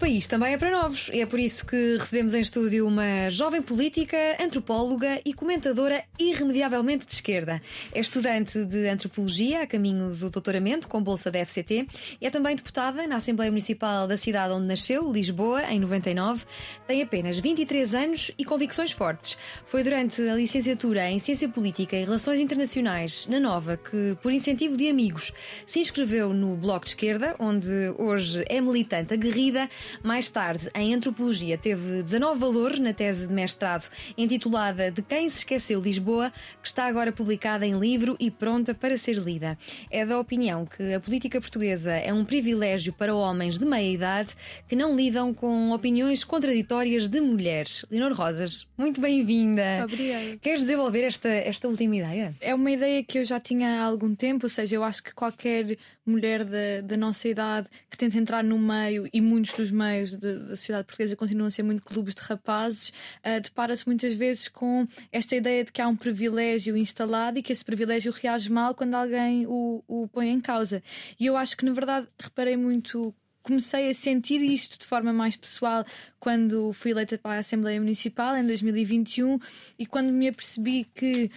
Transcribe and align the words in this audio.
País 0.00 0.26
também 0.26 0.54
é 0.54 0.56
para 0.56 0.70
novos 0.70 1.10
é 1.12 1.26
por 1.26 1.38
isso 1.38 1.66
que 1.66 1.98
recebemos 1.98 2.32
em 2.32 2.40
estúdio 2.40 2.86
uma 2.86 3.28
jovem 3.28 3.60
política, 3.60 4.16
antropóloga 4.40 5.20
e 5.26 5.34
comentadora 5.34 6.02
irremediavelmente 6.18 7.06
de 7.06 7.12
esquerda. 7.12 7.60
É 7.92 8.00
estudante 8.00 8.64
de 8.64 8.88
antropologia 8.88 9.60
a 9.60 9.66
caminho 9.66 10.14
do 10.14 10.30
doutoramento 10.30 10.88
com 10.88 11.02
bolsa 11.02 11.30
da 11.30 11.44
FCT 11.44 11.86
é 12.18 12.30
também 12.30 12.56
deputada 12.56 13.06
na 13.06 13.16
Assembleia 13.16 13.50
Municipal 13.50 14.08
da 14.08 14.16
cidade 14.16 14.54
onde 14.54 14.66
nasceu, 14.66 15.12
Lisboa, 15.12 15.64
em 15.64 15.78
99. 15.78 16.46
Tem 16.86 17.02
apenas 17.02 17.38
23 17.38 17.94
anos 17.94 18.30
e 18.38 18.44
convicções 18.44 18.92
fortes. 18.92 19.36
Foi 19.66 19.84
durante 19.84 20.22
a 20.22 20.34
licenciatura 20.34 21.10
em 21.10 21.18
Ciência 21.18 21.46
Política 21.46 21.94
e 21.94 22.04
Relações 22.04 22.40
Internacionais 22.40 23.26
na 23.26 23.38
Nova 23.38 23.76
que, 23.76 24.16
por 24.22 24.32
incentivo 24.32 24.78
de 24.78 24.88
amigos, 24.88 25.30
se 25.66 25.78
inscreveu 25.78 26.32
no 26.32 26.56
Bloco 26.56 26.86
de 26.86 26.92
Esquerda, 26.92 27.36
onde 27.38 27.68
hoje 27.98 28.42
é 28.48 28.62
militante 28.62 29.12
aguerrida 29.12 29.68
mais 30.02 30.28
tarde, 30.30 30.70
em 30.74 30.94
antropologia, 30.94 31.56
teve 31.56 32.02
19 32.02 32.38
valores 32.38 32.78
na 32.78 32.92
tese 32.92 33.26
de 33.26 33.32
mestrado 33.32 33.88
intitulada 34.16 34.90
De 34.90 35.02
Quem 35.02 35.28
Se 35.28 35.38
Esqueceu 35.38 35.80
Lisboa, 35.80 36.32
que 36.60 36.68
está 36.68 36.86
agora 36.86 37.12
publicada 37.12 37.66
em 37.66 37.78
livro 37.78 38.16
e 38.18 38.30
pronta 38.30 38.74
para 38.74 38.96
ser 38.96 39.16
lida. 39.16 39.58
É 39.90 40.04
da 40.04 40.18
opinião 40.18 40.66
que 40.66 40.94
a 40.94 41.00
política 41.00 41.40
portuguesa 41.40 41.92
é 41.92 42.12
um 42.12 42.24
privilégio 42.24 42.92
para 42.92 43.14
homens 43.14 43.58
de 43.58 43.64
meia 43.64 43.92
idade 43.92 44.34
que 44.68 44.76
não 44.76 44.94
lidam 44.96 45.32
com 45.34 45.70
opiniões 45.72 46.24
contraditórias 46.24 47.08
de 47.08 47.20
mulheres. 47.20 47.84
Leonor 47.90 48.16
Rosas, 48.16 48.66
muito 48.76 49.00
bem-vinda. 49.00 49.84
Obrigada. 49.84 50.36
Queres 50.38 50.60
desenvolver 50.60 51.04
esta, 51.04 51.28
esta 51.28 51.68
última 51.68 51.96
ideia? 51.96 52.34
É 52.40 52.54
uma 52.54 52.70
ideia 52.70 53.02
que 53.02 53.18
eu 53.18 53.24
já 53.24 53.40
tinha 53.40 53.80
há 53.80 53.84
algum 53.84 54.14
tempo, 54.14 54.46
ou 54.46 54.50
seja, 54.50 54.76
eu 54.76 54.84
acho 54.84 55.02
que 55.02 55.14
qualquer 55.14 55.76
mulher 56.06 56.44
da, 56.44 56.80
da 56.82 56.96
nossa 56.96 57.28
idade 57.28 57.68
que 57.88 57.96
tenta 57.96 58.18
entrar 58.18 58.42
no 58.42 58.58
meio 58.58 59.08
e 59.12 59.20
muitos 59.20 59.52
dos 59.52 59.70
meios 59.80 60.10
de, 60.10 60.38
da 60.38 60.56
sociedade 60.56 60.86
portuguesa 60.86 61.16
continuam 61.16 61.48
a 61.48 61.50
ser 61.50 61.62
muito 61.62 61.82
clubes 61.82 62.14
de 62.14 62.20
rapazes, 62.22 62.90
uh, 63.24 63.40
depara-se 63.40 63.86
muitas 63.86 64.14
vezes 64.14 64.48
com 64.48 64.86
esta 65.10 65.34
ideia 65.34 65.64
de 65.64 65.72
que 65.72 65.80
há 65.80 65.88
um 65.88 65.96
privilégio 65.96 66.76
instalado 66.76 67.38
e 67.38 67.42
que 67.42 67.52
esse 67.52 67.64
privilégio 67.64 68.12
reage 68.12 68.50
mal 68.50 68.74
quando 68.74 68.94
alguém 68.94 69.46
o, 69.46 69.82
o 69.88 70.08
põe 70.08 70.28
em 70.28 70.40
causa. 70.40 70.82
E 71.18 71.26
eu 71.26 71.36
acho 71.36 71.56
que, 71.56 71.64
na 71.64 71.72
verdade, 71.72 72.06
reparei 72.18 72.56
muito 72.56 73.14
comecei 73.42 73.90
a 73.90 73.94
sentir 73.94 74.42
isto 74.42 74.78
de 74.78 74.86
forma 74.86 75.12
mais 75.12 75.36
pessoal 75.36 75.84
quando 76.18 76.72
fui 76.72 76.90
eleita 76.90 77.16
para 77.16 77.36
a 77.36 77.38
Assembleia 77.38 77.80
Municipal 77.80 78.36
em 78.36 78.46
2021 78.46 79.38
e 79.78 79.86
quando 79.86 80.12
me 80.12 80.28
apercebi 80.28 80.86
que, 80.94 81.30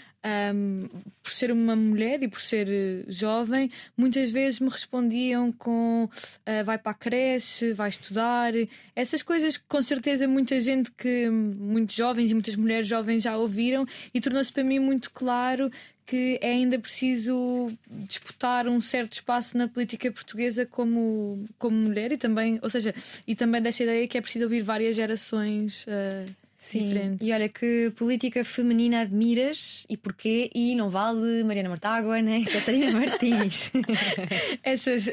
um, 0.54 0.90
por 1.22 1.32
ser 1.32 1.52
uma 1.52 1.76
mulher 1.76 2.22
e 2.22 2.28
por 2.28 2.42
ser 2.42 2.68
eh, 2.70 3.06
jovem, 3.08 3.72
muitas 3.96 4.30
vezes 4.30 4.60
me 4.60 4.70
respondiam 4.70 5.54
com 5.54 6.04
uh, 6.04 6.64
vai 6.66 6.78
para 6.78 6.92
a 6.92 6.96
creche, 6.96 7.72
vai 7.72 7.88
estudar, 7.88 8.52
essas 8.94 9.24
coisas 9.24 9.56
que 9.56 9.64
com 9.68 9.82
certeza 9.82 10.28
muita 10.28 10.60
gente 10.60 10.92
que, 10.92 11.30
muitos 11.30 11.96
jovens 11.96 12.32
e 12.32 12.34
muitas 12.34 12.58
mulheres 12.58 12.88
jovens 12.88 13.24
já 13.24 13.38
ouviram 13.38 13.86
e 14.14 14.20
tornou-se 14.20 14.52
para 14.52 14.66
mim 14.66 14.80
muito 14.80 15.10
claro 15.12 15.72
que 16.06 16.38
é 16.42 16.52
ainda 16.52 16.78
preciso 16.78 17.72
disputar 17.90 18.68
um 18.68 18.82
certo 18.82 19.14
espaço 19.14 19.58
na 19.58 19.68
política 19.68 20.12
portuguesa 20.12 20.66
como, 20.66 21.46
como 21.58 21.76
mulher 21.76 22.12
e 22.12 22.18
também, 22.18 22.60
ou 22.62 22.70
seja, 22.70 22.94
e 23.26 23.36
também 23.36 23.62
desta 23.62 23.84
ideia 23.84 24.08
que 24.08 24.18
é 24.18 24.22
preciso 24.22 24.46
ouvir 24.46 24.62
várias 24.62 24.96
gerações 24.96 25.86
uh, 25.88 26.43
Sim. 26.64 26.88
diferentes. 26.88 27.28
E 27.28 27.34
olha 27.34 27.50
que 27.50 27.92
política 27.96 28.46
feminina 28.46 29.02
admiras 29.02 29.86
e 29.90 29.98
porquê? 29.98 30.50
E 30.56 30.74
não 30.76 30.90
vale 30.90 31.44
Mariana 31.44 31.68
Mortágua 31.68 32.22
nem 32.22 32.46
Catarina 32.46 32.90
Martins. 32.92 33.70
Essas 34.64 35.12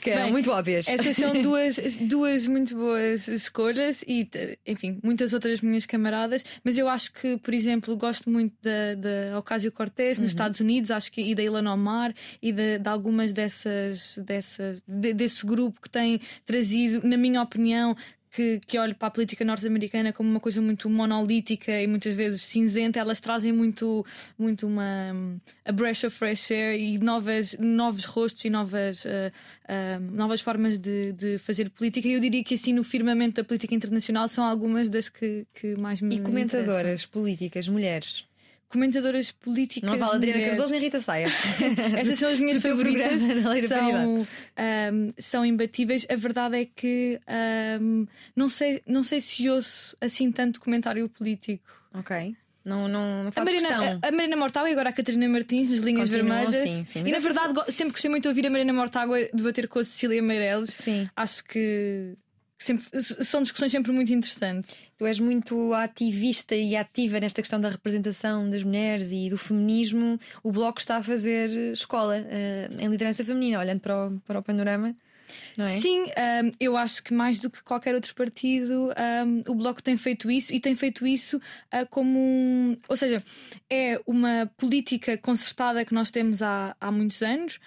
que 0.00 0.10
eram 0.10 0.24
bem, 0.24 0.32
muito 0.32 0.50
óbvias. 0.50 0.88
Essas 0.88 1.16
são 1.16 1.32
duas, 1.40 1.78
duas 2.00 2.48
muito 2.48 2.74
boas 2.74 3.28
escolhas 3.28 4.02
e, 4.08 4.28
enfim, 4.66 4.98
muitas 5.02 5.32
outras 5.32 5.60
minhas 5.60 5.86
camaradas. 5.86 6.44
Mas 6.64 6.76
eu 6.76 6.88
acho 6.88 7.12
que, 7.12 7.36
por 7.38 7.54
exemplo, 7.54 7.96
gosto 7.96 8.28
muito 8.28 8.56
da, 8.60 8.94
da 8.94 9.38
Ocasio 9.38 9.70
Cortez 9.70 10.18
nos 10.18 10.26
uhum. 10.26 10.34
Estados 10.34 10.58
Unidos, 10.58 10.90
acho 10.90 11.12
que 11.12 11.20
e 11.20 11.32
da 11.32 11.42
Ilana 11.44 11.72
Omar 11.72 12.12
e 12.42 12.50
de, 12.50 12.78
de 12.78 12.88
algumas 12.88 13.32
dessas, 13.32 14.18
dessas 14.18 14.82
de, 14.86 15.14
desse 15.14 15.46
grupo 15.46 15.80
que 15.80 15.88
tem 15.88 16.20
trazido, 16.44 17.06
na 17.06 17.16
minha 17.16 17.40
opinião, 17.40 17.96
que, 18.30 18.60
que 18.66 18.78
olho 18.78 18.94
para 18.94 19.08
a 19.08 19.10
política 19.10 19.44
norte-americana 19.44 20.12
como 20.12 20.28
uma 20.28 20.40
coisa 20.40 20.60
muito 20.60 20.88
monolítica 20.88 21.72
e 21.80 21.86
muitas 21.86 22.14
vezes 22.14 22.42
cinzenta, 22.42 22.98
elas 22.98 23.20
trazem 23.20 23.52
muito, 23.52 24.04
muito 24.38 24.66
uma 24.66 25.12
a 25.64 25.72
breath 25.72 26.04
of 26.04 26.10
fresh 26.10 26.50
air 26.50 26.78
e 26.78 26.98
novas, 26.98 27.56
novos 27.58 28.04
rostos 28.04 28.44
e 28.44 28.50
novas, 28.50 29.04
uh, 29.04 29.08
uh, 29.08 30.00
novas 30.14 30.40
formas 30.40 30.78
de, 30.78 31.12
de 31.12 31.38
fazer 31.38 31.70
política. 31.70 32.06
E 32.08 32.12
eu 32.12 32.20
diria 32.20 32.44
que 32.44 32.54
assim 32.54 32.72
no 32.72 32.84
firmamento 32.84 33.36
da 33.36 33.44
política 33.44 33.74
internacional 33.74 34.28
são 34.28 34.44
algumas 34.44 34.88
das 34.88 35.08
que, 35.08 35.46
que 35.54 35.74
mais 35.76 36.00
me 36.00 36.16
E 36.16 36.20
comentadoras 36.20 37.06
políticas, 37.06 37.68
mulheres? 37.68 38.27
Comentadoras 38.68 39.30
políticas. 39.30 39.88
Não 39.88 39.98
vale 39.98 40.16
Adriana 40.16 40.46
Cardoso 40.50 40.70
nem 40.70 40.80
Rita 40.80 41.00
Saia. 41.00 41.28
Essas 41.96 42.18
são 42.18 42.28
as 42.28 42.38
minhas 42.38 42.62
favoritas. 42.62 43.22
São, 43.66 44.20
um, 44.20 45.12
são 45.18 45.46
imbatíveis. 45.46 46.06
A 46.10 46.16
verdade 46.16 46.60
é 46.60 46.64
que 46.64 47.18
um, 47.80 48.06
não, 48.36 48.48
sei, 48.48 48.82
não 48.86 49.02
sei 49.02 49.20
se 49.20 49.48
ouço 49.48 49.96
assim 50.00 50.30
tanto 50.30 50.60
comentário 50.60 51.08
político. 51.08 51.64
Ok. 51.94 52.36
Não, 52.64 52.86
não, 52.86 53.24
não 53.24 53.32
a, 53.34 53.44
Marina, 53.44 53.98
a, 54.02 54.08
a 54.08 54.12
Marina 54.12 54.36
Mortágua 54.36 54.68
e 54.68 54.72
agora 54.72 54.90
a 54.90 54.92
Catarina 54.92 55.26
Martins, 55.26 55.70
nas 55.70 55.78
linhas 55.78 56.10
Continuam, 56.10 56.36
vermelhas. 56.36 56.68
Sim, 56.68 56.84
sim. 56.84 57.02
E 57.06 57.10
na 57.10 57.18
verdade, 57.18 57.72
sempre 57.72 57.92
gostei 57.92 58.10
muito 58.10 58.24
de 58.24 58.28
ouvir 58.28 58.46
a 58.46 58.50
Marina 58.50 58.74
Mortágua 58.74 59.16
debater 59.32 59.68
com 59.68 59.78
a 59.78 59.84
Cecília 59.84 60.20
Meirelles. 60.22 60.70
Sim. 60.70 61.08
Acho 61.16 61.44
que 61.44 62.14
sempre, 62.58 63.02
são 63.02 63.42
discussões 63.42 63.70
sempre 63.70 63.92
muito 63.92 64.12
interessantes. 64.12 64.80
Tu 64.96 65.06
és 65.06 65.20
muito 65.20 65.72
ativista 65.74 66.54
e 66.54 66.76
ativa 66.76 67.20
nesta 67.20 67.40
questão 67.40 67.60
da 67.60 67.70
representação 67.70 68.50
das 68.50 68.62
mulheres 68.62 69.12
e 69.12 69.30
do 69.30 69.38
feminismo. 69.38 70.18
O 70.42 70.50
Bloco 70.50 70.80
está 70.80 70.96
a 70.96 71.02
fazer 71.02 71.50
escola 71.72 72.16
uh, 72.18 72.82
em 72.82 72.88
liderança 72.88 73.24
feminina, 73.24 73.60
olhando 73.60 73.80
para 73.80 74.08
o, 74.08 74.20
para 74.20 74.38
o 74.40 74.42
panorama. 74.42 74.94
É? 75.58 75.80
Sim, 75.80 76.04
um, 76.04 76.52
eu 76.58 76.76
acho 76.76 77.02
que 77.02 77.12
mais 77.12 77.38
do 77.38 77.50
que 77.50 77.62
qualquer 77.62 77.94
outro 77.94 78.14
partido, 78.14 78.90
um, 79.26 79.52
o 79.52 79.54
Bloco 79.54 79.82
tem 79.82 79.96
feito 79.96 80.30
isso 80.30 80.54
e 80.54 80.58
tem 80.58 80.74
feito 80.74 81.06
isso 81.06 81.36
uh, 81.36 81.86
como 81.90 82.18
um. 82.18 82.76
Ou 82.88 82.96
seja, 82.96 83.22
é 83.68 84.00
uma 84.06 84.50
política 84.56 85.18
concertada 85.18 85.84
que 85.84 85.92
nós 85.92 86.10
temos 86.10 86.42
há, 86.42 86.74
há 86.80 86.90
muitos 86.90 87.22
anos. 87.22 87.60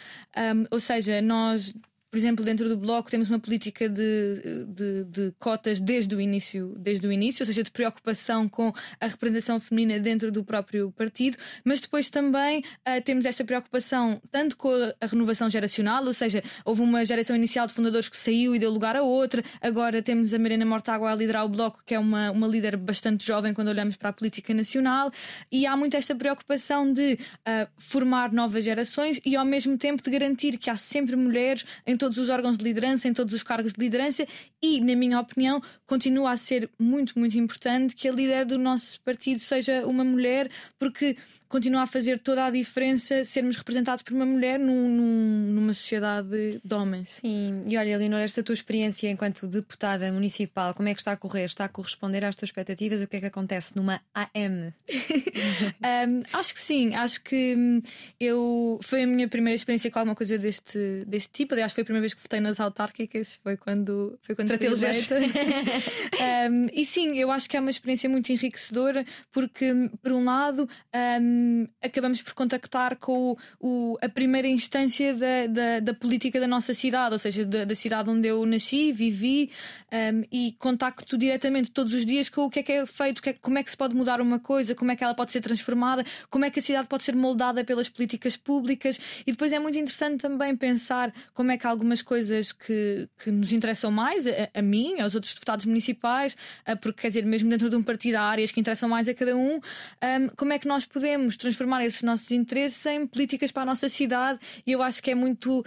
ou 0.72 0.80
seja, 0.80 1.22
nós 1.22 1.74
por 2.12 2.18
exemplo, 2.18 2.44
dentro 2.44 2.68
do 2.68 2.76
Bloco 2.76 3.10
temos 3.10 3.30
uma 3.30 3.40
política 3.40 3.88
de, 3.88 4.66
de, 4.68 5.04
de, 5.06 5.34
cotas 5.40 5.80
desde 5.80 6.14
o 6.14 6.20
início, 6.20 6.76
desde 6.78 7.08
o 7.08 7.12
início, 7.12 7.42
ou 7.42 7.46
seja, 7.46 7.64
de 7.64 7.72
preocupação 7.72 8.50
com 8.50 8.74
a 9.00 9.08
representação 9.08 9.62
feminina 9.62 9.98
dentro 9.98 10.30
do 10.30 10.44
próprio 10.44 10.92
partido, 10.92 11.38
mas 11.64 11.80
depois 11.80 12.10
também 12.10 12.60
uh, 12.60 13.02
temos 13.06 13.26
esta 13.26 13.46
preocupação 13.46 14.22
tanto 14.30 14.58
com 14.58 14.70
a, 15.00 15.06
renovação 15.06 15.50
geracional, 15.50 16.04
ou 16.06 16.14
seja, 16.14 16.44
houve 16.66 16.82
uma 16.82 17.06
geração 17.06 17.34
inicial 17.34 17.66
de 17.66 17.74
fundadores 17.74 18.10
que 18.10 18.18
saiu 18.18 18.54
e 18.54 18.60
deu 18.60 18.72
lugar 18.72 18.98
a 18.98 19.04
outra, 19.04 19.42
agora 19.62 20.02
temos 20.02 20.34
a 20.34 20.40
Mariana 20.40 20.66
Mortágua 20.66 21.14
a 21.14 21.16
liderar 21.16 21.46
o 21.46 21.50
Bloco, 21.50 21.82
que 21.86 21.96
é 21.96 22.00
uma, 22.00 22.30
uma 22.32 22.46
líder 22.46 22.76
bastante 22.76 23.26
jovem 23.26 23.54
quando 23.54 23.70
olhamos 23.70 23.96
para 23.96 24.10
a 24.10 24.14
política 24.14 24.54
nacional, 24.54 25.14
e 25.50 25.66
há 25.66 25.78
muito 25.78 25.96
esta 25.96 26.14
preocupação 26.14 26.92
de 26.92 27.14
uh, 27.14 27.68
formar 27.78 28.34
novas 28.34 28.66
gerações 28.66 29.22
e 29.26 29.38
ao 29.38 29.46
mesmo 29.46 29.78
tempo 29.78 30.04
de 30.04 30.12
garantir 30.12 30.58
que 30.58 30.70
há 30.70 30.76
sempre 30.76 31.16
mulheres 31.16 31.64
em 31.88 32.01
todos 32.02 32.18
os 32.18 32.30
órgãos 32.30 32.58
de 32.58 32.64
liderança, 32.64 33.08
em 33.08 33.14
todos 33.14 33.32
os 33.32 33.44
cargos 33.44 33.74
de 33.74 33.80
liderança 33.80 34.26
e, 34.60 34.82
na 34.82 34.96
minha 34.96 35.20
opinião, 35.20 35.62
continua 35.86 36.32
a 36.32 36.38
ser 36.38 36.68
muito, 36.80 37.20
muito 37.20 37.38
importante 37.38 37.96
que 37.96 38.10
a 38.10 38.12
líder 38.12 38.44
do 38.44 38.58
nosso 38.58 39.00
partido 39.02 39.40
seja 39.40 39.86
uma 39.86 40.04
mulher, 40.04 40.50
porque 40.80 41.16
continua 41.48 41.84
a 41.84 41.86
fazer 41.86 42.18
toda 42.18 42.46
a 42.46 42.50
diferença 42.50 43.24
sermos 43.24 43.56
representados 43.56 44.02
por 44.02 44.14
uma 44.14 44.26
mulher 44.26 44.58
num, 44.58 44.90
num, 44.90 45.54
numa 45.54 45.74
sociedade 45.76 46.60
de 46.64 46.74
homens. 46.74 47.10
Sim, 47.10 47.66
e 47.68 47.78
olha, 47.78 47.96
Leonor, 48.00 48.22
esta 48.22 48.42
tua 48.42 48.54
experiência 48.54 49.08
enquanto 49.08 49.46
deputada 49.46 50.12
municipal, 50.12 50.74
como 50.74 50.90
é 50.90 50.96
que 50.96 51.02
está 51.02 51.12
a 51.12 51.18
correr? 51.18 51.46
Está 51.46 51.66
a 51.66 51.70
corresponder 51.70 52.26
às 52.26 52.36
tuas 52.36 52.50
expectativas? 52.50 53.00
O 53.02 53.08
que 53.08 53.18
é 53.18 53.20
que 53.20 53.26
acontece 53.28 53.76
numa 53.76 54.02
AM? 54.16 54.74
um, 56.08 56.24
acho 56.34 56.54
que 56.54 56.62
sim, 56.62 56.96
acho 56.96 57.22
que 57.22 57.56
hum, 57.56 57.82
eu 58.20 58.80
foi 58.82 59.04
a 59.04 59.08
minha 59.08 59.28
primeira 59.28 59.56
experiência 59.56 59.92
com 59.92 60.00
alguma 60.00 60.16
coisa 60.16 60.38
deste, 60.38 61.04
deste 61.06 61.32
tipo. 61.32 61.54
Aliás, 61.54 61.74
foi 61.74 61.84
primeira 61.92 62.02
vez 62.02 62.14
que 62.14 62.22
votei 62.22 62.40
nas 62.40 62.60
autárquicas, 62.60 63.40
foi 63.44 63.58
quando 63.58 64.18
foi 64.22 64.34
quando 64.34 64.48
Para 64.48 64.58
fui 64.58 64.68
eleita. 64.68 65.18
um, 66.50 66.68
e 66.74 66.86
sim, 66.86 67.18
eu 67.18 67.30
acho 67.30 67.50
que 67.50 67.58
é 67.58 67.60
uma 67.60 67.70
experiência 67.70 68.10
muito 68.10 68.32
enriquecedora, 68.32 69.06
porque, 69.32 69.74
por 70.02 70.14
um 70.14 70.24
lado, 70.24 70.70
um, 71.22 71.68
acabamos 71.82 72.22
por 72.22 72.34
contactar 72.34 72.98
com 72.98 73.32
o, 73.32 73.38
o, 73.60 73.98
a 74.02 74.08
primeira 74.08 74.48
instância 74.48 75.14
da, 75.14 75.48
da, 75.48 75.80
da, 75.82 75.94
política 75.94 76.40
da 76.40 76.48
nossa 76.48 76.74
cidade, 76.74 77.14
ou 77.14 77.20
seja, 77.20 77.46
da, 77.46 77.66
da 77.66 77.76
cidade 77.76 78.10
onde 78.10 78.28
eu 78.28 78.46
nasci, 78.46 78.94
vivi, 78.94 79.52
um, 79.92 80.24
e 80.32 80.56
contacto 80.58 81.18
diretamente 81.18 81.72
todos 81.72 81.94
os 81.94 82.06
dias 82.06 82.30
com 82.30 82.46
o 82.46 82.50
que 82.50 82.60
é 82.60 82.64
que 82.64 82.72
é 82.72 82.86
feito, 82.86 83.22
é, 83.28 83.34
como 83.34 83.58
é 83.58 83.64
que 83.64 83.72
se 83.72 83.78
pode 83.78 83.96
mudar 83.96 84.22
uma 84.22 84.40
coisa, 84.40 84.74
como 84.74 84.92
é 84.92 84.96
que 84.96 85.04
ela 85.04 85.14
pode 85.14 85.32
ser 85.32 85.42
transformada, 85.42 86.06
como 86.30 86.46
é 86.46 86.50
que 86.50 86.60
a 86.60 86.62
cidade 86.62 86.88
pode 86.88 87.04
ser 87.04 87.16
moldada 87.16 87.64
pelas 87.66 87.90
políticas 87.90 88.38
públicas, 88.38 89.00
e 89.28 89.32
depois 89.32 89.52
é 89.52 89.60
muito 89.60 89.78
interessante 89.78 90.22
também 90.22 90.56
pensar 90.56 91.14
como 91.34 91.52
é 91.52 91.58
que 91.58 91.68
algumas 91.82 92.02
coisas 92.02 92.52
que, 92.52 93.10
que 93.24 93.32
nos 93.32 93.52
interessam 93.52 93.90
mais, 93.92 94.28
a, 94.28 94.50
a 94.54 94.62
mim, 94.62 95.00
aos 95.00 95.16
outros 95.16 95.34
deputados 95.34 95.66
municipais, 95.66 96.38
porque 96.80 97.02
quer 97.02 97.08
dizer, 97.08 97.26
mesmo 97.26 97.50
dentro 97.50 97.70
de 97.70 97.76
um 97.76 97.84
partido 97.84 98.16
há 98.16 98.22
áreas 98.22 98.52
que 98.52 98.60
interessam 98.60 98.88
mais 98.88 99.10
a 99.10 99.14
cada 99.14 99.36
um, 99.36 99.60
como 100.38 100.54
é 100.54 100.60
que 100.60 100.68
nós 100.68 100.86
podemos 100.86 101.36
transformar 101.36 101.84
esses 101.84 102.04
nossos 102.04 102.32
interesses 102.32 102.86
em 102.86 103.06
políticas 103.06 103.52
para 103.52 103.64
a 103.64 103.66
nossa 103.66 103.90
cidade, 103.90 104.40
e 104.66 104.72
eu 104.72 104.84
acho 104.84 105.02
que 105.02 105.12
é 105.12 105.16
muito 105.16 105.60
uh, 105.60 105.64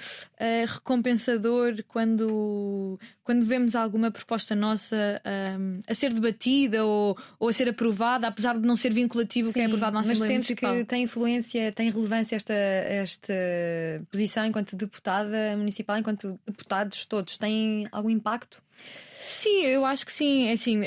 recompensador 0.66 1.82
quando, 1.88 2.98
quando 3.24 3.44
vemos 3.44 3.74
alguma 3.74 4.10
proposta 4.10 4.54
nossa 4.54 5.20
um, 5.58 5.80
a 5.88 5.94
ser 5.94 6.12
debatida 6.12 6.84
ou, 6.84 7.18
ou 7.38 7.48
a 7.48 7.52
ser 7.52 7.68
aprovada, 7.68 8.28
apesar 8.28 8.58
de 8.58 8.66
não 8.66 8.76
ser 8.76 8.92
vinculativo 8.92 9.48
Sim, 9.48 9.54
que 9.54 9.60
é 9.60 9.64
aprovado 9.64 9.94
na 9.94 10.00
Assembleia 10.00 10.20
mas 10.20 10.46
sentes 10.46 10.50
Municipal. 10.50 10.74
que 10.76 10.84
tem 10.84 11.02
influência, 11.02 11.72
tem 11.72 11.90
relevância 11.90 12.36
esta, 12.36 12.54
esta 12.54 13.34
posição 14.10 14.46
enquanto 14.46 14.76
deputada 14.76 15.56
municipal, 15.56 15.98
enquanto 16.04 16.38
deputados 16.46 17.06
todos, 17.06 17.38
têm 17.38 17.88
algum 17.90 18.10
impacto? 18.10 18.62
Sim, 19.26 19.62
eu 19.62 19.84
acho 19.86 20.04
que 20.04 20.12
sim. 20.12 20.48
É 20.48 20.52
assim, 20.52 20.80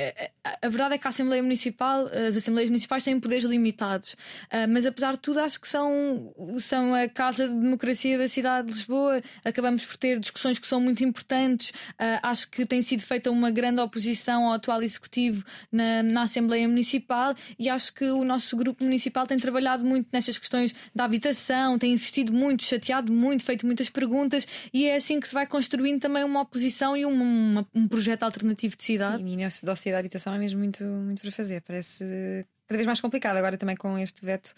a 0.61 0.69
verdade 0.69 0.95
é 0.95 0.97
que 0.97 1.07
a 1.07 1.09
Assembleia 1.09 1.41
Municipal, 1.41 2.07
as 2.27 2.37
Assembleias 2.37 2.69
Municipais 2.69 3.03
têm 3.03 3.19
poderes 3.19 3.43
limitados, 3.45 4.13
uh, 4.13 4.67
mas 4.69 4.85
apesar 4.85 5.13
de 5.13 5.19
tudo, 5.19 5.39
acho 5.39 5.59
que 5.59 5.67
são, 5.67 6.33
são 6.59 6.93
a 6.93 7.07
casa 7.07 7.47
de 7.47 7.55
democracia 7.55 8.17
da 8.17 8.29
cidade 8.29 8.67
de 8.67 8.73
Lisboa. 8.73 9.21
Acabamos 9.43 9.83
por 9.85 9.97
ter 9.97 10.19
discussões 10.19 10.59
que 10.59 10.67
são 10.67 10.79
muito 10.79 11.03
importantes. 11.03 11.69
Uh, 11.69 12.19
acho 12.21 12.49
que 12.49 12.65
tem 12.65 12.81
sido 12.81 13.01
feita 13.01 13.31
uma 13.31 13.49
grande 13.49 13.81
oposição 13.81 14.45
ao 14.45 14.53
atual 14.53 14.81
Executivo 14.83 15.43
na, 15.71 16.03
na 16.03 16.21
Assembleia 16.23 16.67
Municipal 16.67 17.33
e 17.57 17.69
acho 17.69 17.93
que 17.93 18.05
o 18.05 18.23
nosso 18.23 18.55
grupo 18.55 18.83
municipal 18.83 19.25
tem 19.25 19.37
trabalhado 19.37 19.83
muito 19.83 20.09
nestas 20.13 20.37
questões 20.37 20.73
da 20.93 21.05
habitação, 21.05 21.79
tem 21.79 21.93
insistido 21.93 22.31
muito, 22.31 22.63
chateado 22.63 23.11
muito, 23.11 23.43
feito 23.43 23.65
muitas 23.65 23.89
perguntas 23.89 24.47
e 24.73 24.85
é 24.85 24.95
assim 24.95 25.19
que 25.19 25.27
se 25.27 25.33
vai 25.33 25.47
construindo 25.47 25.99
também 25.99 26.23
uma 26.23 26.41
oposição 26.41 26.95
e 26.95 27.05
um, 27.05 27.11
uma, 27.11 27.67
um 27.73 27.87
projeto 27.87 28.26
alternativo 28.27 28.77
de 28.77 28.83
cidade. 28.83 29.23
Sim, 29.23 29.41
e 29.41 29.45
o 29.45 29.49
dossiê 29.65 29.91
da 29.91 29.99
habitação 29.99 30.33
é 30.33 30.37
mesmo 30.37 30.59
muito, 30.59 30.83
muito 30.83 31.21
para 31.21 31.31
fazer. 31.31 31.61
Parece 31.61 32.45
cada 32.67 32.77
vez 32.77 32.85
mais 32.85 32.99
complicado 32.99 33.37
agora 33.37 33.57
também 33.57 33.75
com 33.75 33.97
este 33.97 34.25
veto 34.25 34.53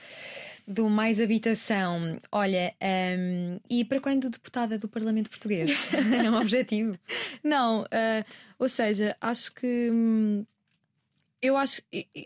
do 0.68 0.90
mais 0.90 1.22
habitação. 1.22 2.20
Olha, 2.32 2.74
um, 3.18 3.60
e 3.70 3.86
para 3.86 4.02
quando 4.02 4.30
deputada 4.30 4.78
do 4.78 4.88
Parlamento 4.88 5.30
Português? 5.30 5.72
é 6.26 6.30
um 6.30 6.36
objetivo? 6.36 6.98
Não, 7.44 7.84
uh, 7.84 8.26
ou 8.58 8.68
seja, 8.68 9.16
acho 9.22 9.54
que. 9.54 9.90
Hum, 9.92 10.46
eu 11.42 11.56
acho. 11.56 11.82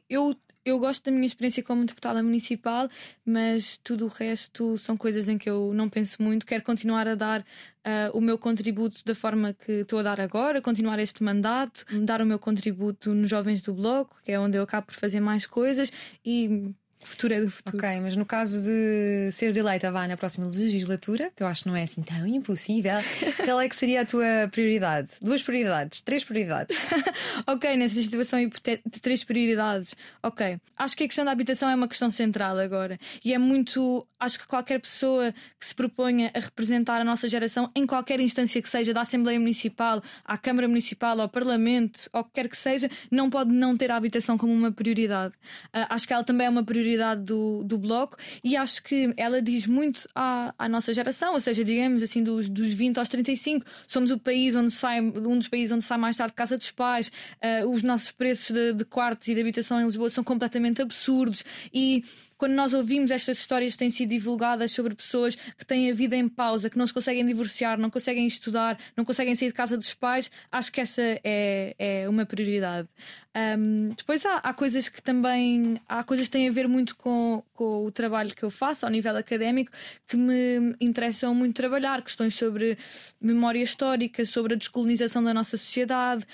Eu 0.10 0.36
eu 0.66 0.80
gosto 0.80 1.06
da 1.06 1.12
minha 1.12 1.26
experiência 1.26 1.62
como 1.62 1.86
deputada 1.86 2.24
municipal, 2.24 2.90
mas 3.26 3.78
tudo 3.84 4.06
o 4.06 4.08
resto 4.08 4.78
são 4.78 4.96
coisas 4.96 5.28
em 5.28 5.38
que 5.38 5.50
eu 5.50 5.74
não 5.74 5.90
penso 5.90 6.22
muito. 6.22 6.46
Quero 6.46 6.64
continuar 6.64 7.08
a 7.08 7.16
dar 7.16 7.42
uh, 7.42 8.18
o 8.18 8.22
meu 8.22 8.38
contributo 8.38 9.04
da 9.06 9.14
forma 9.14 9.54
que 9.54 9.72
estou 9.82 10.00
a 10.00 10.04
dar 10.04 10.22
agora, 10.22 10.62
continuar 10.62 11.00
este 11.00 11.24
mandato, 11.24 11.86
dar 12.06 12.22
o 12.22 12.26
meu 12.26 12.40
contributo 12.40 13.14
nos 13.14 13.30
Jovens 13.30 13.62
do 13.62 13.74
Bloco, 13.74 14.16
que 14.24 14.32
é 14.32 14.40
onde 14.40 14.58
eu 14.58 14.64
acabo 14.64 14.88
por 14.88 14.96
fazer 14.96 15.20
mais 15.20 15.46
coisas 15.46 15.92
e 16.26 16.74
futuro 17.08 17.34
é 17.34 17.42
do 17.42 17.52
futuro. 17.52 17.78
Ok, 17.78 18.02
mas 18.02 18.16
no 18.16 18.26
caso 18.26 18.64
de 18.64 19.32
seres 19.32 19.56
eleita 19.56 19.92
vá 19.92 20.08
na 20.08 20.18
próxima 20.18 20.48
legislatura, 20.48 21.32
que 21.36 21.44
eu 21.44 21.48
acho 21.48 21.64
que 21.64 21.70
não 21.70 21.76
é 21.76 21.84
assim 21.84 22.02
tão 22.02 22.26
impossível, 22.26 22.98
qual 23.46 23.60
é 23.60 23.70
que 23.70 23.76
seria 23.76 24.02
a 24.02 24.06
tua 24.06 24.50
prioridade? 24.52 25.10
Duas 25.22 25.44
prioridades, 25.44 26.02
três 26.02 26.24
prioridades. 26.24 26.78
ok, 27.46 27.76
nessa 27.78 28.02
situação 28.02 28.40
de 28.40 29.02
três 29.02 29.24
prioridades. 29.24 29.96
Ok. 30.22 30.58
Acho 30.78 30.98
que 30.98 31.04
a 31.04 31.08
questão 31.08 31.26
da 31.26 31.32
habitação 31.32 31.70
é 31.70 31.76
uma 31.76 31.88
questão 31.88 32.10
central 32.10 32.58
agora. 32.58 33.00
E 33.24 33.34
é 33.34 33.38
muito. 33.38 34.08
Acho 34.20 34.40
que 34.40 34.48
qualquer 34.48 34.80
pessoa 34.80 35.34
que 35.60 35.66
se 35.66 35.76
proponha 35.76 36.32
a 36.34 36.40
representar 36.40 37.02
a 37.02 37.04
nossa 37.04 37.28
geração 37.28 37.70
em 37.76 37.86
qualquer 37.86 38.20
instância 38.20 38.62
que 38.62 38.70
seja, 38.70 38.94
da 38.94 39.02
Assembleia 39.02 39.40
Municipal, 39.40 40.02
à 40.24 40.38
Câmara 40.38 40.68
Municipal, 40.68 41.20
ao 41.20 41.28
Parlamento, 41.28 42.10
ou 42.14 42.24
que 42.24 42.32
quer 42.34 42.48
que 42.48 42.58
seja, 42.58 42.90
não 43.12 43.30
pode 43.30 43.52
não 43.52 43.76
ter 43.76 43.92
a 43.92 43.98
habitação 43.98 44.38
como 44.38 44.54
uma 44.54 44.72
prioridade. 44.72 45.34
Uh, 45.68 45.86
acho 45.90 46.08
que 46.08 46.14
ela 46.14 46.24
também 46.24 46.48
é 46.48 46.50
uma 46.50 46.64
prioridade 46.64 46.93
prioridade 46.94 47.24
do, 47.24 47.64
do 47.64 47.78
Bloco 47.78 48.18
e 48.44 48.56
acho 48.56 48.84
que 48.84 49.14
ela 49.18 49.42
diz 49.42 49.68
muito 49.68 50.08
à, 50.16 50.54
à 50.58 50.70
nossa 50.70 50.94
geração, 50.94 51.34
ou 51.34 51.40
seja, 51.40 51.64
digamos 51.64 52.02
assim, 52.04 52.24
dos, 52.24 52.48
dos 52.48 52.74
20 52.74 52.98
aos 52.98 53.10
35, 53.10 53.66
somos 53.88 54.12
o 54.12 54.20
país 54.20 54.56
onde 54.56 54.72
sai, 54.72 55.02
um 55.02 55.38
dos 55.38 55.48
países 55.48 55.72
onde 55.72 55.84
sai 55.84 55.98
mais 55.98 56.18
tarde 56.18 56.34
casa 56.34 56.58
dos 56.58 56.72
pais, 56.72 57.12
uh, 57.42 57.68
os 57.70 57.82
nossos 57.82 58.12
preços 58.12 58.52
de, 58.52 58.74
de 58.74 58.86
quartos 58.86 59.28
e 59.28 59.34
de 59.34 59.42
habitação 59.42 59.80
em 59.82 59.86
Lisboa 59.86 60.10
são 60.10 60.24
completamente 60.24 60.82
absurdos 60.82 61.44
e 61.74 62.04
quando 62.38 62.54
nós 62.56 62.74
ouvimos 62.74 63.10
estas 63.10 63.38
histórias 63.38 63.74
que 63.74 63.80
têm 63.80 63.90
sido 63.90 64.10
divulgadas 64.10 64.74
sobre 64.74 64.94
pessoas 64.94 65.36
que 65.36 65.66
têm 65.66 65.90
a 65.90 65.94
vida 65.94 66.14
em 66.16 66.28
pausa, 66.28 66.70
que 66.70 66.78
não 66.78 66.86
se 66.86 66.94
conseguem 66.94 67.26
divorciar, 67.26 67.80
não 67.80 67.90
conseguem 67.90 68.28
estudar, 68.28 68.78
não 68.98 69.06
conseguem 69.06 69.34
sair 69.34 69.48
de 69.48 69.54
casa 69.54 69.78
dos 69.78 69.94
pais, 69.94 70.30
acho 70.52 70.70
que 70.70 70.82
essa 70.82 71.02
é, 71.24 71.74
é 71.80 72.10
uma 72.10 72.26
prioridade. 72.26 72.90
Um, 73.36 73.90
depois 73.98 74.24
há, 74.28 74.38
há, 74.38 74.54
coisas 74.54 74.88
que 74.88 75.02
também 75.02 75.82
há 75.90 76.04
coisas 76.04 76.28
que 76.28 76.32
têm 76.32 76.48
a 76.48 76.52
ver 76.52 76.68
muito 76.68 76.96
com, 76.96 77.44
com 77.52 77.84
o 77.84 77.92
trabalho 77.92 78.36
que 78.36 78.44
eu 78.44 78.52
faço 78.52 78.86
ao 78.86 78.92
nível 78.92 79.18
académico 79.18 79.72
que 80.08 80.16
me 80.16 80.76
interessam 80.80 81.34
muito 81.34 81.56
trabalhar, 81.56 82.04
questões 82.04 82.36
sobre 82.36 82.78
memória 83.20 83.62
histórica, 83.62 84.24
sobre 84.24 84.54
a 84.54 84.58
descolonização 84.58 85.24
da 85.24 85.34
nossa 85.34 85.58
sociedade, 85.58 86.26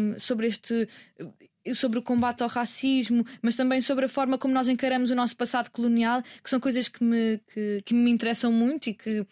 um, 0.00 0.18
sobre 0.18 0.46
este 0.46 0.88
sobre 1.74 1.98
o 1.98 2.02
combate 2.02 2.42
ao 2.42 2.48
racismo, 2.48 3.26
mas 3.42 3.54
também 3.54 3.82
sobre 3.82 4.06
a 4.06 4.08
forma 4.08 4.38
como 4.38 4.54
nós 4.54 4.70
encaramos 4.70 5.10
o 5.10 5.14
nosso 5.14 5.36
passado 5.36 5.70
colonial, 5.70 6.22
que 6.42 6.48
são 6.48 6.58
coisas 6.58 6.88
que 6.88 7.04
me, 7.04 7.38
que, 7.52 7.82
que 7.84 7.92
me 7.92 8.10
interessam 8.10 8.50
muito 8.50 8.88
e 8.88 8.94
que 8.94 9.26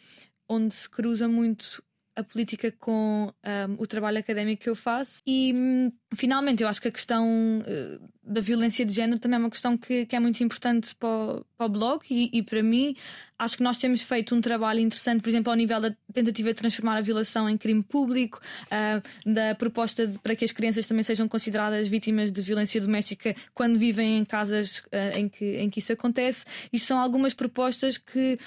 onde 0.46 0.74
se 0.74 0.86
cruza 0.86 1.26
muito 1.26 1.82
a 2.16 2.24
política 2.24 2.72
com 2.72 3.30
um, 3.44 3.74
o 3.78 3.86
trabalho 3.86 4.18
académico 4.18 4.62
que 4.62 4.70
eu 4.70 4.74
faço. 4.74 5.22
E 5.26 5.52
hum, 5.54 5.92
finalmente, 6.16 6.62
eu 6.62 6.68
acho 6.68 6.80
que 6.80 6.88
a 6.88 6.92
questão 6.92 7.26
uh, 7.60 8.08
da 8.26 8.40
violência 8.40 8.84
de 8.84 8.92
género 8.92 9.20
também 9.20 9.36
é 9.36 9.40
uma 9.40 9.50
questão 9.50 9.76
que, 9.76 10.04
que 10.06 10.16
é 10.16 10.20
muito 10.20 10.42
importante 10.42 10.94
para 10.96 11.08
o, 11.08 11.46
para 11.56 11.66
o 11.66 11.68
blog 11.68 12.02
e, 12.10 12.30
e, 12.32 12.42
para 12.42 12.62
mim. 12.62 12.96
Acho 13.38 13.58
que 13.58 13.62
nós 13.62 13.76
temos 13.76 14.02
feito 14.02 14.34
um 14.34 14.40
trabalho 14.40 14.80
interessante, 14.80 15.20
por 15.20 15.28
exemplo, 15.28 15.52
ao 15.52 15.56
nível 15.56 15.78
da 15.78 15.94
tentativa 16.12 16.48
de 16.48 16.54
transformar 16.54 16.96
a 16.96 17.02
violação 17.02 17.50
em 17.50 17.56
crime 17.56 17.82
público, 17.82 18.40
uh, 18.64 19.30
da 19.30 19.54
proposta 19.54 20.06
de, 20.06 20.18
para 20.18 20.34
que 20.34 20.44
as 20.44 20.52
crianças 20.52 20.86
também 20.86 21.02
sejam 21.02 21.28
consideradas 21.28 21.86
vítimas 21.86 22.32
de 22.32 22.40
violência 22.40 22.80
doméstica 22.80 23.36
quando 23.54 23.78
vivem 23.78 24.18
em 24.18 24.24
casas 24.24 24.78
uh, 24.78 25.18
em, 25.18 25.28
que, 25.28 25.44
em 25.58 25.68
que 25.68 25.78
isso 25.78 25.92
acontece. 25.92 26.46
Isto 26.72 26.88
são 26.88 26.98
algumas 26.98 27.34
propostas 27.34 27.98
que 27.98 28.38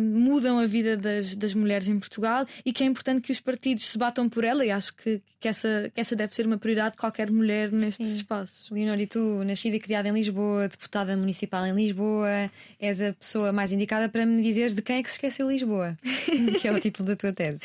mudam 0.00 0.58
a 0.58 0.66
vida 0.66 0.96
das, 0.96 1.34
das 1.34 1.54
mulheres 1.54 1.88
em 1.88 1.98
Portugal 1.98 2.46
e 2.64 2.72
que 2.72 2.82
é 2.82 2.86
importante 2.86 3.22
que 3.22 3.32
os 3.32 3.40
partidos 3.40 3.86
se 3.86 3.98
batam 3.98 4.28
por 4.28 4.44
ela 4.44 4.64
e 4.64 4.70
acho 4.70 4.94
que, 4.94 5.22
que, 5.40 5.48
essa, 5.48 5.90
que 5.94 6.00
essa 6.00 6.14
deve 6.14 6.34
ser 6.34 6.46
uma 6.46 6.58
prioridade 6.58 6.92
de 6.92 6.96
qualquer 7.06 7.30
mulher 7.30 7.70
nestes 7.70 8.08
Sim. 8.08 8.14
espaços. 8.14 8.70
Leonor, 8.70 8.98
e 8.98 9.06
tu, 9.06 9.44
nascida 9.44 9.76
e 9.76 9.80
criada 9.80 10.08
em 10.08 10.12
Lisboa, 10.12 10.68
deputada 10.68 11.16
municipal 11.16 11.64
em 11.64 11.72
Lisboa, 11.72 12.50
és 12.80 13.00
a 13.00 13.12
pessoa 13.12 13.52
mais 13.52 13.70
indicada 13.70 14.08
para 14.08 14.26
me 14.26 14.42
dizeres 14.42 14.74
de 14.74 14.82
quem 14.82 14.96
é 14.96 15.02
que 15.02 15.08
se 15.08 15.16
esqueceu 15.16 15.48
Lisboa, 15.48 15.96
que 16.60 16.66
é 16.66 16.72
o 16.72 16.80
título 16.80 17.08
da 17.08 17.16
tua 17.16 17.32
tese. 17.32 17.60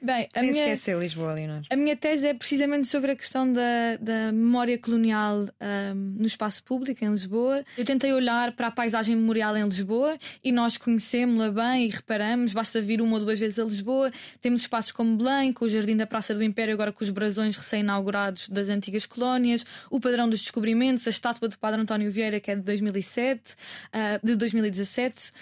Bem, 0.00 0.28
a 0.32 0.40
quem 0.40 0.50
minha, 0.50 0.64
esqueceu 0.64 1.00
Lisboa, 1.00 1.34
Leonor? 1.34 1.62
A 1.68 1.76
minha 1.76 1.96
tese 1.96 2.28
é 2.28 2.34
precisamente 2.34 2.88
sobre 2.88 3.12
a 3.12 3.16
questão 3.16 3.52
da, 3.52 3.96
da 4.00 4.32
memória 4.32 4.78
colonial 4.78 5.48
um, 5.60 5.94
no 6.18 6.26
espaço 6.26 6.62
público 6.62 7.04
em 7.04 7.10
Lisboa. 7.10 7.64
Eu 7.76 7.84
tentei 7.84 8.12
olhar 8.12 8.52
para 8.52 8.68
a 8.68 8.70
paisagem 8.70 9.16
memorial 9.16 9.56
em 9.56 9.64
Lisboa 9.64 10.16
e 10.42 10.52
nós 10.52 10.76
conhecemos-la 10.76 11.50
bem 11.50 11.86
e 11.86 11.88
reparamos, 11.88 12.52
basta 12.52 12.80
vir 12.80 13.00
uma 13.02 13.14
ou 13.14 13.24
duas 13.24 13.38
vezes 13.38 13.58
a 13.58 13.64
Lisboa. 13.64 14.12
Temos 14.40 14.60
espaços 14.60 14.92
como 14.92 15.16
Belém, 15.16 15.52
com 15.52 15.64
o 15.64 15.68
Jardim 15.68 15.96
da 15.96 16.06
Praça 16.06 16.34
do 16.34 16.42
Império, 16.42 16.74
agora 16.74 16.92
com 16.92 17.02
os 17.02 17.10
brasões 17.10 17.56
recém-inaugurados 17.56 18.48
das 18.48 18.68
antigas 18.74 19.06
colónias, 19.06 19.64
o 19.90 20.00
padrão 20.00 20.28
dos 20.28 20.40
descobrimentos, 20.40 21.06
a 21.06 21.10
estátua 21.10 21.48
do 21.48 21.58
Padre 21.58 21.80
António 21.80 22.10
Vieira, 22.10 22.40
que 22.40 22.50
é 22.50 22.54
de 22.54 22.62
2007, 22.62 23.52
uh, 23.52 24.26
de 24.26 24.36
2017, 24.36 25.32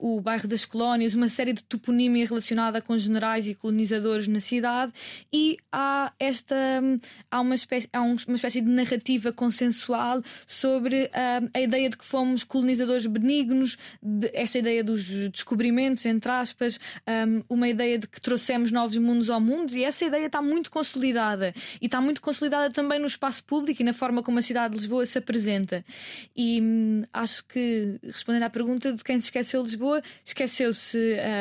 um, 0.00 0.16
o 0.16 0.20
bairro 0.20 0.48
das 0.48 0.64
colónias, 0.64 1.14
uma 1.14 1.28
série 1.28 1.52
de 1.52 1.62
toponímia 1.62 2.26
relacionada 2.26 2.80
com 2.80 2.96
generais 2.96 3.46
e 3.46 3.54
colonizadores 3.54 4.28
na 4.28 4.40
cidade, 4.40 4.92
e 5.32 5.56
há 5.72 6.12
esta 6.18 6.54
há 7.30 7.40
uma 7.40 7.54
espécie, 7.54 7.88
há 7.92 8.02
uma 8.02 8.36
espécie 8.36 8.60
de 8.60 8.68
narrativa 8.68 9.32
consensual 9.32 10.22
sobre 10.46 11.04
uh, 11.04 11.50
a 11.52 11.60
ideia 11.60 11.88
de 11.88 11.96
que 11.96 12.04
fomos 12.04 12.44
colonizadores 12.44 13.06
benignos, 13.06 13.76
de, 14.02 14.30
esta 14.34 14.58
ideia 14.58 14.82
dos 14.82 15.04
descobrimentos, 15.04 16.04
entre 16.06 16.30
aspas, 16.30 16.78
um, 17.28 17.42
uma 17.48 17.68
ideia 17.68 17.98
de 17.98 18.06
que 18.06 18.20
trouxemos 18.20 18.70
novos 18.70 18.96
mundos 18.96 19.30
ao 19.30 19.40
mundo, 19.40 19.72
e 19.74 19.84
essa 19.84 20.04
ideia 20.04 20.26
está 20.26 20.42
muito 20.42 20.70
consolidada 20.70 21.54
e 21.80 21.86
está 21.86 22.00
muito 22.00 22.20
consolidada 22.20 22.63
também 22.70 22.98
no 22.98 23.06
espaço 23.06 23.44
público 23.44 23.82
e 23.82 23.84
na 23.84 23.92
forma 23.92 24.22
como 24.22 24.38
a 24.38 24.42
cidade 24.42 24.74
de 24.74 24.80
Lisboa 24.80 25.06
se 25.06 25.18
apresenta. 25.18 25.84
E 26.36 26.60
hum, 26.60 27.02
acho 27.12 27.44
que, 27.46 27.98
respondendo 28.02 28.44
à 28.44 28.50
pergunta 28.50 28.92
de 28.92 29.02
quem 29.02 29.18
se 29.18 29.26
esqueceu 29.26 29.62
de 29.62 29.70
Lisboa, 29.70 30.02
esqueceu-se 30.24 30.98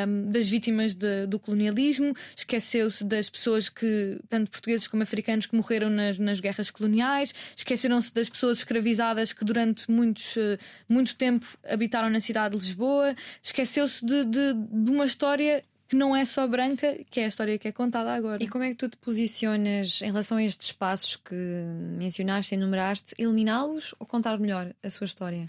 um, 0.08 0.32
das 0.32 0.50
vítimas 0.50 0.94
de, 0.94 1.26
do 1.28 1.40
colonialismo, 1.40 2.16
esqueceu-se 2.36 3.04
das 3.04 3.30
pessoas 3.30 3.70
que, 3.70 4.20
tanto 4.30 4.52
portugueses 4.52 4.88
como 4.88 5.04
africanos, 5.04 5.46
que 5.46 5.56
morreram 5.56 5.90
nas, 5.90 6.18
nas 6.18 6.40
guerras 6.40 6.70
coloniais, 6.72 7.34
esqueceram-se 7.56 8.14
das 8.14 8.30
pessoas 8.30 8.60
escravizadas 8.60 9.34
que 9.34 9.46
durante 9.46 9.90
muitos, 9.90 10.36
uh, 10.36 10.58
muito 10.88 11.16
tempo 11.16 11.46
habitaram 11.68 12.10
na 12.10 12.20
cidade 12.20 12.58
de 12.58 12.66
Lisboa, 12.66 13.16
esqueceu-se 13.42 14.06
de, 14.06 14.26
de, 14.26 14.54
de 14.54 14.92
uma 14.92 15.06
história 15.06 15.64
que 15.94 15.98
não 15.98 16.16
é 16.16 16.26
só 16.26 16.48
branca, 16.48 16.98
que 17.12 17.20
é 17.20 17.26
a 17.26 17.28
história 17.28 17.56
que 17.60 17.68
é 17.68 17.72
contada 17.72 18.12
agora. 18.12 18.44
E 18.44 18.48
como 18.48 18.64
é 18.64 18.70
que 18.70 18.76
tu 18.76 18.90
te 18.90 18.98
posicionas 18.98 20.02
em 20.02 20.08
relação 20.08 20.40
a 20.40 20.44
estes 20.44 20.70
espaços 20.70 21.16
que 21.16 21.36
mencionaste, 21.36 22.56
enumeraste, 22.56 23.14
eliminá-los 23.16 23.94
ou 24.00 24.08
contar 24.08 24.40
melhor 24.40 24.74
a 24.82 24.90
sua 24.90 25.06
história? 25.06 25.46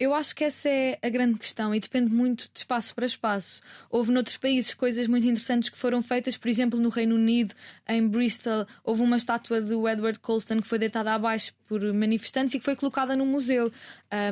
Eu 0.00 0.14
acho 0.14 0.34
que 0.34 0.42
essa 0.42 0.68
é 0.68 0.98
a 1.00 1.08
grande 1.10 1.38
questão 1.38 1.74
e 1.74 1.78
depende 1.78 2.12
muito 2.12 2.50
de 2.52 2.58
espaço 2.58 2.94
para 2.94 3.04
espaço. 3.04 3.60
Houve 3.88 4.10
noutros 4.10 4.36
países 4.36 4.72
coisas 4.74 5.06
muito 5.06 5.26
interessantes 5.26 5.68
que 5.68 5.76
foram 5.76 6.02
feitas, 6.02 6.36
por 6.36 6.48
exemplo, 6.48 6.80
no 6.80 6.88
Reino 6.88 7.14
Unido, 7.14 7.54
em 7.86 8.08
Bristol, 8.08 8.66
houve 8.82 9.02
uma 9.02 9.16
estátua 9.16 9.60
do 9.60 9.86
Edward 9.86 10.18
Colston 10.18 10.60
que 10.60 10.66
foi 10.66 10.78
deitada 10.78 11.12
abaixo 11.12 11.52
por 11.68 11.80
manifestantes 11.92 12.54
e 12.54 12.58
que 12.58 12.64
foi 12.64 12.74
colocada 12.74 13.14
no 13.14 13.24
museu, 13.24 13.70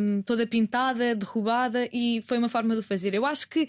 um, 0.00 0.22
toda 0.22 0.44
pintada, 0.46 1.14
derrubada, 1.14 1.88
e 1.92 2.20
foi 2.26 2.38
uma 2.38 2.48
forma 2.48 2.74
de 2.74 2.80
o 2.80 2.82
fazer. 2.82 3.14
Eu 3.14 3.24
acho 3.24 3.48
que 3.48 3.68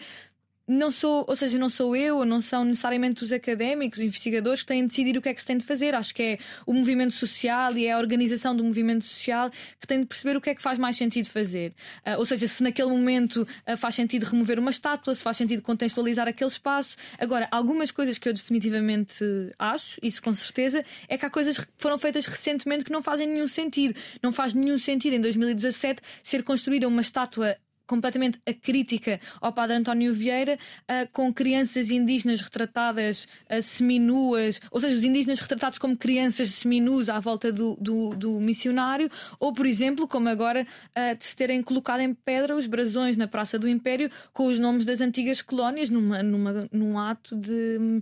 não 0.71 0.89
sou, 0.89 1.25
ou 1.27 1.35
seja, 1.35 1.57
não 1.57 1.69
sou 1.69 1.95
eu, 1.95 2.23
não 2.23 2.39
são 2.39 2.63
necessariamente 2.63 3.23
os 3.23 3.31
académicos, 3.31 3.99
os 3.99 4.05
investigadores 4.05 4.61
que 4.61 4.67
têm 4.67 4.81
de 4.83 4.87
decidir 4.87 5.17
o 5.17 5.21
que 5.21 5.27
é 5.27 5.33
que 5.33 5.41
se 5.41 5.47
tem 5.47 5.57
de 5.57 5.65
fazer. 5.65 5.93
Acho 5.93 6.15
que 6.15 6.23
é 6.23 6.39
o 6.65 6.73
movimento 6.73 7.13
social 7.13 7.77
e 7.77 7.87
é 7.87 7.91
a 7.91 7.97
organização 7.97 8.55
do 8.55 8.63
movimento 8.63 9.03
social 9.03 9.51
que 9.79 9.85
tem 9.85 9.99
de 9.99 10.05
perceber 10.05 10.37
o 10.37 10.41
que 10.41 10.49
é 10.49 10.55
que 10.55 10.61
faz 10.61 10.77
mais 10.77 10.95
sentido 10.95 11.27
fazer. 11.27 11.73
Uh, 12.05 12.17
ou 12.19 12.25
seja, 12.25 12.47
se 12.47 12.63
naquele 12.63 12.89
momento 12.89 13.45
uh, 13.67 13.75
faz 13.75 13.95
sentido 13.95 14.23
remover 14.23 14.59
uma 14.59 14.71
estátua, 14.71 15.13
se 15.13 15.23
faz 15.23 15.35
sentido 15.35 15.61
contextualizar 15.61 16.27
aquele 16.27 16.49
espaço. 16.49 16.95
Agora, 17.19 17.47
algumas 17.51 17.91
coisas 17.91 18.17
que 18.17 18.29
eu 18.29 18.33
definitivamente 18.33 19.25
acho, 19.59 19.99
isso 20.01 20.23
com 20.23 20.33
certeza, 20.33 20.85
é 21.09 21.17
que 21.17 21.25
há 21.25 21.29
coisas 21.29 21.57
que 21.57 21.67
foram 21.77 21.97
feitas 21.97 22.25
recentemente 22.25 22.85
que 22.85 22.91
não 22.91 23.01
fazem 23.01 23.27
nenhum 23.27 23.47
sentido. 23.47 23.99
Não 24.23 24.31
faz 24.31 24.53
nenhum 24.53 24.77
sentido 24.77 25.13
em 25.15 25.21
2017 25.21 26.01
ser 26.23 26.43
construída 26.43 26.87
uma 26.87 27.01
estátua 27.01 27.57
completamente 27.91 28.39
a 28.47 28.53
crítica 28.53 29.19
ao 29.41 29.51
padre 29.51 29.75
António 29.75 30.13
Vieira, 30.13 30.57
uh, 30.83 31.11
com 31.11 31.33
crianças 31.33 31.91
indígenas 31.91 32.39
retratadas 32.39 33.27
uh, 33.49 33.61
seminuas, 33.61 34.61
ou 34.71 34.79
seja, 34.79 34.95
os 34.95 35.03
indígenas 35.03 35.41
retratados 35.41 35.77
como 35.77 35.97
crianças 35.97 36.51
seminus 36.51 37.09
à 37.09 37.19
volta 37.19 37.51
do, 37.51 37.75
do, 37.81 38.15
do 38.15 38.39
missionário, 38.39 39.11
ou, 39.37 39.51
por 39.51 39.65
exemplo, 39.65 40.07
como 40.07 40.29
agora, 40.29 40.65
uh, 40.65 41.17
de 41.17 41.25
se 41.25 41.35
terem 41.35 41.61
colocado 41.61 41.99
em 41.99 42.13
pedra 42.13 42.55
os 42.55 42.65
brasões 42.65 43.17
na 43.17 43.27
Praça 43.27 43.59
do 43.59 43.67
Império 43.67 44.09
com 44.31 44.45
os 44.45 44.57
nomes 44.57 44.85
das 44.85 45.01
antigas 45.01 45.41
colónias, 45.41 45.89
numa, 45.89 46.23
numa, 46.23 46.69
num 46.71 46.97
ato 46.97 47.35
de 47.35 48.01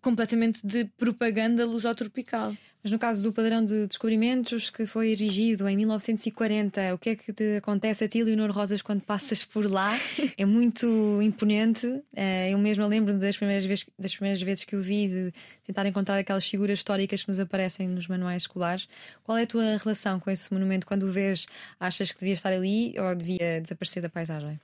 completamente 0.00 0.66
de 0.66 0.84
propaganda 0.96 1.64
lusotropical. 1.64 2.54
Mas 2.82 2.90
no 2.90 2.98
caso 2.98 3.22
do 3.22 3.32
padrão 3.32 3.64
de 3.64 3.86
descobrimentos 3.86 4.68
que 4.68 4.86
foi 4.86 5.10
erigido 5.10 5.68
em 5.68 5.76
1940, 5.76 6.94
o 6.94 6.98
que 6.98 7.10
é 7.10 7.16
que 7.16 7.32
te 7.32 7.56
acontece 7.56 8.02
a 8.02 8.08
ti, 8.08 8.24
Leonor 8.24 8.50
Rosas, 8.50 8.82
quando 8.82 9.00
passas 9.02 9.44
por 9.44 9.70
lá? 9.70 9.98
É 10.36 10.44
muito 10.44 11.20
imponente. 11.22 12.02
Eh, 12.16 12.50
eu 12.50 12.58
mesma 12.58 12.86
lembro 12.86 13.14
das 13.14 13.36
primeiras, 13.36 13.64
vezes, 13.64 13.86
das 13.96 14.14
primeiras 14.14 14.42
vezes 14.42 14.64
que 14.64 14.74
o 14.74 14.82
vi 14.82 15.06
de 15.06 15.32
tentar 15.64 15.86
encontrar 15.86 16.18
aquelas 16.18 16.44
figuras 16.44 16.78
históricas 16.78 17.22
que 17.22 17.28
nos 17.28 17.38
aparecem 17.38 17.86
nos 17.86 18.08
manuais 18.08 18.42
escolares. 18.42 18.88
Qual 19.22 19.38
é 19.38 19.42
a 19.42 19.46
tua 19.46 19.76
relação 19.76 20.18
com 20.18 20.30
esse 20.30 20.52
monumento? 20.52 20.86
Quando 20.86 21.04
o 21.04 21.12
vês, 21.12 21.46
achas 21.78 22.10
que 22.12 22.18
devia 22.18 22.34
estar 22.34 22.52
ali 22.52 22.94
ou 22.98 23.14
devia 23.14 23.60
desaparecer 23.60 24.02
da 24.02 24.08
paisagem? 24.08 24.58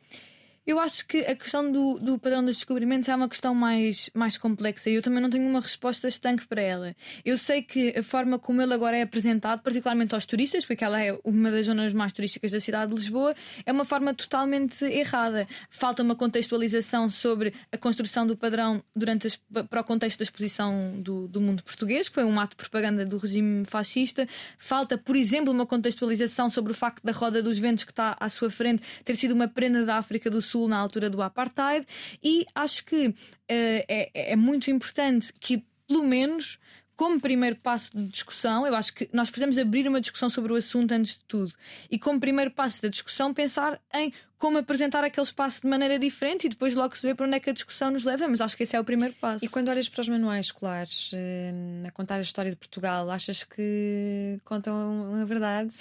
Eu 0.69 0.79
acho 0.79 1.07
que 1.07 1.21
a 1.21 1.35
questão 1.35 1.73
do, 1.73 1.99
do 1.99 2.19
padrão 2.19 2.45
dos 2.45 2.57
descobrimentos 2.57 3.09
é 3.09 3.17
uma 3.17 3.27
questão 3.27 3.55
mais, 3.55 4.11
mais 4.13 4.37
complexa 4.37 4.91
e 4.91 4.97
eu 4.97 5.01
também 5.01 5.23
não 5.23 5.31
tenho 5.31 5.49
uma 5.49 5.61
resposta 5.61 6.07
estanque 6.07 6.47
para 6.47 6.61
ela. 6.61 6.95
Eu 7.25 7.39
sei 7.39 7.63
que 7.63 7.99
a 7.99 8.03
forma 8.03 8.39
como 8.39 8.61
ele 8.61 8.75
agora 8.75 8.95
é 8.95 9.01
apresentado, 9.01 9.63
particularmente 9.63 10.15
aos 10.15 10.27
turistas, 10.27 10.67
porque 10.67 10.85
ela 10.85 11.03
é 11.03 11.19
uma 11.25 11.51
das 11.51 11.65
zonas 11.65 11.95
mais 11.95 12.13
turísticas 12.13 12.51
da 12.51 12.61
cidade 12.61 12.91
de 12.91 12.99
Lisboa, 12.99 13.35
é 13.65 13.73
uma 13.73 13.87
forma 13.87 14.13
totalmente 14.13 14.85
errada. 14.85 15.49
Falta 15.71 16.03
uma 16.03 16.15
contextualização 16.15 17.09
sobre 17.09 17.55
a 17.73 17.79
construção 17.79 18.27
do 18.27 18.37
padrão 18.37 18.85
durante 18.95 19.27
as, 19.27 19.37
para 19.71 19.81
o 19.81 19.85
contexto 19.85 20.19
da 20.19 20.25
exposição 20.25 21.01
do, 21.01 21.29
do 21.29 21.41
mundo 21.41 21.65
português, 21.65 22.11
que 22.11 22.15
foi 22.15 22.25
um 22.25 22.39
ato 22.39 22.51
de 22.51 22.57
propaganda 22.57 23.07
do 23.07 23.17
regime 23.17 23.65
fascista. 23.65 24.29
Falta, 24.59 24.99
por 24.99 25.17
exemplo, 25.17 25.51
uma 25.51 25.65
contextualização 25.65 26.51
sobre 26.51 26.73
o 26.73 26.75
facto 26.75 27.03
da 27.03 27.13
Roda 27.13 27.43
dos 27.43 27.59
Ventos 27.59 27.85
que 27.85 27.93
está 27.93 28.19
à 28.21 28.29
sua 28.29 28.51
frente 28.51 28.83
ter 29.03 29.17
sido 29.17 29.33
uma 29.33 29.49
prenda 29.49 29.87
da 29.87 29.97
África 29.97 30.29
do 30.29 30.43
Sul 30.43 30.58
Sul 30.59 30.69
na 30.69 30.79
altura 30.79 31.09
do 31.09 31.23
apartheid, 31.23 31.87
e 32.23 32.45
acho 32.55 32.85
que 32.85 33.09
uh, 33.09 33.15
é, 33.49 34.33
é 34.33 34.37
muito 34.37 34.71
importante 34.71 35.33
que, 35.39 35.65
pelo 35.87 36.03
menos, 36.03 36.59
como 36.97 37.21
primeiro 37.21 37.57
passo 37.57 37.97
de 37.97 38.09
discussão, 38.09 38.67
eu 38.67 38.75
acho 38.75 38.93
que 38.93 39.09
nós 39.13 39.31
precisamos 39.31 39.57
abrir 39.57 39.87
uma 39.87 40.01
discussão 40.01 40.29
sobre 40.29 40.53
o 40.53 40.57
assunto 40.57 40.91
antes 40.91 41.15
de 41.15 41.25
tudo. 41.27 41.55
E 41.89 41.97
como 41.97 42.19
primeiro 42.19 42.51
passo 42.51 42.83
da 42.83 42.89
discussão, 42.89 43.33
pensar 43.33 43.81
em 43.95 44.13
como 44.37 44.59
apresentar 44.59 45.05
aquele 45.05 45.25
espaço 45.25 45.61
de 45.61 45.69
maneira 45.69 45.99
diferente 45.99 46.47
e 46.47 46.49
depois 46.49 46.75
logo 46.75 46.97
se 46.97 47.07
vê 47.07 47.15
para 47.15 47.27
onde 47.27 47.37
é 47.37 47.41
que 47.41 47.51
a 47.51 47.53
discussão 47.53 47.91
nos 47.93 48.03
leva. 48.03 48.27
Mas 48.27 48.41
acho 48.41 48.57
que 48.57 48.65
esse 48.65 48.75
é 48.75 48.81
o 48.81 48.85
primeiro 48.85 49.15
passo. 49.15 49.45
E 49.45 49.49
quando 49.49 49.69
olhas 49.69 49.89
para 49.89 50.01
os 50.01 50.09
manuais 50.09 50.47
escolares 50.47 51.13
eh, 51.15 51.53
a 51.87 51.91
contar 51.93 52.17
a 52.17 52.21
história 52.21 52.51
de 52.51 52.57
Portugal, 52.57 53.09
achas 53.11 53.45
que 53.45 54.41
contam 54.45 55.21
a 55.21 55.25
verdade? 55.25 55.73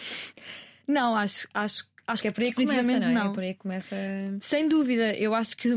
Não, 0.88 1.16
acho, 1.16 1.48
acho 1.54 1.88
Acho 2.08 2.22
que 2.22 2.30
é 2.30 2.32
por 2.32 2.42
aí 2.42 2.54
que 2.54 2.66
começa, 2.66 3.00
não 3.00 3.08
é? 3.08 3.12
não. 3.12 3.32
É 3.32 3.34
por 3.34 3.44
aí 3.44 3.54
que 3.54 3.60
começa. 3.60 3.96
Sem 4.40 4.68
dúvida, 4.68 5.14
eu 5.16 5.36
acho 5.36 5.58
que 5.58 5.70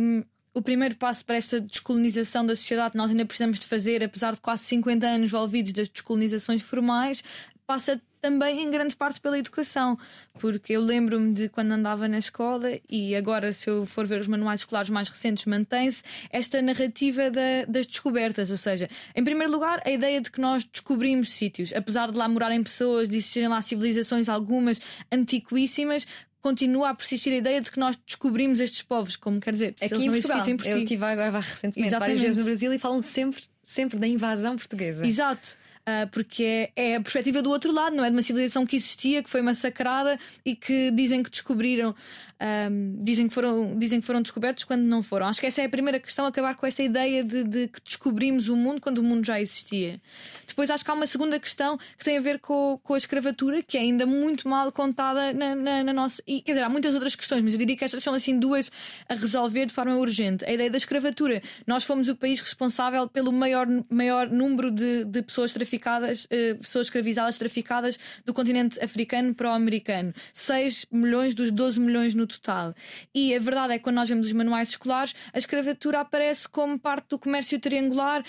o 0.55 0.63
primeiro 0.63 0.95
passo 0.97 1.25
para 1.25 1.37
esta 1.37 1.61
descolonização 1.61 2.47
da 2.47 2.55
sociedade 2.55 2.97
nós 2.97 3.11
ainda 3.11 3.25
precisamos 3.25 3.59
de 3.59 3.67
fazer, 3.67 4.03
apesar 4.03 4.35
de 4.35 4.41
quase 4.41 4.63
50 4.65 5.07
anos 5.07 5.31
envolvidos 5.31 5.73
das 5.73 5.89
descolonizações 5.89 6.63
formais, 6.63 7.25
passa 7.67 8.01
também 8.21 8.63
em 8.63 8.71
grande 8.71 8.95
parte 8.97 9.21
pela 9.21 9.39
educação, 9.39 9.99
porque 10.39 10.75
eu 10.75 10.81
lembro-me 10.81 11.33
de 11.33 11.49
quando 11.49 11.73
andava 11.73 12.07
na 12.07 12.19
escola 12.19 12.79
e 12.89 13.15
agora, 13.15 13.53
se 13.53 13.69
eu 13.69 13.87
for 13.87 14.07
ver 14.07 14.21
os 14.21 14.29
manuais 14.29 14.61
escolares 14.61 14.91
mais 14.91 15.09
recentes, 15.09 15.45
mantém-se 15.47 16.03
esta 16.31 16.61
narrativa 16.61 17.31
da, 17.31 17.65
das 17.67 17.87
descobertas. 17.87 18.51
Ou 18.51 18.57
seja, 18.57 18.89
em 19.15 19.25
primeiro 19.25 19.51
lugar, 19.51 19.83
a 19.85 19.91
ideia 19.91 20.21
de 20.21 20.31
que 20.31 20.41
nós 20.41 20.65
descobrimos 20.65 21.31
sítios, 21.31 21.73
apesar 21.73 22.11
de 22.11 22.19
lá 22.19 22.29
morarem 22.29 22.63
pessoas, 22.63 23.09
de 23.09 23.17
existirem 23.17 23.49
lá 23.49 23.63
civilizações, 23.63 24.29
algumas 24.29 24.81
antiquíssimas, 25.11 26.07
continua 26.41 26.91
a 26.91 26.95
persistir 26.95 27.33
a 27.33 27.37
ideia 27.37 27.61
de 27.61 27.71
que 27.71 27.79
nós 27.79 27.97
descobrimos 27.97 28.61
estes 28.61 28.83
povos, 28.83 29.17
como 29.17 29.41
quer 29.41 29.53
dizer, 29.53 29.75
aqui 29.81 30.07
em 30.07 30.11
Portugal. 30.11 30.41
Si. 30.41 30.51
Eu 30.51 30.79
estive 30.79 31.05
agora 31.05 31.31
recentemente 31.41 31.89
Exatamente. 31.89 31.99
várias 31.99 32.21
vezes 32.21 32.37
no 32.37 32.45
Brasil 32.45 32.73
e 32.73 32.79
falam 32.79 33.03
sempre, 33.03 33.43
sempre 33.65 33.99
da 33.99 34.07
invasão 34.07 34.57
portuguesa. 34.57 35.07
Exato. 35.07 35.60
Uh, 35.81 36.07
porque 36.13 36.71
é, 36.77 36.97
a 36.97 37.01
perspectiva 37.01 37.41
do 37.41 37.51
outro 37.51 37.73
lado, 37.73 37.97
não 37.97 38.05
é? 38.05 38.11
De 38.11 38.17
uma 38.17 38.23
civilização 38.23 38.67
que 38.67 38.77
existia, 38.77 39.23
que 39.23 39.31
foi 39.31 39.41
massacrada 39.41 40.19
e 40.45 40.55
que 40.55 40.91
dizem 40.91 41.23
que 41.23 41.31
descobriram 41.31 41.95
um, 42.41 43.03
dizem, 43.03 43.29
que 43.29 43.35
foram, 43.35 43.79
dizem 43.79 44.01
que 44.01 44.07
foram 44.07 44.23
descobertos 44.23 44.65
quando 44.65 44.83
não 44.83 45.03
foram. 45.03 45.27
Acho 45.27 45.41
que 45.41 45.47
essa 45.47 45.61
é 45.61 45.67
a 45.67 45.69
primeira 45.69 46.01
questão, 46.01 46.25
acabar 46.25 46.57
com 46.57 46.67
esta 46.67 46.83
ideia 46.83 47.23
de, 47.23 47.45
de, 47.45 47.69
que 47.69 47.81
descobrimos 47.85 48.49
o 48.49 48.57
mundo 48.57 48.81
quando 48.81 48.99
o 48.99 49.03
mundo 49.03 49.25
já 49.27 49.41
existia. 49.41 50.01
Depois 50.47 50.71
acho 50.71 50.85
que 50.85 50.91
há 50.91 50.95
uma 50.95 51.07
segunda 51.07 51.39
questão 51.39 51.79
que 51.99 52.05
tem 52.05 52.17
a 52.17 52.21
ver 52.21 52.39
com, 52.41 52.81
com 52.83 52.95
a 52.95 52.97
escravatura, 52.97 53.63
que 53.63 53.77
é 53.77 53.81
ainda 53.81 54.07
muito 54.07 54.49
mal 54.49 54.73
contada 54.73 55.33
na, 55.33 55.55
na, 55.55 55.85
na, 55.85 55.93
nossa. 55.93 56.23
E 56.27 56.41
quer 56.41 56.53
dizer, 56.53 56.65
há 56.65 56.69
muitas 56.69 56.95
outras 56.95 57.15
questões, 57.15 57.43
mas 57.43 57.53
eu 57.53 57.59
diria 57.59 57.77
que 57.77 57.85
estas 57.85 58.03
são 58.03 58.15
assim 58.15 58.39
duas 58.39 58.71
a 59.09 59.15
resolver 59.15 59.67
de 59.67 59.75
forma 59.75 59.97
urgente. 59.97 60.45
A 60.45 60.53
ideia 60.53 60.71
da 60.71 60.79
escravatura. 60.79 61.43
Nós 61.67 61.85
fomos 61.85 62.09
o 62.09 62.17
país 62.17 62.41
responsável 62.41 63.07
pelo 63.09 63.33
maior, 63.33 63.67
maior 63.91 64.29
número 64.31 64.71
de, 64.71 65.05
de 65.05 65.23
pessoas 65.23 65.53
traficadas 65.53 66.25
uh, 66.25 66.59
pessoas 66.61 66.87
escravizadas 66.87 67.37
traficadas 67.37 67.99
do 68.25 68.33
continente 68.33 68.83
africano 68.83 69.35
para 69.35 69.51
o 69.51 69.53
americano. 69.53 70.15
6 70.33 70.87
milhões 70.91 71.35
dos 71.35 71.51
12 71.51 71.81
milhões 71.81 72.15
no 72.15 72.27
total. 72.31 72.75
E 73.15 73.35
a 73.35 73.39
verdade 73.39 73.75
é 73.75 73.79
que 73.79 73.85
quando 73.85 73.97
nós 73.97 74.09
vemos 74.09 74.27
os 74.27 74.33
manuais 74.33 74.69
escolares, 74.69 75.15
a 75.33 75.39
escravatura 75.39 76.01
aparece 76.01 76.49
como 76.49 76.79
parte 76.79 77.09
do 77.09 77.19
comércio 77.19 77.59
triangular 77.59 78.25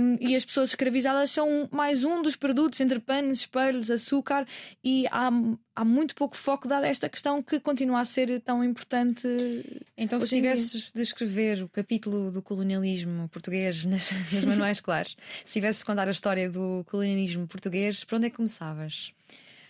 um, 0.00 0.16
e 0.20 0.34
as 0.36 0.44
pessoas 0.44 0.70
escravizadas 0.70 1.30
são 1.30 1.68
mais 1.72 2.04
um 2.04 2.22
dos 2.22 2.36
produtos 2.36 2.80
entre 2.80 2.98
panos, 2.98 3.40
espelhos, 3.40 3.90
açúcar 3.90 4.46
e 4.82 5.06
há 5.10 5.30
há 5.76 5.84
muito 5.84 6.14
pouco 6.14 6.34
foco 6.34 6.66
dado 6.66 6.84
a 6.84 6.88
esta 6.88 7.06
questão 7.06 7.42
que 7.42 7.60
continua 7.60 8.00
a 8.00 8.04
ser 8.06 8.40
tão 8.40 8.64
importante. 8.64 9.28
Então, 9.96 10.18
se 10.18 10.30
tivesses 10.30 10.90
de 10.90 11.02
escrever 11.02 11.62
o 11.62 11.68
capítulo 11.68 12.32
do 12.32 12.40
colonialismo 12.40 13.28
português 13.28 13.84
nas, 13.84 14.10
nos 14.32 14.44
manuais 14.44 14.80
claros, 14.80 15.14
se 15.44 15.52
tivesses 15.52 15.80
de 15.80 15.84
contar 15.84 16.08
a 16.08 16.10
história 16.10 16.50
do 16.50 16.82
colonialismo 16.86 17.46
português, 17.46 18.02
por 18.02 18.16
onde 18.16 18.28
é 18.28 18.30
que 18.30 18.36
começavas? 18.36 19.12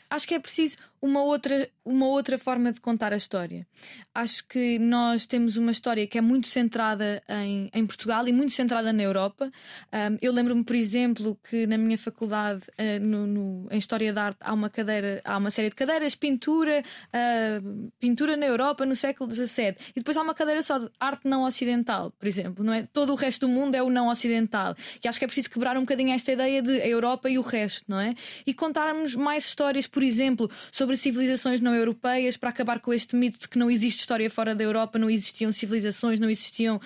Acho 0.09 0.29
que 0.29 0.35
é 0.35 0.39
preciso 0.39 0.77
uma 1.01 1.23
outra, 1.23 1.69
uma 1.85 2.07
outra 2.07 2.39
forma 2.39 2.73
de 2.73 2.81
contar 2.81 3.13
a 3.13 3.17
história. 3.17 3.67
Acho 4.15 4.47
que 4.47 4.79
nós 4.79 5.27
temos 5.27 5.57
uma 5.57 5.71
história 5.71 6.07
que 6.07 6.19
é 6.19 6.21
muito 6.21 6.49
centrada 6.49 7.23
em, 7.29 7.71
em 7.73 7.87
Portugal 7.87 8.27
e 8.27 8.33
muito 8.33 8.53
centrada 8.53 8.93
na 8.93 9.03
Europa. 9.03 9.51
Um, 9.93 10.19
eu 10.21 10.33
lembro-me, 10.33 10.65
por 10.65 10.75
exemplo, 10.75 11.39
que 11.49 11.67
na 11.67 11.79
minha 11.79 11.99
faculdade, 11.99 12.63
uh, 12.79 13.01
no, 13.01 13.27
no, 13.27 13.69
em 13.71 13.79
História 13.79 14.13
da 14.13 14.25
Arte, 14.25 14.39
há 14.41 14.53
uma 14.53 14.71
cadeira, 14.71 15.21
há 15.25 15.37
uma 15.37 15.51
série 15.51 15.69
de 15.69 15.75
cadeiras, 15.75 16.15
pintura, 16.15 16.83
uh, 17.09 17.93
pintura 17.99 18.37
na 18.37 18.47
Europa 18.47 18.85
no 18.85 18.97
século 18.97 19.31
XVII. 19.33 19.77
E 19.91 20.01
depois 20.01 20.17
há 20.17 20.23
uma 20.23 20.35
cadeira 20.35 20.63
só 20.63 20.79
de 20.79 20.91
arte 20.99 21.29
não 21.29 21.45
ocidental, 21.45 22.11
por 22.13 22.27
exemplo. 22.27 22.65
Não 22.65 22.73
é? 22.73 22.89
Todo 22.93 23.13
o 23.13 23.17
resto 23.17 23.47
do 23.47 23.53
mundo 23.53 23.75
é 23.75 23.83
o 23.83 23.91
não 23.91 24.09
ocidental. 24.09 24.75
E 25.03 25.09
acho 25.09 25.19
que 25.19 25.25
é 25.25 25.29
preciso 25.29 25.51
quebrar 25.51 25.77
um 25.77 25.81
bocadinho 25.81 26.13
esta 26.13 26.33
ideia 26.33 26.63
de 26.63 26.81
a 26.81 26.87
Europa 26.87 27.29
e 27.29 27.39
o 27.39 27.43
resto, 27.43 27.85
não 27.89 28.01
é? 28.01 28.15
E 28.47 28.55
contarmos 28.55 29.15
mais 29.15 29.45
histórias, 29.45 29.87
por 29.87 30.03
exemplo, 30.03 30.51
sobre 30.73 30.96
civilizações 30.97 31.61
não 31.61 31.75
europeias 31.75 32.37
para 32.37 32.51
acabar 32.51 32.81
com 32.81 32.93
este 32.93 33.15
mito 33.17 33.39
de 33.39 33.49
que 33.49 33.59
não 33.59 33.71
existe 33.71 34.01
história 34.01 34.29
fora 34.31 34.55
da 34.55 34.65
Europa, 34.65 34.99
não 34.99 35.11
existiam 35.11 35.53
civilizações, 35.53 36.19
não 36.19 36.29
existiam 36.29 36.81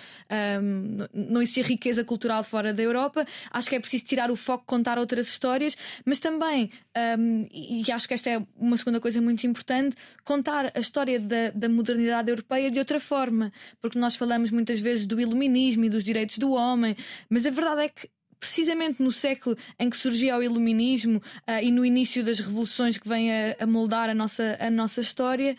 um, 0.63 0.99
não 1.13 1.43
existia 1.43 1.63
riqueza 1.63 2.05
cultural 2.05 2.43
fora 2.45 2.73
da 2.73 2.83
Europa. 2.83 3.27
Acho 3.51 3.69
que 3.69 3.77
é 3.77 3.81
preciso 3.81 4.05
tirar 4.05 4.31
o 4.31 4.37
foco, 4.37 4.65
contar 4.67 4.99
outras 4.99 5.29
histórias, 5.29 5.77
mas 6.05 6.21
também, 6.21 6.71
um, 7.19 7.47
e 7.53 7.91
acho 7.91 8.07
que 8.07 8.15
esta 8.15 8.31
é 8.31 8.43
uma 8.57 8.77
segunda 8.77 9.01
coisa 9.01 9.21
muito 9.21 9.47
importante, 9.47 9.97
contar 10.25 10.73
a 10.75 10.81
história 10.81 11.19
da, 11.19 11.51
da 11.51 11.69
modernidade 11.69 12.31
europeia 12.31 12.71
de 12.71 12.79
outra 12.79 13.01
forma, 13.01 13.53
porque 13.81 13.99
nós 13.99 14.17
falamos 14.17 14.51
muitas 14.51 14.81
vezes 14.81 15.07
do 15.07 15.21
iluminismo 15.21 15.85
e 15.85 15.91
dos 15.91 16.05
direitos 16.05 16.39
do 16.39 16.53
homem, 16.53 16.97
mas 17.29 17.47
a 17.47 17.51
verdade 17.51 17.83
é 17.83 17.89
que 17.89 18.09
precisamente 18.41 19.03
no 19.03 19.13
século 19.13 19.57
em 19.79 19.91
que 19.91 19.97
surgia 19.97 20.37
o 20.37 20.43
iluminismo 20.43 21.19
uh, 21.19 21.63
e 21.63 21.71
no 21.71 21.85
início 21.85 22.25
das 22.25 22.41
revoluções 22.41 22.97
que 22.97 23.07
vêm 23.07 23.31
a, 23.31 23.57
a 23.61 23.67
moldar 23.67 24.09
a 24.09 24.15
nossa, 24.15 24.57
a 24.59 24.71
nossa 24.71 25.01
história, 25.03 25.57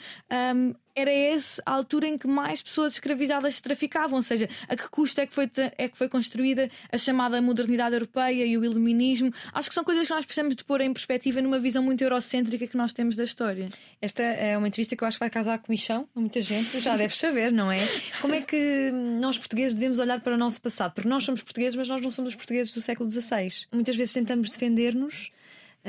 um, 0.55 0.73
era 1.01 1.11
essa 1.11 1.61
a 1.65 1.73
altura 1.73 2.07
em 2.07 2.17
que 2.17 2.27
mais 2.27 2.61
pessoas 2.61 2.93
escravizadas 2.93 3.55
se 3.55 3.61
traficavam, 3.61 4.17
ou 4.17 4.23
seja, 4.23 4.47
a 4.67 4.75
que 4.75 4.87
custo 4.89 5.19
é 5.19 5.25
que 5.25 5.33
foi, 5.33 5.49
é 5.77 5.87
que 5.87 5.97
foi 5.97 6.07
construída 6.07 6.69
a 6.91 6.97
chamada 6.97 7.41
modernidade 7.41 7.95
europeia 7.95 8.45
e 8.45 8.57
o 8.57 8.63
iluminismo. 8.63 9.33
Acho 9.53 9.69
que 9.69 9.75
são 9.75 9.83
coisas 9.83 10.05
que 10.05 10.13
nós 10.13 10.25
precisamos 10.25 10.55
de 10.55 10.63
pôr 10.63 10.81
em 10.81 10.93
perspectiva 10.93 11.41
numa 11.41 11.59
visão 11.59 11.81
muito 11.81 12.03
eurocêntrica 12.03 12.67
que 12.67 12.77
nós 12.77 12.93
temos 12.93 13.15
da 13.15 13.23
história. 13.23 13.69
Esta 14.01 14.21
é 14.21 14.57
uma 14.57 14.67
entrevista 14.67 14.95
que 14.95 15.03
eu 15.03 15.07
acho 15.07 15.17
que 15.17 15.21
vai 15.21 15.29
casar 15.29 15.57
com 15.57 15.71
comichão, 15.71 16.05
muita 16.13 16.41
gente, 16.41 16.81
já 16.81 16.97
deve 16.97 17.15
saber, 17.15 17.49
não 17.49 17.71
é? 17.71 17.87
Como 18.19 18.33
é 18.33 18.41
que 18.41 18.91
nós 19.21 19.37
portugueses 19.37 19.73
devemos 19.73 19.99
olhar 19.99 20.19
para 20.19 20.33
o 20.33 20.37
nosso 20.37 20.61
passado? 20.61 20.93
Porque 20.93 21.07
nós 21.07 21.23
somos 21.23 21.41
portugueses, 21.41 21.77
mas 21.77 21.87
nós 21.87 22.01
não 22.01 22.11
somos 22.11 22.33
os 22.33 22.35
portugueses 22.35 22.73
do 22.73 22.81
século 22.81 23.09
XVI. 23.09 23.67
Muitas 23.71 23.95
vezes 23.95 24.13
tentamos 24.13 24.49
defender-nos 24.49 25.31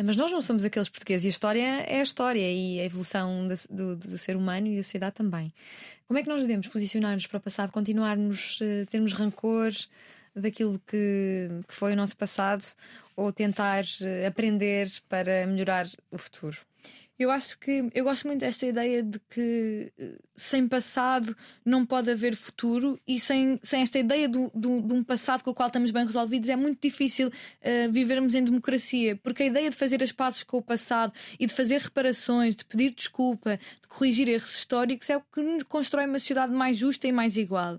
mas 0.04 0.16
nós 0.16 0.32
não 0.32 0.40
somos 0.40 0.64
aqueles 0.64 0.88
portugueses 0.88 1.24
e 1.24 1.26
a 1.26 1.30
história 1.30 1.80
é 1.82 2.00
a 2.00 2.02
história 2.02 2.50
e 2.50 2.80
a 2.80 2.84
evolução 2.84 3.46
do, 3.68 3.96
do, 3.96 4.18
ser 4.18 4.36
humano 4.36 4.66
e 4.68 4.76
da 4.76 4.82
sociedade 4.82 5.14
também. 5.14 5.52
Como 6.06 6.18
é 6.18 6.22
que 6.22 6.28
nós 6.28 6.42
devemos 6.42 6.66
posicionar-nos 6.66 7.26
para 7.26 7.38
o 7.38 7.40
passado, 7.40 7.70
continuarmos, 7.70 8.60
uh, 8.60 8.86
termos 8.90 9.12
rancor 9.12 9.72
daquilo 10.34 10.80
que, 10.86 11.48
que 11.68 11.74
foi 11.74 11.92
o 11.92 11.96
nosso 11.96 12.16
passado 12.16 12.64
ou 13.14 13.32
tentar 13.32 13.84
uh, 13.84 14.26
aprender 14.26 14.90
para 15.08 15.46
melhorar 15.46 15.86
o 16.10 16.16
futuro? 16.16 16.58
Eu 17.22 17.30
acho 17.30 17.56
que 17.56 17.88
eu 17.94 18.02
gosto 18.02 18.26
muito 18.26 18.40
desta 18.40 18.66
ideia 18.66 19.00
de 19.00 19.20
que 19.30 19.92
eh, 19.96 20.18
sem 20.36 20.66
passado 20.66 21.36
não 21.64 21.86
pode 21.86 22.10
haver 22.10 22.34
futuro 22.34 22.98
e 23.06 23.20
sem, 23.20 23.60
sem 23.62 23.82
esta 23.82 23.96
ideia 23.96 24.28
do, 24.28 24.50
do, 24.52 24.82
de 24.82 24.92
um 24.92 25.04
passado 25.04 25.44
com 25.44 25.50
o 25.50 25.54
qual 25.54 25.68
estamos 25.68 25.92
bem 25.92 26.04
resolvidos 26.04 26.48
é 26.48 26.56
muito 26.56 26.80
difícil 26.82 27.28
uh, 27.28 27.92
vivermos 27.92 28.34
em 28.34 28.42
democracia, 28.42 29.14
porque 29.22 29.44
a 29.44 29.46
ideia 29.46 29.70
de 29.70 29.76
fazer 29.76 30.02
as 30.02 30.10
pazes 30.10 30.42
com 30.42 30.58
o 30.58 30.62
passado 30.62 31.12
e 31.38 31.46
de 31.46 31.54
fazer 31.54 31.80
reparações, 31.80 32.56
de 32.56 32.64
pedir 32.64 32.92
desculpa, 32.92 33.56
de 33.56 33.88
corrigir 33.88 34.26
erros 34.26 34.52
históricos 34.52 35.08
é 35.08 35.16
o 35.16 35.20
que 35.20 35.40
nos 35.40 35.62
constrói 35.62 36.06
uma 36.06 36.18
sociedade 36.18 36.52
mais 36.52 36.76
justa 36.76 37.06
e 37.06 37.12
mais 37.12 37.36
igual. 37.36 37.78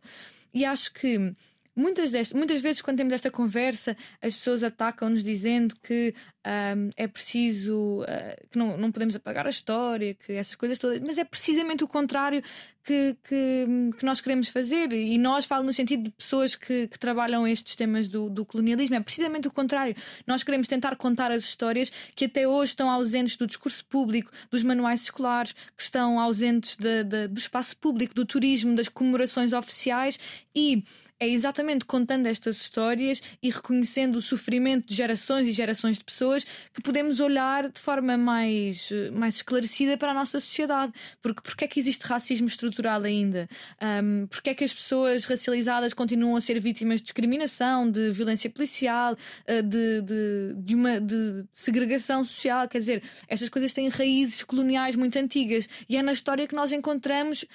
E 0.54 0.64
acho 0.64 0.94
que 0.94 1.36
muitas, 1.76 2.12
destas, 2.12 2.38
muitas 2.38 2.62
vezes, 2.62 2.82
quando 2.82 2.98
temos 2.98 3.14
esta 3.14 3.32
conversa, 3.32 3.96
as 4.22 4.36
pessoas 4.36 4.64
atacam-nos 4.64 5.24
dizendo 5.24 5.76
que 5.82 6.14
um, 6.46 6.90
é 6.98 7.08
preciso 7.08 8.02
uh, 8.02 8.48
que 8.52 8.58
não, 8.58 8.78
não 8.78 8.92
podemos 8.92 9.16
apagar 9.16 9.46
a 9.46 9.50
história, 9.50 10.14
que 10.14 10.34
essas 10.34 10.56
coisas 10.56 10.78
todas, 10.78 11.00
mas 11.00 11.18
é 11.18 11.24
precisamente 11.24 11.84
o 11.84 11.88
contrário 11.88 12.44
que, 12.84 13.16
que, 13.24 13.66
que 13.98 14.06
nós 14.06 14.20
queremos 14.20 14.50
fazer. 14.50 14.92
E 14.92 15.18
nós 15.18 15.46
falo 15.46 15.64
no 15.64 15.72
sentido 15.72 16.04
de 16.04 16.12
pessoas 16.12 16.56
que, 16.56 16.88
que 16.88 17.00
trabalham 17.00 17.48
estes 17.48 17.76
temas 17.76 18.08
do, 18.08 18.30
do, 18.30 18.46
colonialismo, 18.46 18.96
é 18.96 19.00
precisamente 19.00 19.48
o 19.48 19.52
contrário. 19.52 19.96
Nós 20.28 20.44
queremos 20.44 20.68
tentar 20.68 20.96
contar 20.98 21.32
as 21.32 21.44
histórias 21.44 21.92
que 22.16 22.26
até 22.26 22.48
hoje 22.48 22.72
estão 22.72 22.90
ausentes 22.90 23.38
do 23.38 23.48
discurso 23.48 23.86
público, 23.86 24.32
dos 24.52 24.64
manuais 24.64 25.04
escolares, 25.04 25.54
que 25.54 25.82
estão 25.82 26.20
ausentes 26.20 26.76
de, 26.76 27.04
de, 27.04 27.28
do 27.28 27.40
espaço 27.40 27.78
público, 27.78 28.14
do 28.14 28.26
turismo, 28.26 28.76
das 28.76 28.90
comemorações 28.90 29.54
oficiais 29.54 30.20
e 30.54 30.84
é 31.24 31.30
exatamente 31.30 31.86
contando 31.86 32.28
estas 32.28 32.58
histórias 32.58 33.22
e 33.42 33.50
reconhecendo 33.50 34.18
o 34.18 34.22
sofrimento 34.22 34.88
de 34.88 34.94
gerações 34.94 35.48
e 35.48 35.54
gerações 35.54 35.98
de 35.98 36.04
pessoas 36.04 36.46
que 36.74 36.82
podemos 36.82 37.22
olhar 37.22 37.70
de 37.70 37.80
forma 37.80 38.18
mais, 38.18 38.90
mais 39.14 39.36
esclarecida 39.36 39.98
para 39.98 40.12
a 40.12 40.14
nossa 40.14 40.40
sociedade. 40.42 40.92
Porque, 41.22 41.42
porque 41.42 41.64
é 41.64 41.68
que 41.68 41.80
existe 41.80 42.06
racismo 42.06 42.48
estrutural 42.48 43.04
ainda? 43.04 43.48
Um, 43.82 44.28
porque 44.28 44.50
é 44.50 44.54
que 44.54 44.66
as 44.66 44.74
pessoas 44.74 45.24
racializadas 45.24 45.94
continuam 45.94 46.36
a 46.36 46.42
ser 46.42 46.60
vítimas 46.60 47.00
de 47.00 47.04
discriminação, 47.04 47.90
de 47.90 48.12
violência 48.12 48.50
policial, 48.50 49.14
uh, 49.14 49.64
de, 49.64 50.02
de, 50.02 50.54
de 50.58 50.76
uma 50.76 51.00
de 51.00 51.46
segregação 51.54 52.26
social? 52.26 52.68
Quer 52.68 52.80
dizer, 52.80 53.04
estas 53.30 53.48
coisas 53.48 53.74
têm 53.74 53.88
raízes 53.88 54.44
coloniais 54.44 54.98
muito 54.98 55.18
antigas 55.18 55.70
e 55.88 55.96
é 55.96 56.02
na 56.02 56.12
história 56.12 56.46
que 56.46 56.56
nós 56.56 56.74
encontramos 56.74 57.46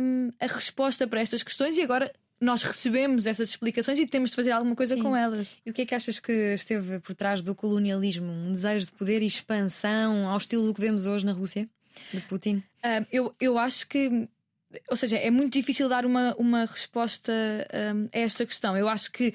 um, 0.00 0.32
a 0.38 0.46
resposta 0.46 1.06
para 1.06 1.20
estas 1.20 1.42
questões 1.42 1.76
e 1.76 1.82
agora 1.82 2.12
nós 2.40 2.62
recebemos 2.62 3.26
essas 3.26 3.50
explicações 3.50 3.98
e 3.98 4.06
temos 4.06 4.30
de 4.30 4.36
fazer 4.36 4.52
alguma 4.52 4.76
coisa 4.76 4.94
Sim. 4.94 5.02
com 5.02 5.16
elas. 5.16 5.58
E 5.66 5.70
o 5.70 5.74
que 5.74 5.82
é 5.82 5.86
que 5.86 5.94
achas 5.94 6.20
que 6.20 6.32
esteve 6.54 7.00
por 7.00 7.14
trás 7.14 7.42
do 7.42 7.54
colonialismo? 7.54 8.30
Um 8.30 8.52
desejo 8.52 8.86
de 8.86 8.92
poder 8.92 9.22
e 9.22 9.26
expansão 9.26 10.28
ao 10.28 10.38
estilo 10.38 10.66
do 10.66 10.74
que 10.74 10.80
vemos 10.80 11.06
hoje 11.06 11.26
na 11.26 11.32
Rússia, 11.32 11.68
de 12.12 12.20
Putin? 12.22 12.62
Uh, 12.84 13.06
eu, 13.10 13.34
eu 13.40 13.58
acho 13.58 13.88
que 13.88 14.28
ou 14.90 14.96
seja, 14.96 15.16
é 15.16 15.30
muito 15.30 15.54
difícil 15.54 15.88
dar 15.88 16.04
uma, 16.04 16.34
uma 16.38 16.66
resposta 16.66 17.32
um, 17.94 18.08
a 18.12 18.18
esta 18.18 18.44
questão. 18.44 18.76
Eu 18.76 18.88
acho 18.88 19.10
que 19.10 19.32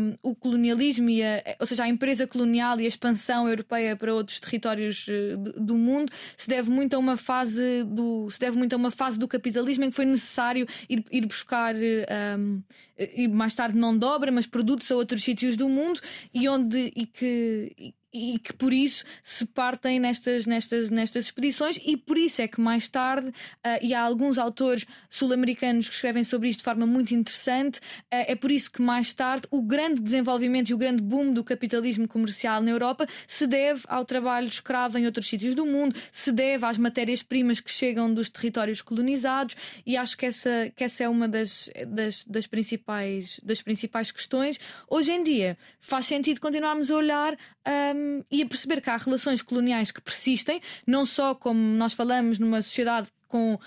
um, 0.00 0.16
o 0.22 0.34
colonialismo, 0.34 1.08
e 1.08 1.22
a, 1.22 1.56
ou 1.60 1.66
seja, 1.66 1.84
a 1.84 1.88
empresa 1.88 2.26
colonial 2.26 2.80
e 2.80 2.84
a 2.84 2.88
expansão 2.88 3.48
europeia 3.48 3.94
para 3.96 4.12
outros 4.12 4.40
territórios 4.40 5.06
uh, 5.06 5.36
do 5.60 5.76
mundo 5.76 6.12
se 6.36 6.48
deve 6.48 6.70
muito 6.70 6.94
a 6.94 6.98
uma 6.98 7.16
fase 7.16 7.84
do 7.84 8.28
se 8.30 8.40
deve 8.40 8.56
muito 8.56 8.72
a 8.72 8.76
uma 8.76 8.90
fase 8.90 9.18
do 9.18 9.28
capitalismo 9.28 9.84
em 9.84 9.90
que 9.90 9.96
foi 9.96 10.04
necessário 10.04 10.66
ir, 10.88 11.04
ir 11.10 11.26
buscar 11.26 11.74
um, 11.74 12.62
e 12.98 13.28
mais 13.28 13.54
tarde 13.54 13.78
não 13.78 13.96
dobra, 13.96 14.32
mas 14.32 14.46
produtos 14.46 14.90
a 14.90 14.96
outros 14.96 15.22
sítios 15.22 15.56
do 15.56 15.68
mundo 15.68 16.00
e 16.34 16.48
onde 16.48 16.92
e 16.96 17.06
que 17.06 17.72
e 17.78 17.94
que 18.12 18.52
por 18.52 18.72
isso 18.72 19.04
se 19.22 19.46
partem 19.46 19.98
nestas, 19.98 20.44
nestas, 20.46 20.90
nestas 20.90 21.24
expedições, 21.24 21.78
e 21.84 21.96
por 21.96 22.18
isso 22.18 22.42
é 22.42 22.48
que 22.48 22.60
mais 22.60 22.86
tarde, 22.86 23.28
uh, 23.28 23.32
e 23.80 23.94
há 23.94 24.02
alguns 24.02 24.36
autores 24.38 24.86
sul-americanos 25.08 25.88
que 25.88 25.94
escrevem 25.94 26.22
sobre 26.22 26.48
isto 26.50 26.58
de 26.58 26.64
forma 26.64 26.86
muito 26.86 27.14
interessante, 27.14 27.78
uh, 27.78 27.80
é 28.10 28.34
por 28.34 28.50
isso 28.50 28.70
que 28.70 28.82
mais 28.82 29.12
tarde 29.12 29.46
o 29.50 29.62
grande 29.62 30.00
desenvolvimento 30.00 30.68
e 30.68 30.74
o 30.74 30.78
grande 30.78 31.02
boom 31.02 31.32
do 31.32 31.42
capitalismo 31.42 32.06
comercial 32.06 32.62
na 32.62 32.70
Europa 32.70 33.06
se 33.26 33.46
deve 33.46 33.82
ao 33.88 34.04
trabalho 34.04 34.48
escravo 34.48 34.98
em 34.98 35.06
outros 35.06 35.26
sítios 35.26 35.54
do 35.54 35.64
mundo, 35.64 35.96
se 36.10 36.30
deve 36.30 36.66
às 36.66 36.76
matérias-primas 36.76 37.60
que 37.60 37.70
chegam 37.70 38.12
dos 38.12 38.28
territórios 38.28 38.82
colonizados, 38.82 39.56
e 39.86 39.96
acho 39.96 40.18
que 40.18 40.26
essa, 40.26 40.70
que 40.76 40.84
essa 40.84 41.04
é 41.04 41.08
uma 41.08 41.26
das, 41.26 41.70
das, 41.86 42.24
das, 42.24 42.46
principais, 42.46 43.40
das 43.42 43.62
principais 43.62 44.10
questões. 44.10 44.60
Hoje 44.88 45.12
em 45.12 45.22
dia 45.22 45.56
faz 45.80 46.06
sentido 46.06 46.40
continuarmos 46.40 46.90
a 46.90 46.96
olhar. 46.96 47.38
Um, 47.66 48.01
um, 48.02 48.24
e 48.30 48.42
a 48.42 48.46
perceber 48.46 48.80
que 48.80 48.90
há 48.90 48.96
relações 48.96 49.42
coloniais 49.42 49.90
que 49.90 50.00
persistem, 50.00 50.60
não 50.86 51.06
só 51.06 51.34
como 51.34 51.58
nós 51.58 51.92
falamos 51.92 52.38
numa 52.38 52.60
sociedade 52.62 53.08
com 53.28 53.54
uh, 53.54 53.58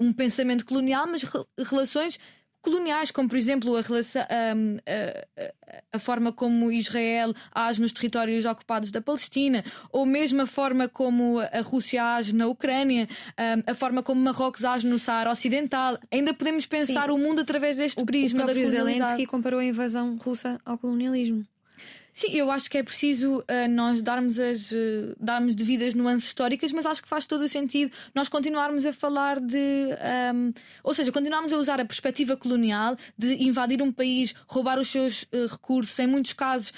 um 0.00 0.12
pensamento 0.12 0.64
colonial, 0.64 1.06
mas 1.06 1.22
re 1.22 1.44
relações 1.58 2.18
coloniais, 2.62 3.10
como 3.10 3.28
por 3.28 3.36
exemplo 3.36 3.76
a, 3.76 3.80
relação, 3.80 4.22
a, 4.22 5.42
a, 5.42 5.82
a, 5.92 5.98
forma 5.98 6.32
como 6.32 6.70
Israel 6.70 7.34
age 7.52 7.80
nos 7.82 7.90
territórios 7.90 8.44
ocupados 8.44 8.90
da 8.90 9.00
Palestina, 9.00 9.64
ou 9.90 10.06
mesmo 10.06 10.42
a 10.42 10.46
forma 10.46 10.88
como 10.88 11.40
a 11.40 11.60
Rússia 11.60 12.04
age 12.04 12.32
na 12.32 12.46
Ucrânia, 12.46 13.08
a 13.66 13.74
forma 13.74 14.00
como 14.00 14.20
Marrocos 14.20 14.64
age 14.64 14.86
no 14.86 14.98
Saara 14.98 15.32
Ocidental. 15.32 15.98
Ainda 16.10 16.32
podemos 16.32 16.64
pensar 16.64 17.08
Sim. 17.08 17.14
o 17.14 17.18
mundo 17.18 17.40
através 17.40 17.76
deste 17.76 18.04
prisma 18.04 18.44
o 18.44 18.46
da 18.46 18.52
Zelensky 18.52 19.26
comparou 19.26 19.58
a 19.58 19.64
invasão 19.64 20.16
russa 20.16 20.60
ao 20.64 20.78
colonialismo. 20.78 21.44
Sim, 22.12 22.32
eu 22.32 22.50
acho 22.50 22.70
que 22.70 22.76
é 22.76 22.82
preciso 22.82 23.38
uh, 23.38 23.68
nós 23.70 24.02
darmos 24.02 24.38
as 24.38 24.70
uh, 24.70 25.16
darmos 25.18 25.54
devidas 25.54 25.94
nuances 25.94 26.26
históricas, 26.26 26.70
mas 26.70 26.84
acho 26.84 27.02
que 27.02 27.08
faz 27.08 27.24
todo 27.24 27.42
o 27.42 27.48
sentido 27.48 27.90
nós 28.14 28.28
continuarmos 28.28 28.84
a 28.84 28.92
falar 28.92 29.40
de. 29.40 29.56
Um, 29.56 30.48
ehm, 30.48 30.52
ou 30.84 30.92
seja, 30.92 31.10
continuarmos 31.10 31.52
a 31.54 31.56
usar 31.56 31.80
a 31.80 31.84
perspectiva 31.86 32.36
colonial 32.36 32.98
de 33.16 33.42
invadir 33.42 33.80
um 33.80 33.90
país, 33.90 34.34
roubar 34.46 34.78
os 34.78 34.88
seus 34.88 35.22
uh, 35.22 35.46
recursos, 35.50 35.98
em 35.98 36.06
muitos 36.06 36.34
casos, 36.34 36.72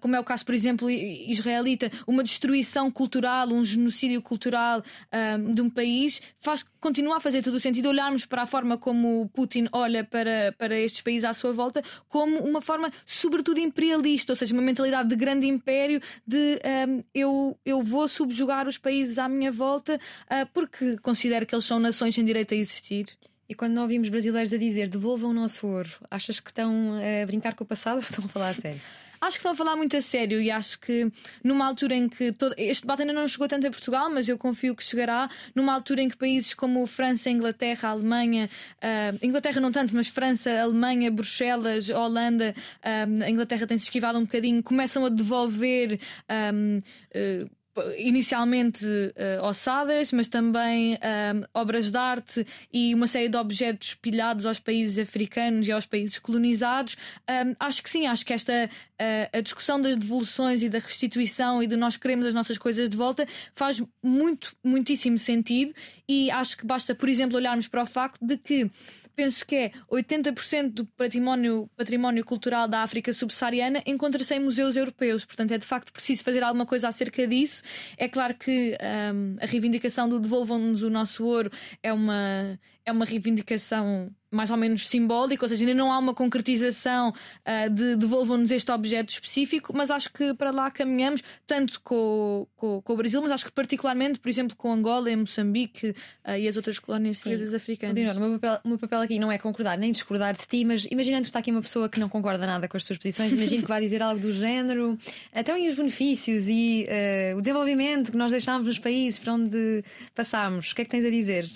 como 0.00 0.14
é 0.14 0.20
o 0.20 0.24
caso, 0.24 0.44
por 0.44 0.54
exemplo, 0.54 0.88
israelita, 0.90 1.90
uma 2.06 2.22
destruição 2.22 2.90
cultural, 2.90 3.48
um 3.48 3.64
genocídio 3.64 4.22
cultural 4.22 4.80
um, 4.80 5.16
ehm, 5.16 5.52
de 5.52 5.60
um 5.60 5.70
país, 5.70 6.20
faz 6.38 6.64
continua 6.86 7.16
a 7.16 7.20
fazer 7.20 7.42
todo 7.42 7.54
o 7.54 7.60
sentido 7.60 7.88
olharmos 7.88 8.24
para 8.24 8.42
a 8.42 8.46
forma 8.46 8.78
como 8.78 9.28
Putin 9.34 9.66
olha 9.72 10.04
para, 10.04 10.54
para 10.56 10.78
estes 10.78 11.00
países 11.00 11.24
à 11.24 11.34
sua 11.34 11.52
volta 11.52 11.82
como 12.08 12.38
uma 12.38 12.60
forma, 12.60 12.92
sobretudo, 13.04 13.58
imperialista, 13.58 14.30
ou 14.30 14.36
seja, 14.36 14.54
uma 14.54 14.62
mentalidade 14.62 15.08
de 15.08 15.16
grande 15.16 15.48
império, 15.48 16.00
de 16.24 16.60
um, 16.88 17.02
eu, 17.12 17.58
eu 17.66 17.82
vou 17.82 18.06
subjugar 18.06 18.68
os 18.68 18.78
países 18.78 19.18
à 19.18 19.28
minha 19.28 19.50
volta 19.50 19.96
uh, 19.96 20.48
porque 20.54 20.96
considero 20.98 21.44
que 21.44 21.56
eles 21.56 21.64
são 21.64 21.80
nações 21.80 22.14
sem 22.14 22.24
direito 22.24 22.54
a 22.54 22.56
existir. 22.56 23.06
E 23.48 23.54
quando 23.54 23.72
não 23.72 23.82
ouvimos 23.82 24.08
brasileiros 24.08 24.52
a 24.52 24.56
dizer 24.56 24.88
devolvam 24.88 25.30
o 25.30 25.34
nosso 25.34 25.66
ouro, 25.66 25.90
achas 26.08 26.38
que 26.38 26.50
estão 26.50 26.94
a 26.94 27.26
brincar 27.26 27.56
com 27.56 27.64
o 27.64 27.66
passado 27.66 27.96
ou 27.96 28.02
estão 28.02 28.24
a 28.24 28.28
falar 28.28 28.50
a 28.50 28.54
sério? 28.54 28.80
Acho 29.26 29.38
que 29.38 29.40
estão 29.40 29.52
a 29.52 29.56
falar 29.56 29.74
muito 29.74 29.96
a 29.96 30.00
sério 30.00 30.40
e 30.40 30.52
acho 30.52 30.78
que 30.78 31.10
numa 31.42 31.66
altura 31.66 31.96
em 31.96 32.08
que 32.08 32.30
todo... 32.30 32.54
este 32.56 32.82
debate 32.82 33.02
ainda 33.02 33.12
não 33.12 33.26
chegou 33.26 33.48
tanto 33.48 33.66
a 33.66 33.70
Portugal, 33.70 34.08
mas 34.08 34.28
eu 34.28 34.38
confio 34.38 34.74
que 34.74 34.84
chegará, 34.84 35.28
numa 35.52 35.74
altura 35.74 36.02
em 36.02 36.08
que 36.08 36.16
países 36.16 36.54
como 36.54 36.86
França, 36.86 37.28
Inglaterra, 37.28 37.88
Alemanha, 37.88 38.48
uh, 38.76 39.18
Inglaterra 39.20 39.60
não 39.60 39.72
tanto, 39.72 39.96
mas 39.96 40.06
França, 40.06 40.50
Alemanha, 40.60 41.10
Bruxelas, 41.10 41.90
Holanda, 41.90 42.54
uh, 42.84 43.24
a 43.24 43.28
Inglaterra 43.28 43.66
tem-se 43.66 43.84
esquivado 43.84 44.16
um 44.16 44.22
bocadinho, 44.22 44.62
começam 44.62 45.04
a 45.04 45.08
devolver. 45.08 45.98
Uh, 46.30 47.50
inicialmente 47.98 48.86
uh, 48.86 49.44
ossadas, 49.44 50.12
mas 50.12 50.28
também 50.28 50.94
uh, 50.94 51.48
obras 51.54 51.90
de 51.90 51.98
arte 51.98 52.46
e 52.72 52.94
uma 52.94 53.06
série 53.06 53.28
de 53.28 53.36
objetos 53.36 53.94
pilhados 53.94 54.46
aos 54.46 54.58
países 54.58 54.98
africanos 54.98 55.68
e 55.68 55.72
aos 55.72 55.86
países 55.86 56.18
colonizados. 56.18 56.96
Um, 57.28 57.54
acho 57.58 57.82
que 57.82 57.90
sim, 57.90 58.06
acho 58.06 58.24
que 58.24 58.32
esta 58.32 58.70
uh, 59.00 59.38
a 59.38 59.40
discussão 59.40 59.80
das 59.80 59.96
devoluções 59.96 60.62
e 60.62 60.68
da 60.68 60.78
restituição 60.78 61.62
e 61.62 61.66
de 61.66 61.76
nós 61.76 61.96
queremos 61.96 62.26
as 62.26 62.34
nossas 62.34 62.58
coisas 62.58 62.88
de 62.88 62.96
volta 62.96 63.26
faz 63.52 63.82
muito, 64.02 64.54
muitíssimo 64.64 65.18
sentido 65.18 65.74
e 66.08 66.30
acho 66.30 66.56
que 66.56 66.66
basta, 66.66 66.94
por 66.94 67.08
exemplo, 67.08 67.36
olharmos 67.36 67.68
para 67.68 67.82
o 67.82 67.86
facto 67.86 68.24
de 68.24 68.36
que 68.36 68.70
penso 69.16 69.44
que 69.46 69.56
é 69.56 69.70
80% 69.90 70.70
do 70.70 70.84
património, 70.84 71.68
património 71.74 72.24
cultural 72.24 72.68
da 72.68 72.82
África 72.82 73.12
subsaariana 73.12 73.82
encontra-se 73.86 74.34
em 74.34 74.38
museus 74.38 74.76
europeus. 74.76 75.24
Portanto, 75.24 75.52
é 75.52 75.58
de 75.58 75.64
facto 75.64 75.92
preciso 75.92 76.22
fazer 76.22 76.44
alguma 76.44 76.66
coisa 76.66 76.88
acerca 76.88 77.26
disso. 77.26 77.62
É 77.96 78.08
claro 78.08 78.34
que 78.34 78.76
um, 79.14 79.36
a 79.40 79.46
reivindicação 79.46 80.08
do 80.08 80.20
devolvam-nos 80.20 80.82
o 80.82 80.90
nosso 80.90 81.24
ouro 81.24 81.50
é 81.82 81.92
uma, 81.92 82.58
é 82.86 82.92
uma 82.92 83.04
reivindicação 83.04 84.14
mais 84.30 84.50
ou 84.50 84.56
menos 84.56 84.88
simbólico, 84.88 85.44
ou 85.44 85.48
seja, 85.48 85.62
ainda 85.64 85.74
não 85.74 85.92
há 85.92 85.98
uma 85.98 86.12
concretização 86.12 87.10
uh, 87.10 87.70
de 87.70 87.96
devolvam-nos 87.96 88.50
este 88.50 88.70
objeto 88.70 89.10
específico, 89.10 89.72
mas 89.74 89.90
acho 89.90 90.12
que 90.12 90.34
para 90.34 90.50
lá 90.50 90.70
caminhamos, 90.70 91.22
tanto 91.46 91.80
com, 91.80 92.46
com, 92.56 92.82
com, 92.82 92.92
o 92.92 92.96
Brasil, 92.96 93.22
mas 93.22 93.30
acho 93.32 93.44
que 93.46 93.52
particularmente, 93.52 94.18
por 94.18 94.28
exemplo, 94.28 94.56
com 94.56 94.72
Angola 94.72 95.10
e 95.10 95.16
Moçambique 95.16 95.90
uh, 96.26 96.32
e 96.36 96.48
as 96.48 96.56
outras 96.56 96.78
colónias 96.78 97.16
portuguesas 97.16 97.54
africanas. 97.54 97.94
Dino, 97.94 98.12
o, 98.12 98.20
meu 98.20 98.38
papel, 98.38 98.60
o 98.64 98.68
meu 98.68 98.78
papel 98.78 99.00
aqui 99.00 99.18
não 99.18 99.30
é 99.30 99.38
concordar 99.38 99.78
nem 99.78 99.92
discordar 99.92 100.36
de 100.36 100.46
ti, 100.46 100.64
mas 100.64 100.86
imaginando 100.90 101.22
que 101.22 101.28
está 101.28 101.38
aqui 101.38 101.50
uma 101.50 101.62
pessoa 101.62 101.88
que 101.88 101.98
não 101.98 102.08
concorda 102.08 102.46
nada 102.46 102.68
com 102.68 102.76
as 102.76 102.84
suas 102.84 102.98
posições, 102.98 103.32
imagino 103.32 103.62
que 103.62 103.68
vai 103.68 103.80
dizer 103.80 104.02
algo 104.02 104.20
do 104.20 104.32
género, 104.32 104.98
então 105.34 105.56
e 105.56 105.68
os 105.68 105.76
benefícios 105.76 106.48
e 106.48 106.86
uh, 107.32 107.38
o 107.38 107.40
desenvolvimento 107.40 108.10
que 108.10 108.18
nós 108.18 108.32
deixámos 108.32 108.66
nos 108.66 108.78
países 108.78 109.18
para 109.18 109.32
onde 109.32 109.84
passámos, 110.14 110.72
o 110.72 110.74
que 110.74 110.82
é 110.82 110.84
que 110.84 110.90
tens 110.90 111.04
a 111.04 111.10
dizer? 111.10 111.46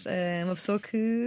uma 0.44 0.54
pessoa 0.54 0.78
que 0.78 1.19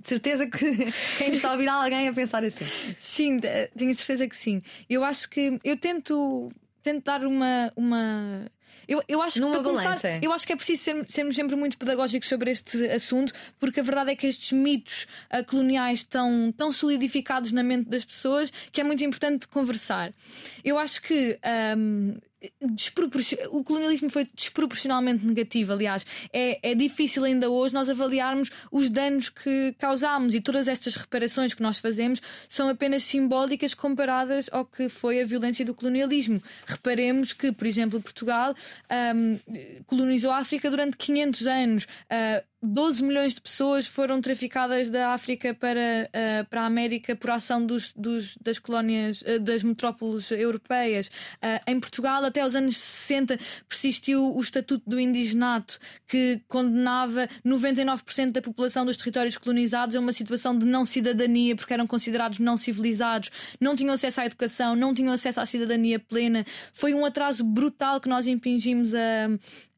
de 0.00 0.08
certeza 0.08 0.46
que 0.46 0.92
quem 1.18 1.30
está 1.30 1.50
a 1.50 1.52
ouvir 1.52 1.68
alguém 1.68 2.08
a 2.08 2.12
pensar 2.12 2.44
assim. 2.44 2.64
Sim, 2.98 3.40
tenho 3.76 3.94
certeza 3.94 4.28
que 4.28 4.36
sim. 4.36 4.60
Eu 4.88 5.04
acho 5.04 5.28
que 5.28 5.58
eu 5.64 5.76
tento, 5.76 6.50
tento 6.82 7.04
dar 7.04 7.24
uma. 7.24 7.72
uma... 7.76 8.50
Eu, 8.86 9.02
eu 9.08 9.20
acho 9.20 9.40
Numa 9.40 9.58
que 9.58 9.64
começar, 9.64 9.98
eu 10.22 10.32
acho 10.32 10.46
que 10.46 10.52
é 10.52 10.56
preciso 10.56 10.82
ser, 10.82 11.06
sermos 11.08 11.36
sempre 11.36 11.54
muito 11.56 11.76
pedagógicos 11.76 12.28
sobre 12.28 12.50
este 12.50 12.86
assunto, 12.86 13.32
porque 13.58 13.80
a 13.80 13.82
verdade 13.82 14.12
é 14.12 14.16
que 14.16 14.26
estes 14.26 14.52
mitos 14.52 15.06
uh, 15.32 15.44
coloniais 15.44 16.00
estão 16.00 16.52
tão 16.56 16.72
solidificados 16.72 17.52
na 17.52 17.62
mente 17.62 17.88
das 17.88 18.04
pessoas 18.04 18.52
que 18.72 18.80
é 18.80 18.84
muito 18.84 19.04
importante 19.04 19.46
conversar. 19.46 20.12
Eu 20.64 20.78
acho 20.78 21.02
que 21.02 21.38
um, 21.76 22.16
o 23.50 23.64
colonialismo 23.64 24.08
foi 24.08 24.28
desproporcionalmente 24.32 25.26
negativo. 25.26 25.72
Aliás, 25.72 26.06
é, 26.32 26.70
é 26.70 26.74
difícil 26.74 27.24
ainda 27.24 27.50
hoje 27.50 27.74
nós 27.74 27.90
avaliarmos 27.90 28.50
os 28.70 28.88
danos 28.88 29.28
que 29.28 29.74
causámos 29.78 30.34
e 30.34 30.40
todas 30.40 30.68
estas 30.68 30.94
reparações 30.94 31.52
que 31.52 31.62
nós 31.62 31.80
fazemos 31.80 32.20
são 32.48 32.68
apenas 32.68 33.02
simbólicas 33.02 33.74
comparadas 33.74 34.48
ao 34.52 34.64
que 34.64 34.88
foi 34.88 35.20
a 35.20 35.24
violência 35.24 35.64
do 35.64 35.74
colonialismo. 35.74 36.40
Reparemos 36.64 37.32
que, 37.32 37.50
por 37.50 37.66
exemplo, 37.66 38.00
Portugal 38.00 38.54
um, 39.14 39.38
colonizou 39.86 40.30
a 40.30 40.38
África 40.38 40.70
durante 40.70 40.96
500 40.96 41.46
anos. 41.46 41.84
Uh, 41.84 42.44
12 42.60 43.04
milhões 43.04 43.34
de 43.34 43.40
pessoas 43.40 43.86
foram 43.86 44.20
traficadas 44.20 44.90
da 44.90 45.12
África 45.12 45.54
para, 45.54 46.10
uh, 46.10 46.48
para 46.50 46.62
a 46.62 46.66
América 46.66 47.14
por 47.14 47.30
ação 47.30 47.64
dos, 47.64 47.92
dos 47.94 48.36
das 48.40 48.58
colónias, 48.58 49.22
uh, 49.22 49.38
das 49.38 49.62
metrópoles 49.62 50.32
europeias. 50.32 51.06
Uh, 51.36 51.60
em 51.68 51.78
Portugal, 51.78 52.24
até 52.24 52.44
os 52.44 52.56
anos 52.56 52.76
60, 52.76 53.38
persistiu 53.68 54.34
o 54.34 54.40
Estatuto 54.40 54.82
do 54.90 54.98
Indigenato, 54.98 55.78
que 56.08 56.40
condenava 56.48 57.28
99% 57.46 58.32
da 58.32 58.42
população 58.42 58.84
dos 58.84 58.96
territórios 58.96 59.38
colonizados 59.38 59.94
a 59.94 60.00
uma 60.00 60.12
situação 60.12 60.58
de 60.58 60.66
não 60.66 60.84
cidadania, 60.84 61.54
porque 61.54 61.72
eram 61.72 61.86
considerados 61.86 62.40
não 62.40 62.56
civilizados, 62.56 63.30
não 63.60 63.76
tinham 63.76 63.94
acesso 63.94 64.20
à 64.20 64.26
educação, 64.26 64.74
não 64.74 64.92
tinham 64.92 65.12
acesso 65.12 65.40
à 65.40 65.46
cidadania 65.46 66.00
plena. 66.00 66.44
Foi 66.72 66.92
um 66.92 67.04
atraso 67.04 67.44
brutal 67.44 68.00
que 68.00 68.08
nós 68.08 68.26
impingimos 68.26 68.92
a, 68.94 69.28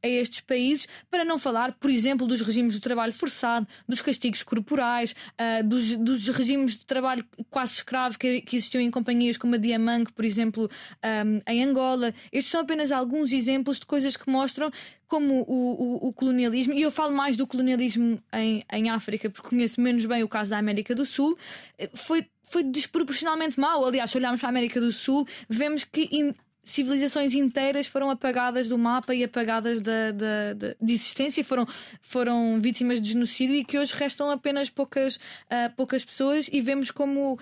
a 0.03 0.09
estes 0.09 0.41
países, 0.41 0.89
para 1.11 1.25
não 1.25 1.39
falar, 1.39 1.73
por 1.73 1.91
exemplo, 1.91 2.27
dos 2.27 2.41
regimes 2.41 2.75
de 2.75 2.81
trabalho 2.81 3.13
forçado, 3.13 3.67
dos 3.89 4.01
castigos 4.01 4.43
corporais, 4.43 5.15
uh, 5.39 5.67
dos, 5.67 5.97
dos, 5.97 6.29
regimes 6.29 6.77
de 6.77 6.87
trabalho 6.87 7.25
quase 7.51 7.75
escravo 7.75 8.19
que, 8.19 8.41
que, 8.43 8.57
existiam 8.57 8.81
em 8.81 8.91
companhias 8.91 9.37
como 9.37 9.55
a 9.55 9.59
Diamante, 9.59 10.13
por 10.13 10.25
exemplo, 10.25 10.71
um, 11.05 11.41
em 11.47 11.65
Angola. 11.65 12.15
Estes 12.33 12.51
são 12.51 12.61
apenas 12.61 12.93
alguns 12.93 13.33
exemplos 13.33 13.79
de 13.79 13.87
coisas 13.87 14.17
que 14.17 14.31
mostram 14.31 14.71
como 15.11 15.43
o, 15.43 16.07
o, 16.07 16.09
o, 16.09 16.13
colonialismo, 16.13 16.73
e 16.73 16.83
eu 16.83 16.91
falo 16.91 17.13
mais 17.13 17.37
do 17.37 17.45
colonialismo 17.45 18.23
em, 18.33 18.65
em 18.73 18.91
África, 18.91 19.29
porque 19.29 19.49
conheço 19.49 19.81
menos 19.81 20.07
bem 20.07 20.23
o 20.23 20.29
caso 20.29 20.51
da 20.51 20.59
América 20.59 20.95
do 20.95 21.05
Sul, 21.05 21.37
eh, 21.77 21.91
foi, 21.93 22.25
foi 22.45 22.63
desproporcionalmente 22.63 23.59
mau. 23.59 23.85
Aliás, 23.85 24.13
se 24.13 24.19
olharmos 24.19 24.41
para 24.41 24.49
a 24.49 24.53
América 24.53 24.81
do 24.81 24.93
Sul, 24.93 25.27
vemos 25.49 25.83
que. 25.83 26.09
In, 26.13 26.33
civilizações 26.63 27.35
inteiras 27.35 27.87
foram 27.87 28.11
apagadas 28.11 28.69
do 28.69 28.77
mapa 28.77 29.15
e 29.15 29.25
apagadas 29.25 29.81
da, 29.81 30.13
da, 30.13 30.53
da, 30.55 30.75
de 30.81 30.93
existência, 30.93 31.43
foram, 31.43 31.67
foram 32.01 32.61
vítimas 32.61 33.01
de 33.01 33.13
genocídio 33.13 33.57
e 33.57 33.65
que 33.65 33.79
hoje 33.79 33.95
restam 33.95 34.31
apenas 34.31 34.69
poucas, 34.69 35.17
uh, 35.17 35.75
poucas 35.77 36.05
pessoas 36.05 36.49
e 36.53 36.61
vemos 36.61 36.91
como 36.91 37.39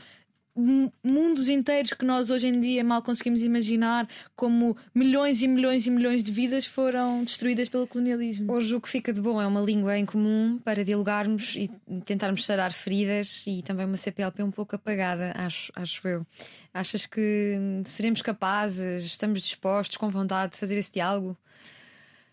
mundos 1.05 1.49
inteiros 1.49 1.93
que 1.93 2.05
nós 2.05 2.31
hoje 2.31 2.49
em 2.49 2.61
dia 2.61 2.83
mal 2.83 3.01
conseguimos 3.03 3.43
imaginar, 3.43 4.09
como 4.35 4.77
milhões 4.95 5.41
e 5.41 5.47
milhões 5.47 5.87
e 5.87 5.91
milhões 5.91 6.23
de 6.23 6.33
vidas 6.33 6.67
foram 6.67 7.23
destruídas 7.23 7.69
pelo 7.69 7.87
colonialismo. 7.87 8.53
Hoje 8.53 8.75
o 8.75 8.81
que 8.81 8.89
fica 8.89 9.13
de 9.13 9.21
bom 9.21 9.41
é 9.41 9.47
uma 9.47 9.61
língua 9.61 9.97
em 9.97 10.05
comum 10.05 10.59
para 10.65 10.85
dialogarmos 10.85 11.55
e 11.57 11.71
tentarmos 12.05 12.45
sarar 12.45 12.73
feridas 12.73 13.45
e 13.47 13.63
também 13.63 13.87
uma 13.87 13.97
CPLP 13.97 14.43
um 14.43 14.51
pouco 14.51 14.75
apagada, 14.75 15.33
acho, 15.37 15.73
acho 15.77 16.09
eu. 16.09 16.27
Achas 16.75 17.07
que 17.07 17.57
seremos 17.85 18.21
capazes, 18.21 19.05
estamos 19.05 19.41
dispostos, 19.41 19.97
com 19.97 20.09
vontade 20.09 20.53
de 20.53 20.59
fazer 20.59 20.77
esse 20.77 20.93
diálogo? 20.93 21.37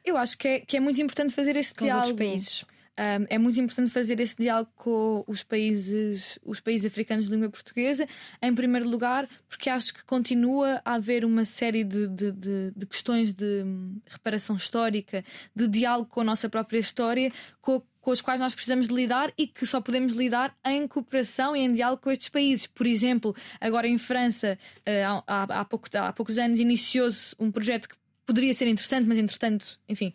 Eu 0.04 0.18
acho 0.18 0.38
que 0.38 0.48
é, 0.48 0.60
que 0.60 0.78
é 0.78 0.80
muito 0.80 1.02
importante 1.02 1.34
fazer 1.34 1.56
esse 1.56 1.74
com 1.74 1.86
diálogo. 1.86 2.10
Outros 2.10 2.28
países. 2.28 2.66
Um, 2.98 3.26
é 3.30 3.38
muito 3.38 3.60
importante 3.60 3.92
fazer 3.92 4.20
esse 4.22 4.38
diálogo 4.38 4.72
com 4.76 5.24
os 5.28 5.44
países, 5.44 6.40
os 6.46 6.62
países 6.62 6.88
africanos 6.88 7.26
de 7.26 7.32
língua 7.32 7.50
portuguesa, 7.50 8.08
em 8.42 8.56
primeiro 8.56 8.88
lugar, 8.88 9.28
porque 9.50 9.70
acho 9.70 9.94
que 9.94 10.04
continua 10.06 10.82
a 10.86 10.94
haver 10.94 11.26
uma 11.26 11.44
série 11.44 11.84
de, 11.84 12.08
de, 12.08 12.32
de, 12.32 12.72
de 12.76 12.86
questões 12.86 13.34
de 13.34 13.66
reparação 14.08 14.56
histórica, 14.56 15.26
de 15.54 15.68
diálogo 15.68 16.10
com 16.10 16.22
a 16.22 16.24
nossa 16.24 16.48
própria 16.48 16.80
história, 16.80 17.32
com 17.62 17.82
com 18.06 18.12
as 18.12 18.22
quais 18.22 18.40
nós 18.40 18.54
precisamos 18.54 18.88
de 18.88 18.94
lidar 18.94 19.34
e 19.36 19.48
que 19.48 19.66
só 19.66 19.82
podemos 19.82 20.14
lidar 20.14 20.56
em 20.64 20.88
cooperação 20.88 21.56
e 21.56 21.62
em 21.62 21.74
diálogo 21.74 22.04
com 22.04 22.12
estes 22.12 22.30
países. 22.30 22.68
Por 22.68 22.86
exemplo, 22.86 23.36
agora 23.60 23.88
em 23.88 23.98
França, 23.98 24.60
eh, 24.86 25.04
há, 25.04 25.24
há, 25.26 25.66
pouco, 25.66 25.88
há 25.98 26.14
poucos 26.14 26.38
anos, 26.38 26.60
iniciou-se 26.60 27.36
um 27.40 27.52
projeto 27.52 27.90
que 27.90 27.96
poderia 28.24 28.54
ser 28.54 28.68
interessante, 28.68 29.08
mas 29.08 29.18
entretanto, 29.18 29.80
enfim, 29.90 30.14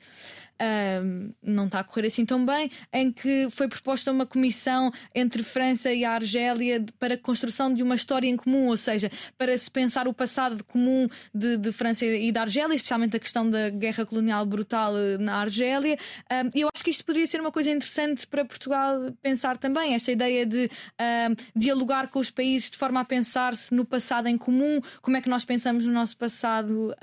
um, 0.61 1.33
não 1.43 1.67
está 1.67 1.81
a 1.81 1.85
correr 1.85 2.07
assim 2.07 2.25
tão 2.25 2.45
bem, 2.45 2.71
em 2.93 3.11
que 3.11 3.49
foi 3.51 3.69
proposta 3.69 4.13
uma 4.13 4.27
comissão 4.27 4.93
entre 5.15 5.43
França 5.43 5.93
e 5.93 6.05
a 6.05 6.13
Argélia 6.13 6.85
para 6.99 7.15
a 7.15 7.19
construção 7.19 7.73
de 7.73 7.83
uma 7.83 7.95
história 7.95 8.29
em 8.29 8.37
comum, 8.37 8.69
ou 8.69 8.77
seja, 8.77 9.11
para 9.39 9.57
se 9.57 9.71
pensar 9.71 10.07
o 10.07 10.13
passado 10.13 10.63
comum 10.65 11.07
de, 11.35 11.57
de 11.57 11.73
França 11.73 12.05
e 12.05 12.31
da 12.31 12.43
Argélia, 12.43 12.75
especialmente 12.75 13.17
a 13.17 13.21
questão 13.21 13.49
da 13.49 13.71
guerra 13.71 14.05
colonial 14.05 14.45
brutal 14.45 14.97
eh, 14.97 15.19
na 15.19 15.37
Argélia. 15.37 15.99
Um, 16.31 16.51
eu 16.55 16.69
acho 16.73 16.85
que 16.85 16.91
isto 16.91 17.05
poderia 17.05 17.27
ser 17.27 17.41
uma 17.41 17.53
coisa 17.53 17.71
interessante 17.71 18.27
para 18.27 18.45
Portugal 18.45 19.13
pensar 19.23 19.57
também, 19.57 19.95
esta 19.95 20.13
ideia 20.13 20.45
de 20.45 20.71
um, 21.01 21.37
dialogar 21.59 22.09
com 22.09 22.19
os 22.19 22.31
países 22.31 22.71
de 22.71 22.77
forma 22.77 23.01
a 23.01 23.05
pensar-se 23.05 23.75
no 23.75 23.85
passado 23.85 24.27
em 24.27 24.37
comum, 24.37 24.81
como 25.01 25.17
é 25.17 25.21
que 25.21 25.29
nós 25.29 25.45
pensamos 25.45 25.87
no 25.87 25.93
nosso 25.93 26.17
passado, 26.17 26.95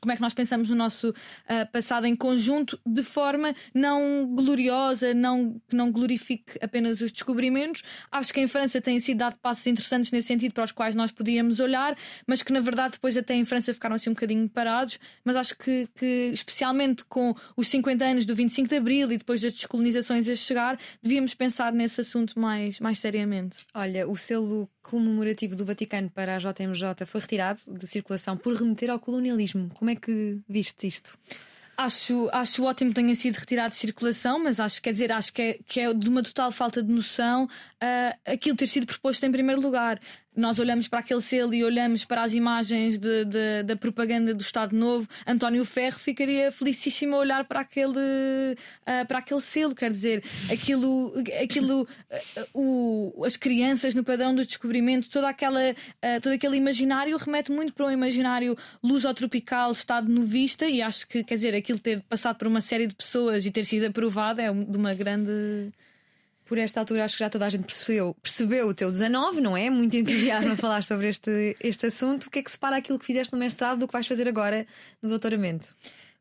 como 0.00 0.12
é 0.12 0.16
que 0.16 0.22
nós 0.22 0.34
pensamos 0.34 0.68
no 0.68 0.76
nosso 0.76 1.10
uh, 1.10 1.72
passado 1.72 2.06
em 2.06 2.14
conjunto 2.14 2.57
conjunto 2.58 2.80
de 2.84 3.02
forma 3.02 3.54
não 3.72 4.34
gloriosa, 4.34 5.14
não, 5.14 5.60
que 5.68 5.76
não 5.76 5.90
glorifique 5.90 6.58
apenas 6.60 7.00
os 7.00 7.12
descobrimentos. 7.12 7.82
Acho 8.10 8.32
que 8.32 8.40
em 8.40 8.46
França 8.46 8.80
têm 8.80 8.98
sido 9.00 9.18
dado 9.18 9.36
passos 9.40 9.66
interessantes 9.66 10.10
nesse 10.10 10.28
sentido 10.28 10.52
para 10.52 10.64
os 10.64 10.72
quais 10.72 10.94
nós 10.94 11.10
podíamos 11.10 11.60
olhar, 11.60 11.96
mas 12.26 12.42
que 12.42 12.52
na 12.52 12.60
verdade 12.60 12.92
depois 12.92 13.16
até 13.16 13.34
em 13.34 13.44
França 13.44 13.72
ficaram 13.72 13.96
assim 13.96 14.10
um 14.10 14.14
bocadinho 14.14 14.48
parados. 14.48 14.98
Mas 15.24 15.36
acho 15.36 15.56
que, 15.56 15.88
que 15.94 16.30
especialmente 16.32 17.04
com 17.04 17.34
os 17.56 17.68
50 17.68 18.04
anos 18.04 18.26
do 18.26 18.34
25 18.34 18.68
de 18.68 18.76
Abril 18.76 19.12
e 19.12 19.18
depois 19.18 19.40
das 19.40 19.52
descolonizações 19.52 20.28
a 20.28 20.34
chegar, 20.34 20.78
devíamos 21.02 21.34
pensar 21.34 21.72
nesse 21.72 22.00
assunto 22.00 22.38
mais, 22.38 22.80
mais 22.80 22.98
seriamente. 22.98 23.58
Olha, 23.74 24.08
o 24.08 24.16
selo 24.16 24.68
comemorativo 24.82 25.54
do 25.54 25.64
Vaticano 25.64 26.10
para 26.10 26.36
a 26.36 26.38
JMJ 26.38 27.06
foi 27.06 27.20
retirado 27.20 27.60
de 27.66 27.86
circulação 27.86 28.36
por 28.36 28.54
remeter 28.54 28.90
ao 28.90 28.98
colonialismo. 28.98 29.70
Como 29.74 29.90
é 29.90 29.94
que 29.94 30.38
viste 30.48 30.86
isto? 30.86 31.18
Acho, 31.80 32.28
acho 32.32 32.64
ótimo 32.64 32.90
que 32.90 32.96
tenha 32.96 33.14
sido 33.14 33.36
retirado 33.36 33.70
de 33.70 33.76
circulação, 33.76 34.42
mas 34.42 34.58
acho, 34.58 34.82
quer 34.82 34.90
dizer, 34.90 35.12
acho 35.12 35.32
que 35.32 35.40
é, 35.42 35.58
que 35.64 35.78
é 35.78 35.94
de 35.94 36.08
uma 36.08 36.24
total 36.24 36.50
falta 36.50 36.82
de 36.82 36.92
noção 36.92 37.44
uh, 37.44 38.18
aquilo 38.26 38.56
ter 38.56 38.66
sido 38.66 38.84
proposto 38.84 39.22
em 39.22 39.30
primeiro 39.30 39.60
lugar 39.60 40.00
nós 40.38 40.60
olhamos 40.60 40.86
para 40.86 41.00
aquele 41.00 41.20
selo 41.20 41.52
e 41.52 41.64
olhamos 41.64 42.04
para 42.04 42.22
as 42.22 42.32
imagens 42.32 42.96
de, 42.96 43.24
de, 43.24 43.62
da 43.64 43.76
propaganda 43.76 44.32
do 44.32 44.40
Estado 44.40 44.74
Novo, 44.74 45.08
António 45.26 45.64
Ferro 45.64 45.98
ficaria 45.98 46.52
felicíssimo 46.52 47.16
a 47.16 47.18
olhar 47.18 47.44
para 47.44 47.60
aquele, 47.60 47.98
uh, 47.98 49.06
para 49.08 49.18
aquele 49.18 49.40
selo. 49.40 49.74
Quer 49.74 49.90
dizer, 49.90 50.22
aquilo, 50.50 51.12
aquilo 51.42 51.82
uh, 51.82 52.46
o, 52.54 53.24
as 53.24 53.36
crianças 53.36 53.94
no 53.94 54.04
padrão 54.04 54.32
do 54.32 54.46
descobrimento, 54.46 55.10
toda 55.10 55.28
aquela, 55.28 55.60
uh, 55.60 56.20
todo 56.22 56.32
aquele 56.32 56.56
imaginário 56.56 57.16
remete 57.16 57.50
muito 57.50 57.74
para 57.74 57.86
um 57.86 57.90
imaginário 57.90 58.56
lusotropical, 58.82 59.72
Estado 59.72 60.08
novista, 60.08 60.66
e 60.66 60.80
acho 60.80 61.06
que, 61.08 61.24
quer 61.24 61.34
dizer, 61.34 61.54
aquilo 61.54 61.80
ter 61.80 62.00
passado 62.02 62.36
por 62.36 62.46
uma 62.46 62.60
série 62.60 62.86
de 62.86 62.94
pessoas 62.94 63.44
e 63.44 63.50
ter 63.50 63.64
sido 63.64 63.86
aprovado 63.86 64.40
é 64.40 64.52
de 64.52 64.76
uma 64.76 64.94
grande 64.94 65.72
por 66.48 66.56
esta 66.56 66.80
altura 66.80 67.04
acho 67.04 67.16
que 67.16 67.20
já 67.20 67.28
toda 67.28 67.44
a 67.46 67.50
gente 67.50 67.64
percebeu, 67.64 68.16
percebeu 68.22 68.68
o 68.68 68.74
teu 68.74 68.90
19, 68.90 69.40
não 69.40 69.54
é? 69.54 69.68
Muito 69.68 69.94
entusiasmo 69.96 70.52
a 70.52 70.56
falar 70.56 70.82
sobre 70.82 71.08
este, 71.08 71.56
este 71.60 71.86
assunto. 71.86 72.24
O 72.24 72.30
que 72.30 72.38
é 72.38 72.42
que 72.42 72.50
separa 72.50 72.76
aquilo 72.76 72.98
que 72.98 73.04
fizeste 73.04 73.32
no 73.32 73.38
mestrado 73.38 73.80
do 73.80 73.86
que 73.86 73.92
vais 73.92 74.06
fazer 74.06 74.26
agora 74.26 74.66
no 75.02 75.10
doutoramento? 75.10 75.76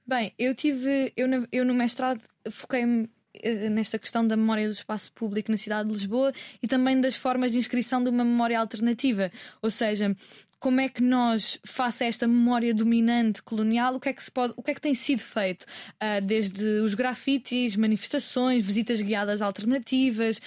Bem, 0.05 0.33
eu 0.37 0.53
tive. 0.53 1.13
Eu, 1.15 1.27
eu 1.51 1.65
no 1.65 1.73
mestrado 1.73 2.21
foquei-me 2.49 3.09
eh, 3.35 3.69
nesta 3.69 3.97
questão 3.97 4.27
da 4.27 4.35
memória 4.35 4.67
do 4.67 4.73
espaço 4.73 5.11
público 5.13 5.49
na 5.49 5.57
cidade 5.57 5.87
de 5.87 5.93
Lisboa 5.93 6.33
e 6.61 6.67
também 6.67 6.99
das 6.99 7.15
formas 7.15 7.53
de 7.53 7.57
inscrição 7.57 8.03
de 8.03 8.09
uma 8.09 8.25
memória 8.25 8.59
alternativa. 8.59 9.31
Ou 9.61 9.71
seja, 9.71 10.15
como 10.59 10.81
é 10.81 10.89
que 10.89 11.03
nós, 11.03 11.59
face 11.65 12.03
a 12.03 12.07
esta 12.07 12.27
memória 12.27 12.73
dominante 12.73 13.43
colonial, 13.43 13.95
o 13.95 13.99
que 13.99 14.09
é 14.09 14.13
que, 14.13 14.23
se 14.23 14.31
pode, 14.31 14.53
o 14.57 14.63
que, 14.63 14.71
é 14.71 14.73
que 14.73 14.81
tem 14.81 14.95
sido 14.95 15.19
feito? 15.19 15.63
Uh, 15.93 16.23
desde 16.23 16.63
os 16.79 16.93
grafites, 16.93 17.75
manifestações, 17.75 18.65
visitas 18.65 19.01
guiadas 19.01 19.41
alternativas, 19.41 20.41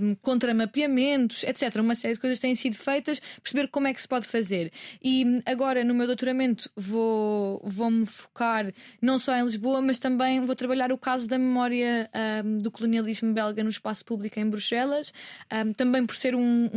um, 0.00 0.14
contramapeamentos, 0.16 1.42
etc. 1.44 1.76
Uma 1.76 1.94
série 1.94 2.14
de 2.14 2.20
coisas 2.20 2.38
têm 2.38 2.54
sido 2.54 2.76
feitas, 2.76 3.20
perceber 3.42 3.68
como 3.68 3.86
é 3.86 3.94
que 3.94 4.02
se 4.02 4.08
pode 4.08 4.26
fazer. 4.26 4.72
E 5.02 5.42
agora, 5.46 5.82
no 5.82 5.94
meu 5.94 6.06
doutoramento, 6.06 6.70
vou, 6.76 7.60
vou 7.64 7.90
me 7.90 8.06
focar 8.06 8.72
não 9.00 9.18
só 9.18 9.36
em 9.36 9.44
Lisboa, 9.44 9.80
mas 9.80 9.98
também 9.98 10.44
vou 10.44 10.54
trabalhar 10.54 10.92
o 10.92 10.98
caso 10.98 11.26
da 11.26 11.38
memória 11.38 12.10
um, 12.44 12.58
do 12.58 12.70
colonialismo 12.70 13.32
belga 13.32 13.62
no 13.62 13.70
espaço 13.70 14.04
público 14.04 14.38
em 14.38 14.48
Bruxelas, 14.48 15.12
um, 15.52 15.72
também 15.72 16.04
por 16.04 16.16
ser 16.16 16.34
um, 16.34 16.70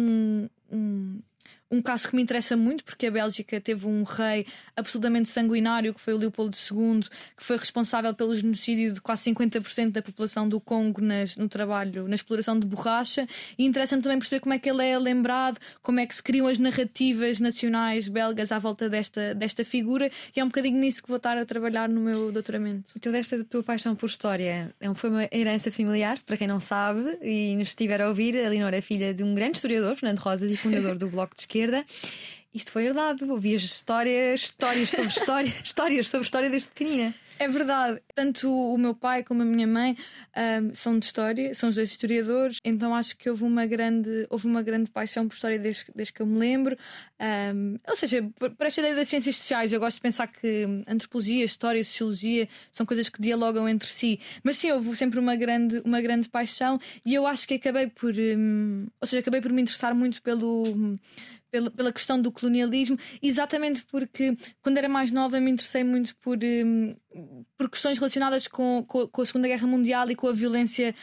um, 0.71 1.19
um 1.71 1.81
caso 1.81 2.09
que 2.09 2.15
me 2.15 2.21
interessa 2.21 2.57
muito, 2.57 2.83
porque 2.83 3.05
a 3.05 3.11
Bélgica 3.11 3.61
teve 3.61 3.85
um 3.85 4.03
rei 4.03 4.45
absolutamente 4.75 5.29
sanguinário, 5.29 5.93
que 5.93 6.01
foi 6.01 6.13
o 6.13 6.17
Leopoldo 6.17 6.55
II, 6.55 7.01
que 7.37 7.43
foi 7.43 7.57
responsável 7.57 8.13
pelo 8.13 8.35
genocídio 8.35 8.93
de 8.93 9.01
quase 9.01 9.29
50% 9.31 9.91
da 9.91 10.01
população 10.01 10.49
do 10.49 10.59
Congo 10.59 11.01
nas, 11.01 11.37
no 11.37 11.47
trabalho, 11.47 12.07
na 12.07 12.15
exploração 12.15 12.57
de 12.57 12.65
borracha. 12.65 13.27
E 13.57 13.65
interessa-me 13.65 14.01
também 14.01 14.17
perceber 14.17 14.39
como 14.39 14.53
é 14.53 14.59
que 14.59 14.69
ele 14.69 14.83
é 14.83 14.97
lembrado, 14.97 15.59
como 15.83 15.99
é 15.99 16.07
que 16.07 16.15
se 16.15 16.23
criam 16.23 16.47
as 16.47 16.57
narrativas 16.57 17.39
nacionais 17.39 18.07
belgas 18.07 18.51
à 18.51 18.57
volta 18.57 18.89
desta, 18.89 19.35
desta 19.35 19.63
figura, 19.63 20.09
e 20.35 20.39
é 20.39 20.43
um 20.43 20.47
bocadinho 20.47 20.79
nisso 20.79 21.03
que 21.03 21.09
vou 21.09 21.17
estar 21.17 21.37
a 21.37 21.45
trabalhar 21.45 21.87
no 21.87 22.01
meu 22.01 22.31
doutoramento. 22.31 22.93
Então, 22.95 23.11
desta 23.11 23.43
tua 23.43 23.61
paixão 23.61 23.95
por 23.95 24.07
história, 24.07 24.73
é 24.79 24.93
foi 24.95 25.09
uma 25.09 25.29
herança 25.31 25.71
familiar, 25.71 26.19
para 26.25 26.35
quem 26.35 26.47
não 26.47 26.59
sabe, 26.59 27.17
e 27.21 27.55
nos 27.55 27.69
estiver 27.69 28.01
a 28.01 28.09
ouvir, 28.09 28.35
a 28.43 28.49
Leonor 28.49 28.73
é 28.73 28.81
filha 28.81 29.13
de 29.13 29.23
um 29.23 29.35
grande 29.35 29.57
historiador, 29.57 29.95
Fernando 29.95 30.19
Rosas, 30.19 30.49
e 30.49 30.57
fundador 30.57 30.97
do 30.97 31.07
Bloco 31.07 31.35
de 31.35 31.43
Esquerda 31.43 31.58
esquerda. 31.59 31.85
Isto 32.53 32.71
foi 32.71 32.85
herdado, 32.85 33.29
ouvias 33.31 33.61
histórias, 33.61 34.41
histórias 34.41 34.89
sobre 34.89 35.07
história, 35.07 35.53
histórias 35.63 36.09
sobre 36.09 36.25
história 36.25 36.49
desde 36.49 36.69
pequenina. 36.69 37.13
É 37.37 37.47
verdade. 37.47 38.01
Tanto 38.13 38.51
o 38.51 38.77
meu 38.77 38.93
pai 38.93 39.23
como 39.23 39.43
a 39.43 39.45
minha 39.45 39.65
mãe 39.65 39.95
um, 40.35 40.73
são 40.73 40.99
de 40.99 41.05
história, 41.05 41.55
são 41.55 41.69
os 41.69 41.75
dois 41.75 41.89
historiadores, 41.89 42.57
então 42.65 42.93
acho 42.93 43.15
que 43.15 43.29
houve 43.29 43.45
uma 43.45 43.65
grande, 43.65 44.27
houve 44.29 44.45
uma 44.45 44.61
grande 44.61 44.89
paixão 44.89 45.25
por 45.25 45.35
história 45.35 45.57
desde, 45.57 45.85
desde 45.95 46.11
que 46.11 46.21
eu 46.21 46.25
me 46.25 46.37
lembro. 46.37 46.77
Um, 47.17 47.79
ou 47.87 47.95
seja, 47.95 48.29
para 48.57 48.67
esta 48.67 48.81
ideia 48.81 48.93
das 48.93 49.07
ciências 49.07 49.37
sociais, 49.37 49.71
eu 49.71 49.79
gosto 49.79 49.95
de 49.95 50.01
pensar 50.01 50.27
que 50.27 50.65
antropologia, 50.85 51.45
história, 51.45 51.81
sociologia 51.81 52.49
são 52.73 52.85
coisas 52.85 53.07
que 53.07 53.21
dialogam 53.21 53.69
entre 53.69 53.87
si. 53.87 54.19
Mas 54.43 54.57
sim, 54.57 54.71
houve 54.71 54.93
sempre 54.97 55.17
uma 55.17 55.37
grande, 55.37 55.81
uma 55.85 56.01
grande 56.01 56.27
paixão 56.27 56.77
e 57.05 57.15
eu 57.15 57.25
acho 57.25 57.47
que 57.47 57.53
acabei 57.53 57.87
por. 57.87 58.13
Um, 58.13 58.87
ou 58.99 59.07
seja, 59.07 59.21
acabei 59.21 59.39
por 59.39 59.53
me 59.53 59.61
interessar 59.61 59.95
muito 59.95 60.21
pelo 60.21 60.99
pela, 61.51 61.69
pela 61.71 61.93
questão 61.93 62.21
do 62.21 62.31
colonialismo, 62.31 62.97
exatamente 63.21 63.85
porque 63.85 64.33
quando 64.61 64.77
era 64.77 64.89
mais 64.89 65.11
nova 65.11 65.39
me 65.39 65.51
interessei 65.51 65.83
muito 65.83 66.15
por, 66.17 66.37
um, 66.43 66.95
por 67.57 67.69
questões 67.69 67.97
relacionadas 67.97 68.47
com, 68.47 68.85
com, 68.87 69.07
com, 69.07 69.21
a 69.21 69.25
Segunda 69.25 69.47
Guerra 69.47 69.67
Mundial 69.67 70.09
e 70.11 70.15
com 70.15 70.27
a 70.27 70.31
violência 70.31 70.93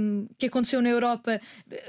um, 0.00 0.26
que 0.38 0.46
aconteceu 0.46 0.82
na 0.82 0.88
Europa, 0.88 1.40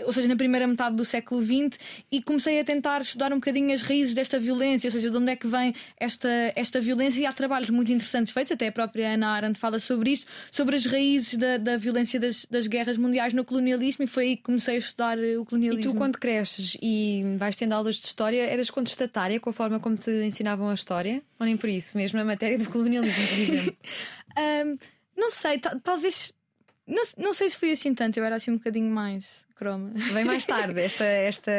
ou 0.05 0.13
seja, 0.13 0.27
na 0.27 0.35
primeira 0.35 0.65
metade 0.65 0.95
do 0.95 1.03
século 1.03 1.41
XX, 1.41 1.77
e 2.11 2.21
comecei 2.21 2.59
a 2.59 2.63
tentar 2.63 3.01
estudar 3.01 3.31
um 3.31 3.35
bocadinho 3.35 3.73
as 3.73 3.81
raízes 3.81 4.13
desta 4.13 4.39
violência, 4.39 4.87
ou 4.87 4.91
seja, 4.91 5.11
de 5.11 5.17
onde 5.17 5.31
é 5.31 5.35
que 5.35 5.47
vem 5.47 5.75
esta, 5.99 6.29
esta 6.55 6.79
violência, 6.79 7.19
e 7.19 7.25
há 7.25 7.33
trabalhos 7.33 7.69
muito 7.69 7.91
interessantes 7.91 8.33
feitos, 8.33 8.51
até 8.51 8.67
a 8.67 8.71
própria 8.71 9.13
Ana 9.13 9.29
Arendt 9.29 9.59
fala 9.59 9.79
sobre 9.79 10.11
isso, 10.11 10.25
sobre 10.49 10.75
as 10.75 10.85
raízes 10.85 11.35
da, 11.35 11.57
da 11.57 11.77
violência 11.77 12.19
das, 12.19 12.45
das 12.45 12.67
guerras 12.67 12.97
mundiais 12.97 13.33
no 13.33 13.43
colonialismo, 13.43 14.05
e 14.05 14.07
foi 14.07 14.23
aí 14.23 14.37
que 14.37 14.43
comecei 14.43 14.77
a 14.77 14.79
estudar 14.79 15.17
o 15.17 15.45
colonialismo. 15.45 15.91
E 15.91 15.93
tu, 15.93 15.97
quando 15.97 16.17
cresces 16.17 16.77
e 16.81 17.23
vais 17.37 17.55
tendo 17.57 17.73
aulas 17.73 17.95
de 17.95 18.07
história, 18.07 18.43
eras 18.43 18.69
contestatária 18.69 19.39
com 19.39 19.49
a 19.49 19.53
forma 19.53 19.79
como 19.79 19.97
te 19.97 20.09
ensinavam 20.25 20.69
a 20.69 20.73
história? 20.73 21.21
Ou 21.39 21.45
nem 21.45 21.57
por 21.57 21.69
isso, 21.69 21.97
mesmo 21.97 22.17
na 22.17 22.25
matéria 22.25 22.57
do 22.57 22.69
colonialismo, 22.69 23.27
por 23.27 23.39
exemplo? 23.39 23.56
Um, 23.57 24.77
não 25.15 25.29
sei, 25.29 25.59
talvez. 25.59 26.33
Não, 26.85 27.03
não 27.17 27.33
sei 27.33 27.49
se 27.49 27.57
fui 27.57 27.71
assim 27.71 27.93
tanto, 27.93 28.17
eu 28.17 28.23
era 28.23 28.35
assim 28.35 28.51
um 28.51 28.57
bocadinho 28.57 28.89
mais 28.89 29.47
croma. 29.57 29.91
Vem 30.13 30.23
mais 30.23 30.45
tarde 30.45 30.79
esta, 30.79 31.03
esta 31.03 31.51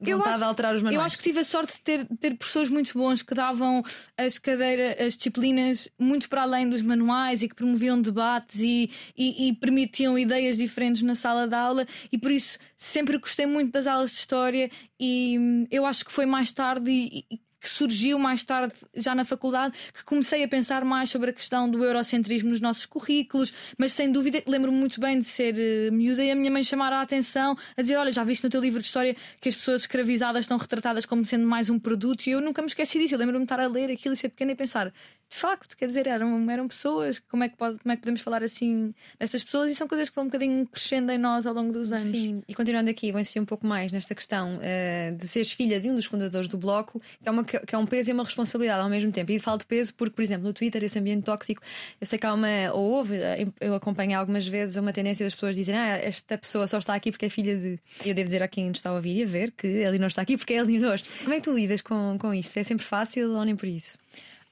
vontade 0.00 0.28
acho, 0.28 0.38
de 0.38 0.44
alterar 0.44 0.74
os 0.74 0.82
manuais. 0.82 0.94
Eu 0.94 1.04
acho 1.04 1.18
que 1.18 1.24
tive 1.24 1.40
a 1.40 1.44
sorte 1.44 1.74
de 1.74 1.80
ter, 1.80 2.06
ter 2.18 2.36
professores 2.36 2.70
muito 2.70 2.96
bons 2.96 3.22
que 3.22 3.34
davam 3.34 3.82
as 4.16 4.38
cadeiras, 4.38 5.06
as 5.06 5.16
disciplinas 5.16 5.88
muito 5.98 6.28
para 6.28 6.42
além 6.42 6.68
dos 6.70 6.82
manuais 6.82 7.42
e 7.42 7.48
que 7.48 7.54
promoviam 7.54 8.00
debates 8.00 8.60
e, 8.60 8.90
e, 9.16 9.48
e, 9.48 9.52
permitiam 9.54 10.18
ideias 10.18 10.56
diferentes 10.56 11.02
na 11.02 11.14
sala 11.14 11.46
de 11.46 11.54
aula 11.54 11.86
e 12.10 12.16
por 12.16 12.30
isso 12.30 12.58
sempre 12.76 13.18
gostei 13.18 13.46
muito 13.46 13.72
das 13.72 13.86
aulas 13.86 14.10
de 14.12 14.18
história 14.18 14.70
e 14.98 15.36
hum, 15.38 15.66
eu 15.70 15.84
acho 15.84 16.04
que 16.04 16.12
foi 16.12 16.26
mais 16.26 16.52
tarde 16.52 16.90
e, 16.90 17.40
que 17.60 17.68
surgiu 17.68 18.18
mais 18.18 18.42
tarde, 18.42 18.74
já 18.94 19.14
na 19.14 19.24
faculdade, 19.24 19.74
que 19.92 20.04
comecei 20.04 20.42
a 20.42 20.48
pensar 20.48 20.84
mais 20.84 21.10
sobre 21.10 21.30
a 21.30 21.32
questão 21.32 21.70
do 21.70 21.84
eurocentrismo 21.84 22.50
nos 22.50 22.60
nossos 22.60 22.86
currículos, 22.86 23.52
mas 23.76 23.92
sem 23.92 24.10
dúvida 24.10 24.42
lembro-me 24.46 24.78
muito 24.78 25.00
bem 25.00 25.18
de 25.18 25.26
ser 25.26 25.54
uh, 25.54 25.92
miúda 25.92 26.24
e 26.24 26.30
a 26.30 26.34
minha 26.34 26.50
mãe 26.50 26.64
chamar 26.64 26.92
a 26.92 27.02
atenção 27.02 27.56
a 27.76 27.82
dizer: 27.82 27.96
Olha, 27.96 28.10
já 28.10 28.24
viste 28.24 28.44
no 28.44 28.50
teu 28.50 28.60
livro 28.60 28.80
de 28.80 28.86
história 28.86 29.14
que 29.40 29.48
as 29.48 29.54
pessoas 29.54 29.82
escravizadas 29.82 30.44
estão 30.44 30.56
retratadas 30.56 31.04
como 31.04 31.24
sendo 31.24 31.46
mais 31.46 31.68
um 31.68 31.78
produto, 31.78 32.26
e 32.26 32.30
eu 32.30 32.40
nunca 32.40 32.62
me 32.62 32.68
esqueci 32.68 32.98
disso. 32.98 33.14
Eu 33.14 33.18
lembro-me 33.18 33.44
de 33.44 33.44
estar 33.44 33.60
a 33.60 33.66
ler 33.66 33.90
aquilo 33.90 34.14
e 34.14 34.16
ser 34.16 34.30
pequena 34.30 34.52
e 34.52 34.54
pensar: 34.54 34.92
de 35.30 35.36
facto, 35.36 35.76
quer 35.76 35.86
dizer, 35.86 36.08
eram, 36.08 36.50
eram 36.50 36.66
pessoas, 36.66 37.20
como 37.20 37.44
é, 37.44 37.48
que 37.48 37.56
pode, 37.56 37.78
como 37.78 37.92
é 37.92 37.96
que 37.96 38.02
podemos 38.02 38.20
falar 38.20 38.42
assim 38.42 38.92
destas 39.18 39.44
pessoas? 39.44 39.70
E 39.70 39.76
são 39.76 39.86
coisas 39.86 40.08
que 40.08 40.14
vão 40.16 40.24
um 40.24 40.26
bocadinho 40.26 40.66
crescendo 40.66 41.12
em 41.12 41.18
nós 41.18 41.46
ao 41.46 41.54
longo 41.54 41.72
dos 41.72 41.92
anos. 41.92 42.08
Sim, 42.08 42.42
e 42.48 42.54
continuando 42.54 42.90
aqui, 42.90 43.12
vou 43.12 43.20
insistir 43.20 43.38
um 43.38 43.44
pouco 43.44 43.64
mais 43.64 43.92
nesta 43.92 44.12
questão 44.12 44.56
uh, 44.56 45.16
de 45.16 45.28
seres 45.28 45.52
filha 45.52 45.80
de 45.80 45.88
um 45.88 45.94
dos 45.94 46.04
fundadores 46.04 46.48
do 46.48 46.58
Bloco, 46.58 47.00
que 47.22 47.28
é, 47.28 47.30
uma, 47.30 47.44
que 47.44 47.74
é 47.74 47.78
um 47.78 47.86
peso 47.86 48.10
e 48.10 48.12
uma 48.12 48.24
responsabilidade 48.24 48.82
ao 48.82 48.90
mesmo 48.90 49.12
tempo. 49.12 49.30
E 49.30 49.38
falo 49.38 49.58
de 49.58 49.66
peso 49.66 49.94
porque, 49.94 50.16
por 50.16 50.22
exemplo, 50.22 50.48
no 50.48 50.52
Twitter, 50.52 50.82
esse 50.82 50.98
ambiente 50.98 51.22
tóxico, 51.22 51.62
eu 52.00 52.06
sei 52.08 52.18
que 52.18 52.26
há 52.26 52.34
uma, 52.34 52.48
ou 52.72 52.90
houve, 52.90 53.14
eh, 53.14 53.46
eu 53.60 53.74
acompanho 53.74 54.18
algumas 54.18 54.48
vezes 54.48 54.76
uma 54.76 54.92
tendência 54.92 55.24
das 55.24 55.34
pessoas 55.34 55.54
dizerem, 55.54 55.80
ah, 55.80 55.96
esta 55.98 56.36
pessoa 56.36 56.66
só 56.66 56.78
está 56.78 56.94
aqui 56.94 57.12
porque 57.12 57.26
é 57.26 57.28
filha 57.28 57.56
de. 57.56 57.78
Eu 58.04 58.14
devo 58.14 58.24
dizer 58.24 58.42
a 58.42 58.48
quem 58.48 58.68
nos 58.68 58.78
está 58.78 58.90
a 58.90 58.94
ouvir 58.94 59.16
e 59.16 59.22
a 59.22 59.26
ver 59.26 59.52
que 59.52 59.68
ele 59.68 59.98
não 59.98 60.08
está 60.08 60.22
aqui 60.22 60.36
porque 60.36 60.54
é 60.54 60.56
Elinor. 60.56 61.00
Como 61.20 61.32
é 61.32 61.36
que 61.36 61.42
tu 61.42 61.54
lidas 61.54 61.80
com, 61.82 62.16
com 62.18 62.34
isto? 62.34 62.56
É 62.56 62.64
sempre 62.64 62.84
fácil 62.84 63.30
ou 63.32 63.44
nem 63.44 63.54
por 63.54 63.68
isso? 63.68 63.96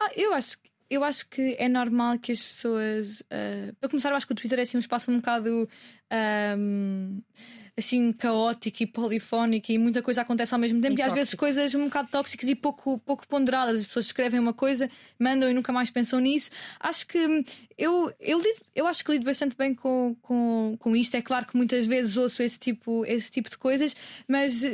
Ah, 0.01 0.11
eu 0.17 0.33
acho 0.33 0.59
que 0.59 0.69
eu 0.91 1.05
acho 1.05 1.29
que 1.29 1.55
é 1.59 1.69
normal 1.69 2.19
que 2.19 2.33
as 2.33 2.43
pessoas. 2.43 3.21
Uh, 3.21 3.75
para 3.79 3.91
começar, 3.91 4.11
eu 4.11 4.17
acho 4.17 4.27
que 4.27 4.33
o 4.33 4.37
Twitter 4.37 4.59
é 4.59 4.63
assim 4.63 4.77
um 4.77 4.81
espaço 4.81 5.11
um 5.11 5.17
bocado. 5.17 5.69
Um, 6.59 7.21
assim, 7.77 8.13
caótico 8.13 8.83
e 8.83 8.87
polifónico 8.87 9.71
e 9.71 9.79
muita 9.79 10.03
coisa 10.03 10.23
acontece 10.23 10.53
ao 10.53 10.59
mesmo 10.59 10.81
tempo 10.81 10.99
e, 10.99 10.99
e 10.99 11.03
às 11.03 11.13
vezes 11.13 11.35
coisas 11.35 11.73
um 11.77 11.85
bocado 11.85 12.09
tóxicas 12.11 12.49
e 12.49 12.55
pouco, 12.57 12.99
pouco 12.99 13.27
ponderadas. 13.29 13.81
As 13.81 13.87
pessoas 13.87 14.07
escrevem 14.07 14.41
uma 14.41 14.53
coisa, 14.53 14.91
mandam 15.17 15.49
e 15.49 15.55
nunca 15.55 15.73
mais 15.73 15.89
pensam 15.89 16.19
nisso. 16.19 16.51
Acho 16.81 17.07
que 17.07 17.19
eu, 17.79 18.13
eu, 18.19 18.39
lido, 18.39 18.61
eu 18.75 18.87
acho 18.89 19.05
que 19.05 19.13
lido 19.13 19.25
bastante 19.25 19.57
bem 19.57 19.75
com, 19.75 20.17
com, 20.21 20.77
com 20.81 20.97
isto. 20.97 21.17
É 21.17 21.23
claro 21.23 21.47
que 21.47 21.57
muitas 21.57 21.87
vezes 21.87 22.17
ouço 22.17 22.43
esse 22.43 22.59
tipo, 22.59 23.05
esse 23.07 23.31
tipo 23.31 23.49
de 23.49 23.57
coisas, 23.57 23.95
mas 24.27 24.65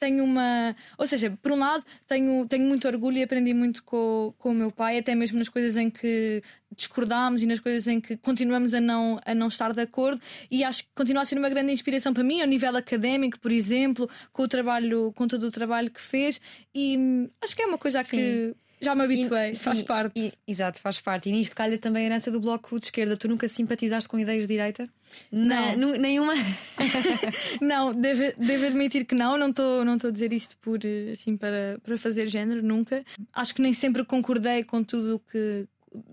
tenho 0.00 0.24
uma. 0.24 0.74
Ou 0.98 1.06
seja, 1.06 1.36
por 1.42 1.52
um 1.52 1.58
lado, 1.58 1.84
tenho, 2.08 2.46
tenho 2.48 2.64
muito 2.64 2.88
orgulho 2.88 3.18
e 3.18 3.22
aprendi 3.22 3.52
muito 3.52 3.84
com, 3.84 4.34
com 4.38 4.50
o 4.50 4.54
meu 4.54 4.72
pai, 4.72 4.98
até 4.98 5.14
mesmo 5.14 5.38
nas 5.38 5.48
coisas 5.48 5.76
em 5.76 5.90
que 5.90 6.42
discordámos 6.74 7.42
e 7.42 7.46
nas 7.46 7.60
coisas 7.60 7.86
em 7.86 8.00
que 8.00 8.16
continuamos 8.16 8.72
a 8.72 8.80
não, 8.80 9.20
a 9.24 9.34
não 9.34 9.48
estar 9.48 9.72
de 9.72 9.82
acordo. 9.82 10.20
E 10.50 10.64
acho 10.64 10.84
que 10.84 10.88
continua 10.94 11.22
a 11.22 11.24
ser 11.24 11.38
uma 11.38 11.50
grande 11.50 11.72
inspiração 11.72 12.14
para 12.14 12.24
mim, 12.24 12.40
ao 12.40 12.46
nível 12.46 12.74
académico, 12.74 13.38
por 13.38 13.52
exemplo, 13.52 14.08
com 14.32 14.44
o 14.44 14.48
trabalho, 14.48 15.12
com 15.14 15.28
todo 15.28 15.44
o 15.44 15.50
trabalho 15.50 15.90
que 15.90 16.00
fez. 16.00 16.40
E 16.74 16.96
hum, 16.96 17.28
acho 17.42 17.54
que 17.54 17.62
é 17.62 17.66
uma 17.66 17.78
coisa 17.78 18.02
Sim. 18.02 18.16
que 18.16 18.56
já 18.80 18.94
me 18.94 19.02
habituei, 19.02 19.50
e, 19.50 19.56
faz 19.56 19.78
sim, 19.80 19.84
parte. 19.84 20.18
E, 20.18 20.32
exato, 20.46 20.80
faz 20.80 21.00
parte. 21.00 21.28
E 21.28 21.32
nisto 21.32 21.54
calha 21.54 21.76
também 21.76 22.04
a 22.04 22.06
herança 22.06 22.30
do 22.30 22.40
bloco 22.40 22.78
de 22.78 22.86
esquerda. 22.86 23.16
Tu 23.16 23.28
nunca 23.28 23.46
simpatizaste 23.48 24.08
com 24.08 24.18
ideias 24.18 24.42
de 24.42 24.48
direita? 24.48 24.88
Não, 25.30 25.76
nenhuma. 25.98 26.34
não, 27.60 27.92
devo, 27.92 28.22
devo 28.38 28.66
admitir 28.66 29.04
que 29.04 29.14
não. 29.14 29.36
Não 29.36 29.50
estou 29.50 29.84
não 29.84 29.94
a 30.02 30.10
dizer 30.10 30.32
isto 30.32 30.56
por 30.58 30.80
assim 31.12 31.36
para, 31.36 31.78
para 31.82 31.98
fazer 31.98 32.26
género, 32.26 32.62
nunca. 32.62 33.04
Acho 33.32 33.54
que 33.54 33.62
nem 33.62 33.72
sempre 33.72 34.04
concordei 34.04 34.64
com 34.64 34.82
tudo 34.82 35.16
o 35.16 35.18
que 35.18 35.66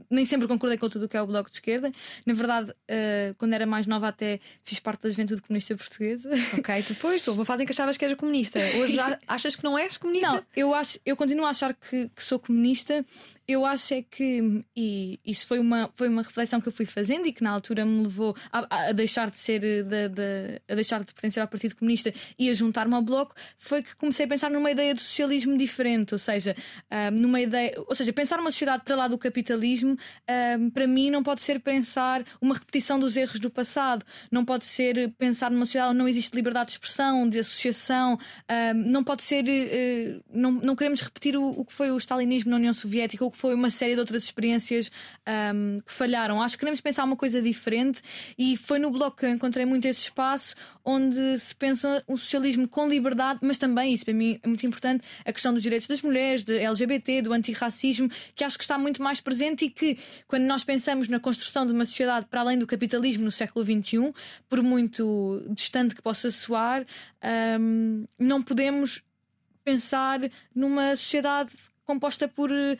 nem 0.09 0.25
sempre 0.25 0.47
concordei 0.47 0.77
com 0.77 0.89
tudo 0.89 1.05
o 1.05 1.09
que 1.09 1.17
é 1.17 1.21
o 1.21 1.27
Bloco 1.27 1.49
de 1.49 1.57
Esquerda. 1.57 1.91
Na 2.25 2.33
verdade, 2.33 2.71
uh, 2.71 3.35
quando 3.37 3.53
era 3.53 3.65
mais 3.65 3.85
nova, 3.85 4.07
até 4.07 4.39
fiz 4.63 4.79
parte 4.79 5.03
da 5.03 5.09
Juventude 5.09 5.41
Comunista 5.41 5.75
Portuguesa. 5.75 6.29
Ok, 6.57 6.83
depois 6.87 7.21
tu 7.21 7.33
uma 7.33 7.45
fase 7.45 7.63
em 7.63 7.65
que 7.65 7.71
achavas 7.71 7.97
que 7.97 8.05
eras 8.05 8.17
comunista. 8.17 8.59
Hoje 8.79 8.95
já 8.95 9.19
achas 9.27 9.55
que 9.55 9.63
não 9.63 9.77
és 9.77 9.97
comunista? 9.97 10.31
Não, 10.31 10.43
eu, 10.55 10.73
acho, 10.73 10.99
eu 11.05 11.15
continuo 11.15 11.45
a 11.45 11.49
achar 11.49 11.73
que, 11.73 12.09
que 12.09 12.23
sou 12.23 12.39
comunista 12.39 13.05
eu 13.47 13.65
acho 13.65 13.93
é 13.93 14.01
que, 14.01 14.65
e 14.75 15.19
isso 15.25 15.47
foi 15.47 15.57
uma, 15.57 15.89
foi 15.95 16.09
uma 16.09 16.21
reflexão 16.21 16.59
que 16.59 16.67
eu 16.67 16.71
fui 16.71 16.85
fazendo 16.85 17.27
e 17.27 17.31
que 17.31 17.41
na 17.41 17.51
altura 17.51 17.85
me 17.85 18.03
levou 18.03 18.35
a, 18.51 18.89
a 18.89 18.91
deixar 18.91 19.31
de 19.31 19.39
ser, 19.39 19.61
de, 19.61 20.09
de, 20.09 20.61
a 20.67 20.75
deixar 20.75 20.99
de 20.99 21.05
pertencer 21.05 21.41
ao 21.41 21.47
Partido 21.47 21.73
Comunista 21.75 22.13
e 22.37 22.49
a 22.49 22.53
juntar-me 22.53 22.93
ao 22.93 23.01
Bloco, 23.01 23.33
foi 23.57 23.81
que 23.81 23.95
comecei 23.95 24.25
a 24.25 24.27
pensar 24.27 24.51
numa 24.51 24.69
ideia 24.69 24.93
de 24.93 25.01
socialismo 25.01 25.57
diferente, 25.57 26.13
ou 26.13 26.19
seja, 26.19 26.57
um, 26.91 27.11
numa 27.11 27.39
ideia, 27.39 27.73
ou 27.87 27.95
seja, 27.95 28.11
pensar 28.11 28.37
uma 28.37 28.51
sociedade 28.51 28.83
para 28.83 28.97
lá 28.97 29.07
do 29.07 29.17
capitalismo, 29.17 29.66
um, 29.75 30.69
para 30.69 30.87
mim 30.87 31.09
não 31.09 31.23
pode 31.23 31.41
ser 31.41 31.59
pensar 31.59 32.23
uma 32.41 32.53
repetição 32.53 32.99
dos 32.99 33.17
erros 33.17 33.39
do 33.39 33.49
passado, 33.49 34.05
não 34.31 34.45
pode 34.45 34.65
ser 34.65 35.13
pensar 35.17 35.51
numa 35.51 35.65
sociedade 35.65 35.91
onde 35.91 35.99
não 35.99 36.07
existe 36.07 36.35
liberdade 36.35 36.67
de 36.67 36.71
expressão, 36.73 37.27
de 37.27 37.39
associação, 37.39 38.17
um, 38.49 38.73
não 38.73 39.03
pode 39.03 39.23
ser, 39.23 39.43
uh, 39.43 40.23
não, 40.31 40.51
não 40.51 40.75
queremos 40.75 41.01
repetir 41.01 41.35
o, 41.35 41.47
o 41.47 41.65
que 41.65 41.73
foi 41.73 41.91
o 41.91 41.97
stalinismo 41.97 42.51
na 42.51 42.57
União 42.57 42.73
Soviética, 42.73 43.23
o 43.25 43.31
que 43.31 43.37
foi 43.37 43.53
uma 43.53 43.69
série 43.69 43.93
de 43.93 43.99
outras 43.99 44.23
experiências 44.23 44.91
um, 45.55 45.81
que 45.85 45.91
falharam. 45.91 46.41
Acho 46.41 46.55
que 46.55 46.59
queremos 46.59 46.81
pensar 46.81 47.03
uma 47.03 47.15
coisa 47.15 47.41
diferente 47.41 48.01
e 48.37 48.55
foi 48.57 48.79
no 48.79 48.91
bloco 48.91 49.17
que 49.17 49.25
eu 49.25 49.29
encontrei 49.29 49.65
muito 49.65 49.85
esse 49.85 50.01
espaço 50.01 50.55
onde 50.83 51.37
se 51.39 51.53
pensa 51.53 52.03
um 52.07 52.15
socialismo 52.15 52.67
com 52.67 52.87
liberdade, 52.87 53.39
mas 53.41 53.57
também, 53.57 53.93
isso 53.93 54.05
para 54.05 54.13
mim 54.13 54.39
é 54.41 54.47
muito 54.47 54.65
importante, 54.65 55.03
a 55.25 55.33
questão 55.33 55.53
dos 55.53 55.61
direitos 55.61 55.87
das 55.87 56.01
mulheres, 56.01 56.43
de 56.43 56.57
LGBT, 56.57 57.21
do 57.23 57.33
antirracismo, 57.33 58.09
que 58.35 58.43
acho 58.43 58.57
que 58.57 58.63
está 58.63 58.77
muito 58.77 59.01
mais 59.01 59.19
presente 59.19 59.56
e 59.65 59.69
que, 59.69 59.97
quando 60.27 60.43
nós 60.43 60.63
pensamos 60.63 61.07
na 61.07 61.19
construção 61.19 61.65
de 61.65 61.73
uma 61.73 61.85
sociedade 61.85 62.25
para 62.27 62.41
além 62.41 62.57
do 62.57 62.67
capitalismo 62.67 63.23
no 63.23 63.31
século 63.31 63.63
XXI, 63.63 64.13
por 64.49 64.61
muito 64.61 65.45
distante 65.49 65.95
que 65.95 66.01
possa 66.01 66.31
soar, 66.31 66.85
um, 67.59 68.05
não 68.17 68.41
podemos 68.41 69.03
pensar 69.63 70.19
numa 70.55 70.95
sociedade 70.95 71.51
composta 71.87 72.27
por 72.27 72.51
uh, 72.51 72.75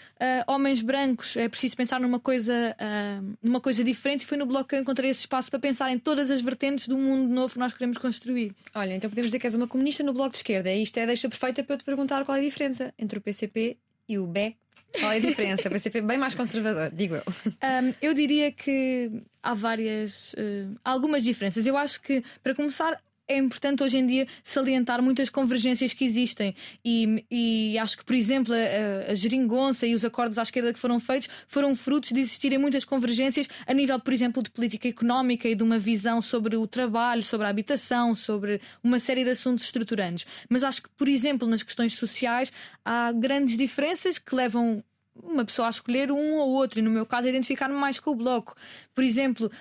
homens 0.47 0.81
brancos. 0.81 1.37
É 1.37 1.47
preciso 1.47 1.77
pensar 1.77 1.99
numa 1.99 2.19
coisa, 2.19 2.75
uh, 2.75 3.37
numa 3.41 3.61
coisa 3.61 3.83
diferente. 3.83 4.21
E 4.23 4.25
foi 4.25 4.37
no 4.37 4.45
bloco 4.45 4.69
que 4.69 4.75
eu 4.75 4.81
encontrei 4.81 5.09
esse 5.09 5.21
espaço 5.21 5.49
para 5.49 5.59
pensar 5.59 5.89
em 5.89 5.97
todas 5.97 6.29
as 6.29 6.41
vertentes 6.41 6.87
do 6.87 6.97
mundo 6.97 7.33
novo 7.33 7.53
que 7.53 7.59
nós 7.59 7.73
queremos 7.73 7.97
construir. 7.97 8.53
Olha, 8.75 8.93
então 8.93 9.09
podemos 9.09 9.27
dizer 9.27 9.39
que 9.39 9.47
és 9.47 9.55
uma 9.55 9.67
comunista 9.67 10.03
no 10.03 10.13
bloco 10.13 10.31
de 10.31 10.37
esquerda. 10.37 10.71
E 10.71 10.83
isto 10.83 10.97
é 10.97 11.03
a 11.03 11.05
deixa 11.05 11.29
perfeita 11.29 11.63
para 11.63 11.75
eu 11.75 11.79
te 11.79 11.85
perguntar 11.85 12.25
qual 12.25 12.37
é 12.37 12.41
a 12.41 12.43
diferença 12.43 12.93
entre 12.99 13.17
o 13.17 13.21
PCP 13.21 13.77
e 14.09 14.19
o 14.19 14.27
BE. 14.27 14.57
Qual 14.99 15.11
é 15.11 15.17
a 15.17 15.19
diferença? 15.19 15.69
PCP 15.69 15.99
é 15.99 16.01
bem 16.01 16.17
mais 16.17 16.33
conservador, 16.33 16.91
digo 16.91 17.15
eu. 17.15 17.23
Um, 17.47 17.93
eu 18.01 18.13
diria 18.13 18.51
que 18.51 19.11
há 19.43 19.53
várias, 19.53 20.33
uh, 20.33 20.75
algumas 20.83 21.23
diferenças. 21.23 21.65
Eu 21.65 21.77
acho 21.77 22.01
que, 22.01 22.23
para 22.41 22.55
começar, 22.55 23.01
é 23.27 23.37
importante 23.37 23.83
hoje 23.83 23.97
em 23.97 24.05
dia 24.05 24.27
salientar 24.43 25.01
muitas 25.01 25.29
convergências 25.29 25.93
que 25.93 26.05
existem 26.05 26.55
e, 26.83 27.25
e 27.29 27.77
acho 27.77 27.97
que, 27.97 28.05
por 28.05 28.15
exemplo, 28.15 28.53
a, 28.53 29.11
a 29.11 29.15
geringonça 29.15 29.85
e 29.85 29.93
os 29.93 30.05
acordos 30.05 30.37
à 30.37 30.43
esquerda 30.43 30.73
que 30.73 30.79
foram 30.79 30.99
feitos 30.99 31.29
foram 31.45 31.75
frutos 31.75 32.11
de 32.11 32.21
existirem 32.21 32.57
muitas 32.57 32.85
convergências 32.85 33.47
a 33.65 33.73
nível, 33.73 33.99
por 33.99 34.13
exemplo, 34.13 34.41
de 34.41 34.49
política 34.49 34.87
económica 34.87 35.47
e 35.47 35.55
de 35.55 35.63
uma 35.63 35.77
visão 35.77 36.21
sobre 36.21 36.55
o 36.55 36.65
trabalho, 36.65 37.23
sobre 37.23 37.47
a 37.47 37.49
habitação, 37.49 38.15
sobre 38.15 38.61
uma 38.83 38.99
série 38.99 39.23
de 39.23 39.31
assuntos 39.31 39.65
estruturantes. 39.65 40.25
Mas 40.49 40.63
acho 40.63 40.83
que, 40.83 40.89
por 40.89 41.07
exemplo, 41.07 41.47
nas 41.47 41.63
questões 41.63 41.93
sociais 41.93 42.51
há 42.85 43.11
grandes 43.11 43.57
diferenças 43.57 44.17
que 44.17 44.33
levam 44.33 44.83
uma 45.23 45.45
pessoa 45.45 45.67
a 45.67 45.69
escolher 45.69 46.11
um 46.11 46.35
ou 46.35 46.49
outro, 46.49 46.79
e 46.79 46.81
no 46.81 46.89
meu 46.89 47.05
caso, 47.05 47.27
identificar-me 47.27 47.75
mais 47.75 47.99
com 47.99 48.11
o 48.11 48.15
bloco. 48.15 48.55
Por 48.93 49.03
exemplo, 49.03 49.51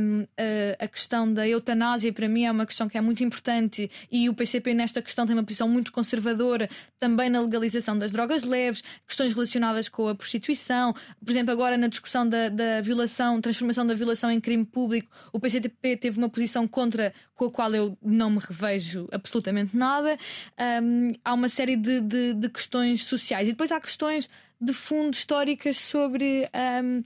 um, 0.00 0.26
a, 0.78 0.88
questão 0.88 1.32
da 1.32 1.46
eutanásia 1.46 2.12
para 2.12 2.28
mim 2.28 2.44
é 2.44 2.50
uma 2.50 2.64
questão 2.66 2.88
que 2.88 2.96
é 2.96 3.00
muito 3.00 3.22
importante 3.22 3.90
e 4.10 4.28
o 4.28 4.34
PCP 4.34 4.72
nesta 4.74 5.02
questão 5.02 5.26
tem 5.26 5.34
uma 5.34 5.44
posição 5.44 5.68
muito 5.68 5.92
conservadora, 5.92 6.68
também 6.98 7.28
na 7.28 7.40
legalização 7.40 7.98
das 7.98 8.10
drogas 8.10 8.42
leves, 8.42 8.82
questões 9.06 9.34
relacionadas 9.34 9.88
com 9.88 10.08
a 10.08 10.14
prostituição. 10.14 10.94
Por 11.22 11.30
exemplo, 11.30 11.52
agora 11.52 11.76
na 11.76 11.88
discussão 11.88 12.28
da, 12.28 12.48
da 12.48 12.80
violação, 12.80 13.40
transformação 13.40 13.86
da 13.86 13.94
violação 13.94 14.30
em 14.30 14.40
crime 14.40 14.64
público, 14.64 15.10
o 15.32 15.38
PCP 15.38 15.96
teve 15.96 16.18
uma 16.18 16.28
posição 16.28 16.66
contra 16.66 17.12
com 17.34 17.44
a 17.44 17.50
qual 17.50 17.74
eu 17.74 17.96
não 18.02 18.30
me 18.30 18.38
revejo 18.38 19.06
absolutamente 19.12 19.76
nada. 19.76 20.16
Um, 20.82 21.12
há 21.24 21.34
uma 21.34 21.48
série 21.48 21.76
de, 21.76 22.00
de, 22.00 22.34
de 22.34 22.48
questões 22.48 23.04
sociais 23.04 23.48
e 23.48 23.52
depois 23.52 23.70
há 23.70 23.80
questões 23.80 24.28
de 24.60 24.72
fundo 24.72 25.14
históricas 25.14 25.76
sobre 25.76 26.48
um, 26.82 27.02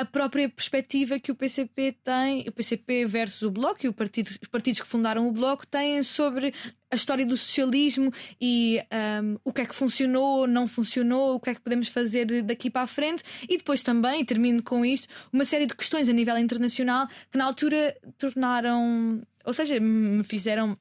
a 0.00 0.04
própria 0.06 0.48
perspectiva 0.48 1.20
que 1.20 1.30
o 1.30 1.34
PCP 1.34 1.94
tem, 2.02 2.48
o 2.48 2.52
PCP 2.52 3.04
versus 3.04 3.42
o 3.42 3.50
Bloco 3.50 3.84
e 3.84 3.88
o 3.88 3.92
partido, 3.92 4.28
os 4.28 4.48
partidos 4.48 4.80
que 4.80 4.86
fundaram 4.86 5.28
o 5.28 5.32
Bloco 5.32 5.66
têm 5.66 6.02
sobre 6.02 6.54
a 6.90 6.94
história 6.94 7.26
do 7.26 7.36
socialismo 7.36 8.10
e 8.40 8.80
um, 9.22 9.36
o 9.44 9.52
que 9.52 9.60
é 9.60 9.66
que 9.66 9.74
funcionou, 9.74 10.46
não 10.46 10.66
funcionou, 10.66 11.34
o 11.34 11.40
que 11.40 11.50
é 11.50 11.54
que 11.54 11.60
podemos 11.60 11.88
fazer 11.88 12.42
daqui 12.42 12.70
para 12.70 12.80
a 12.80 12.86
frente. 12.86 13.22
E 13.46 13.58
depois 13.58 13.82
também, 13.82 14.24
termino 14.24 14.62
com 14.62 14.86
isto, 14.86 15.06
uma 15.30 15.44
série 15.44 15.66
de 15.66 15.76
questões 15.76 16.08
a 16.08 16.12
nível 16.14 16.38
internacional 16.38 17.06
que 17.30 17.36
na 17.36 17.44
altura 17.44 17.94
tornaram, 18.16 19.20
ou 19.44 19.52
seja, 19.52 19.78
me 19.78 20.24
fizeram 20.24 20.78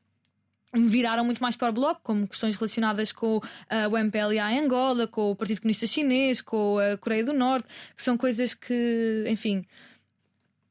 viraram 0.73 1.23
muito 1.23 1.41
mais 1.41 1.55
para 1.55 1.69
o 1.69 1.73
bloco, 1.73 2.01
como 2.03 2.27
questões 2.27 2.55
relacionadas 2.55 3.11
com 3.11 3.37
uh, 3.37 3.41
o 3.91 3.97
MPLA 3.97 4.53
em 4.53 4.59
Angola, 4.59 5.07
com 5.07 5.31
o 5.31 5.35
Partido 5.35 5.61
Comunista 5.61 5.87
Chinês, 5.87 6.41
com 6.41 6.77
a 6.77 6.97
Coreia 6.97 7.23
do 7.23 7.33
Norte, 7.33 7.67
que 7.95 8.03
são 8.03 8.17
coisas 8.17 8.53
que, 8.53 9.25
enfim, 9.27 9.65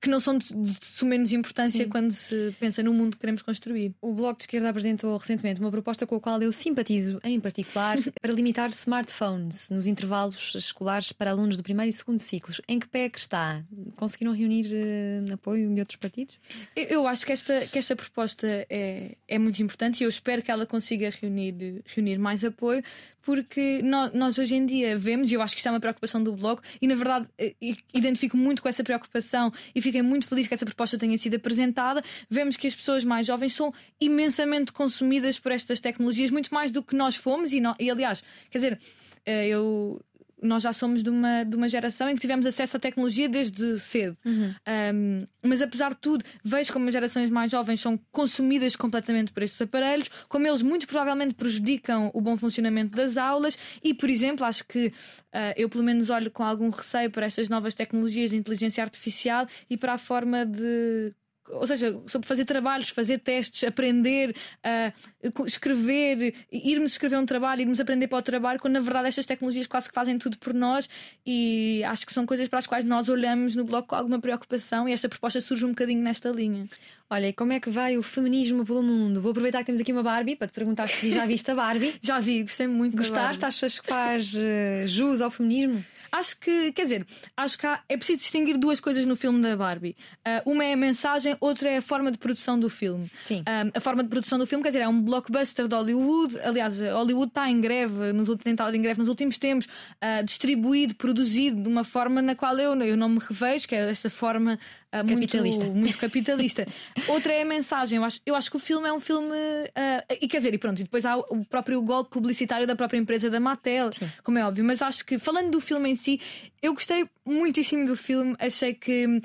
que 0.00 0.08
não 0.08 0.20
são 0.20 0.38
de, 0.38 0.52
de 0.54 1.04
menos 1.04 1.32
importância 1.32 1.84
Sim. 1.84 1.90
quando 1.90 2.12
se 2.12 2.54
pensa 2.60 2.82
no 2.82 2.92
mundo 2.92 3.16
que 3.16 3.20
queremos 3.20 3.42
construir. 3.42 3.94
O 4.00 4.14
Bloco 4.14 4.38
de 4.38 4.44
Esquerda 4.44 4.68
apresentou 4.68 5.16
recentemente 5.16 5.60
uma 5.60 5.70
proposta 5.70 6.06
com 6.06 6.14
a 6.14 6.20
qual 6.20 6.40
eu 6.40 6.52
simpatizo, 6.52 7.20
em 7.24 7.40
particular, 7.40 7.98
para 8.20 8.32
limitar 8.32 8.70
smartphones 8.70 9.70
nos 9.70 9.86
intervalos 9.86 10.54
escolares 10.54 11.12
para 11.12 11.30
alunos 11.30 11.56
do 11.56 11.62
primeiro 11.62 11.90
e 11.90 11.92
segundo 11.92 12.18
ciclos. 12.18 12.60
Em 12.68 12.78
que 12.78 12.86
pé 12.86 13.04
é 13.04 13.08
que 13.08 13.18
está? 13.18 13.64
Conseguiram 13.96 14.32
reunir 14.32 14.66
uh, 14.66 15.32
apoio 15.34 15.72
de 15.74 15.80
outros 15.80 15.96
partidos? 15.96 16.38
Eu, 16.76 16.84
eu 16.84 17.06
acho 17.06 17.26
que 17.26 17.32
esta, 17.32 17.66
que 17.66 17.78
esta 17.78 17.96
proposta 17.96 18.46
é, 18.70 19.16
é 19.26 19.38
muito 19.38 19.60
importante 19.62 20.00
e 20.00 20.04
eu 20.04 20.08
espero 20.08 20.42
que 20.42 20.50
ela 20.50 20.66
consiga 20.66 21.10
reunir, 21.10 21.82
reunir 21.86 22.18
mais 22.18 22.44
apoio, 22.44 22.82
porque 23.28 23.82
nós, 23.82 24.38
hoje 24.38 24.54
em 24.54 24.64
dia 24.64 24.96
vemos, 24.96 25.30
e 25.30 25.34
eu 25.34 25.42
acho 25.42 25.54
que 25.54 25.60
isto 25.60 25.66
é 25.66 25.70
uma 25.70 25.78
preocupação 25.78 26.24
do 26.24 26.32
Bloco, 26.32 26.62
e 26.80 26.86
na 26.86 26.94
verdade 26.94 27.28
eh, 27.36 27.54
identifico 27.92 28.38
muito 28.38 28.62
com 28.62 28.70
essa 28.70 28.82
preocupação 28.82 29.52
e 29.74 29.82
fiquei 29.82 30.00
muito 30.00 30.26
feliz 30.26 30.46
que 30.46 30.54
essa 30.54 30.64
proposta 30.64 30.96
tenha 30.96 31.18
sido 31.18 31.36
apresentada. 31.36 32.02
Vemos 32.30 32.56
que 32.56 32.66
as 32.66 32.74
pessoas 32.74 33.04
mais 33.04 33.26
jovens 33.26 33.52
são 33.52 33.70
imensamente 34.00 34.72
consumidas 34.72 35.38
por 35.38 35.52
estas 35.52 35.78
tecnologias, 35.78 36.30
muito 36.30 36.48
mais 36.54 36.70
do 36.70 36.82
que 36.82 36.96
nós 36.96 37.16
fomos, 37.16 37.52
e, 37.52 37.60
e 37.78 37.90
aliás, 37.90 38.24
quer 38.50 38.56
dizer, 38.56 38.80
eh, 39.26 39.48
eu 39.48 40.00
nós 40.42 40.62
já 40.62 40.72
somos 40.72 41.02
de 41.02 41.10
uma, 41.10 41.44
de 41.44 41.56
uma 41.56 41.68
geração 41.68 42.08
em 42.08 42.14
que 42.14 42.20
tivemos 42.20 42.46
acesso 42.46 42.76
à 42.76 42.80
tecnologia 42.80 43.28
desde 43.28 43.78
cedo. 43.78 44.16
Uhum. 44.24 44.54
Um, 44.94 45.26
mas 45.42 45.62
apesar 45.62 45.90
de 45.90 46.00
tudo, 46.00 46.24
vejo 46.44 46.72
como 46.72 46.86
as 46.86 46.92
gerações 46.92 47.30
mais 47.30 47.50
jovens 47.50 47.80
são 47.80 47.98
consumidas 48.10 48.76
completamente 48.76 49.32
por 49.32 49.42
estes 49.42 49.60
aparelhos, 49.60 50.10
como 50.28 50.46
eles 50.46 50.62
muito 50.62 50.86
provavelmente 50.86 51.34
prejudicam 51.34 52.10
o 52.14 52.20
bom 52.20 52.36
funcionamento 52.36 52.96
das 52.96 53.16
aulas. 53.16 53.58
E, 53.82 53.94
por 53.94 54.10
exemplo, 54.10 54.44
acho 54.44 54.66
que 54.66 54.88
uh, 54.88 55.54
eu 55.56 55.68
pelo 55.68 55.84
menos 55.84 56.10
olho 56.10 56.30
com 56.30 56.44
algum 56.44 56.68
receio 56.68 57.10
para 57.10 57.26
estas 57.26 57.48
novas 57.48 57.74
tecnologias 57.74 58.30
de 58.30 58.36
inteligência 58.36 58.82
artificial 58.82 59.46
e 59.68 59.76
para 59.76 59.94
a 59.94 59.98
forma 59.98 60.44
de 60.44 61.12
ou 61.50 61.66
seja, 61.66 62.00
sobre 62.06 62.26
fazer 62.26 62.44
trabalhos, 62.44 62.90
fazer 62.90 63.18
testes, 63.18 63.64
aprender, 63.64 64.34
uh, 64.64 65.44
escrever, 65.46 66.34
irmos 66.50 66.92
escrever 66.92 67.16
um 67.18 67.26
trabalho, 67.26 67.62
irmos 67.62 67.80
aprender 67.80 68.08
para 68.08 68.18
o 68.18 68.22
trabalho, 68.22 68.60
quando 68.60 68.74
na 68.74 68.80
verdade 68.80 69.08
estas 69.08 69.26
tecnologias 69.26 69.66
quase 69.66 69.88
que 69.88 69.94
fazem 69.94 70.18
tudo 70.18 70.38
por 70.38 70.54
nós 70.54 70.88
e 71.26 71.82
acho 71.84 72.06
que 72.06 72.12
são 72.12 72.26
coisas 72.26 72.48
para 72.48 72.58
as 72.58 72.66
quais 72.66 72.84
nós 72.84 73.08
olhamos 73.08 73.54
no 73.54 73.64
bloco 73.64 73.88
com 73.88 73.94
alguma 73.94 74.20
preocupação 74.20 74.88
e 74.88 74.92
esta 74.92 75.08
proposta 75.08 75.40
surge 75.40 75.64
um 75.64 75.70
bocadinho 75.70 76.02
nesta 76.02 76.30
linha. 76.30 76.66
Olha, 77.10 77.28
e 77.28 77.32
como 77.32 77.52
é 77.52 77.60
que 77.60 77.70
vai 77.70 77.96
o 77.96 78.02
feminismo 78.02 78.66
pelo 78.66 78.82
mundo? 78.82 79.22
Vou 79.22 79.30
aproveitar 79.30 79.60
que 79.60 79.66
temos 79.66 79.80
aqui 79.80 79.92
uma 79.92 80.02
Barbie 80.02 80.36
para 80.36 80.46
te 80.46 80.52
perguntar 80.52 80.88
se 80.88 81.10
já 81.10 81.24
viste 81.24 81.50
a 81.50 81.54
Barbie. 81.54 81.94
já 82.02 82.20
vi, 82.20 82.42
gostei 82.42 82.66
muito. 82.66 82.96
Gostaste? 82.96 83.44
Achas 83.44 83.78
que 83.78 83.86
faz 83.86 84.34
uh, 84.34 84.86
jus 84.86 85.22
ao 85.22 85.30
feminismo? 85.30 85.82
Acho 86.10 86.38
que, 86.38 86.72
quer 86.72 86.82
dizer, 86.82 87.06
acho 87.36 87.58
que 87.58 87.66
há, 87.66 87.80
é 87.88 87.96
preciso 87.96 88.20
distinguir 88.20 88.56
duas 88.56 88.80
coisas 88.80 89.04
no 89.06 89.16
filme 89.16 89.40
da 89.42 89.56
Barbie. 89.56 89.96
Uh, 90.26 90.52
uma 90.52 90.64
é 90.64 90.72
a 90.72 90.76
mensagem, 90.76 91.36
outra 91.40 91.68
é 91.68 91.76
a 91.78 91.82
forma 91.82 92.10
de 92.10 92.18
produção 92.18 92.58
do 92.58 92.68
filme. 92.68 93.10
Sim. 93.24 93.40
Uh, 93.40 93.70
a 93.74 93.80
forma 93.80 94.02
de 94.02 94.08
produção 94.08 94.38
do 94.38 94.46
filme, 94.46 94.62
quer 94.62 94.70
dizer, 94.70 94.80
é 94.80 94.88
um 94.88 95.00
blockbuster 95.02 95.68
de 95.68 95.74
Hollywood. 95.74 96.38
Aliás, 96.40 96.80
Hollywood 96.80 97.28
está 97.28 97.50
em 97.50 97.60
greve, 97.60 98.12
nos, 98.12 98.28
tem 98.42 98.52
estado 98.52 98.74
em 98.74 98.82
greve 98.82 98.98
nos 98.98 99.08
últimos 99.08 99.38
tempos, 99.38 99.66
uh, 99.66 100.24
distribuído, 100.24 100.94
produzido 100.94 101.62
de 101.62 101.68
uma 101.68 101.84
forma 101.84 102.22
na 102.22 102.34
qual 102.34 102.58
eu, 102.58 102.74
eu 102.82 102.96
não 102.96 103.08
me 103.08 103.18
revejo, 103.18 103.68
que 103.68 103.74
é 103.74 103.86
desta 103.86 104.10
forma 104.10 104.58
Uh, 104.88 105.06
capitalista. 105.06 105.64
Muito, 105.64 105.78
muito 105.78 105.98
capitalista. 105.98 106.66
Outra 107.08 107.32
é 107.32 107.42
a 107.42 107.44
mensagem. 107.44 107.98
Eu 107.98 108.04
acho, 108.04 108.20
eu 108.24 108.34
acho 108.34 108.50
que 108.50 108.56
o 108.56 108.60
filme 108.60 108.88
é 108.88 108.92
um 108.92 109.00
filme. 109.00 109.28
Uh, 109.28 110.16
e 110.20 110.26
quer 110.26 110.38
dizer, 110.38 110.54
e 110.54 110.58
pronto, 110.58 110.80
e 110.80 110.84
depois 110.84 111.04
há 111.04 111.16
o 111.16 111.44
próprio 111.44 111.80
golpe 111.82 112.10
publicitário 112.10 112.66
da 112.66 112.74
própria 112.74 112.98
empresa 112.98 113.28
da 113.28 113.38
Mattel, 113.38 113.92
Sim. 113.92 114.10
como 114.24 114.38
é 114.38 114.44
óbvio. 114.44 114.64
Mas 114.64 114.80
acho 114.80 115.04
que, 115.04 115.18
falando 115.18 115.50
do 115.50 115.60
filme 115.60 115.90
em 115.90 115.94
si, 115.94 116.20
eu 116.62 116.74
gostei 116.74 117.06
muitíssimo 117.24 117.86
do 117.86 117.96
filme. 117.96 118.34
Achei 118.38 118.74
que 118.74 119.06
um, 119.06 119.20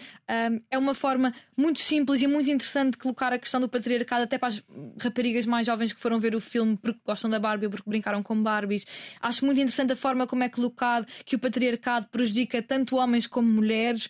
é 0.69 0.77
uma 0.77 0.93
forma 0.93 1.33
muito 1.55 1.79
simples 1.79 2.21
e 2.21 2.27
muito 2.27 2.49
interessante 2.49 2.91
de 2.91 2.97
colocar 2.97 3.31
a 3.31 3.37
questão 3.37 3.61
do 3.61 3.69
patriarcado 3.69 4.23
até 4.23 4.37
para 4.37 4.49
as 4.49 4.63
raparigas 5.01 5.45
mais 5.45 5.65
jovens 5.65 5.93
que 5.93 5.99
foram 5.99 6.19
ver 6.19 6.35
o 6.35 6.41
filme 6.41 6.77
porque 6.77 6.99
gostam 7.05 7.29
da 7.29 7.39
Barbie 7.39 7.65
ou 7.65 7.71
porque 7.71 7.89
brincaram 7.89 8.21
com 8.21 8.41
Barbies. 8.41 8.85
Acho 9.21 9.45
muito 9.45 9.59
interessante 9.59 9.93
a 9.93 9.95
forma 9.95 10.27
como 10.27 10.43
é 10.43 10.49
colocado 10.49 11.07
que 11.25 11.35
o 11.35 11.39
patriarcado 11.39 12.07
prejudica 12.07 12.61
tanto 12.61 12.97
homens 12.97 13.27
como 13.27 13.47
mulheres. 13.47 14.09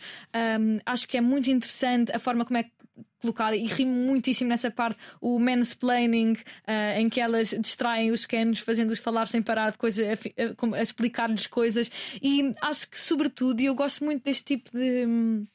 Um, 0.59 0.79
acho 0.85 1.07
que 1.07 1.17
é 1.17 1.21
muito 1.21 1.42
interessante 1.51 2.11
a 2.11 2.19
forma 2.19 2.45
como 2.45 2.57
é 2.57 2.65
colocada 3.21 3.55
e 3.55 3.65
rimo 3.65 3.93
muitíssimo 3.93 4.49
nessa 4.49 4.69
parte 4.69 4.99
o 5.21 5.39
mansplaining 5.39 6.33
uh, 6.33 6.99
em 6.99 7.09
que 7.09 7.21
elas 7.21 7.55
distraem 7.59 8.11
os 8.11 8.25
canos 8.25 8.59
fazendo-os 8.59 8.99
falar 8.99 9.25
sem 9.27 9.41
parar 9.41 9.71
de 9.71 9.77
coisa 9.77 10.03
a, 10.03 10.75
a, 10.75 10.77
a 10.77 10.81
explicar-lhes 10.81 11.47
coisas. 11.47 11.89
E 12.21 12.53
acho 12.61 12.89
que 12.89 12.99
sobretudo 12.99 13.61
eu 13.61 13.73
gosto 13.73 14.03
muito 14.03 14.23
deste 14.23 14.43
tipo 14.43 14.69
de 14.77 15.05
hum, 15.05 15.47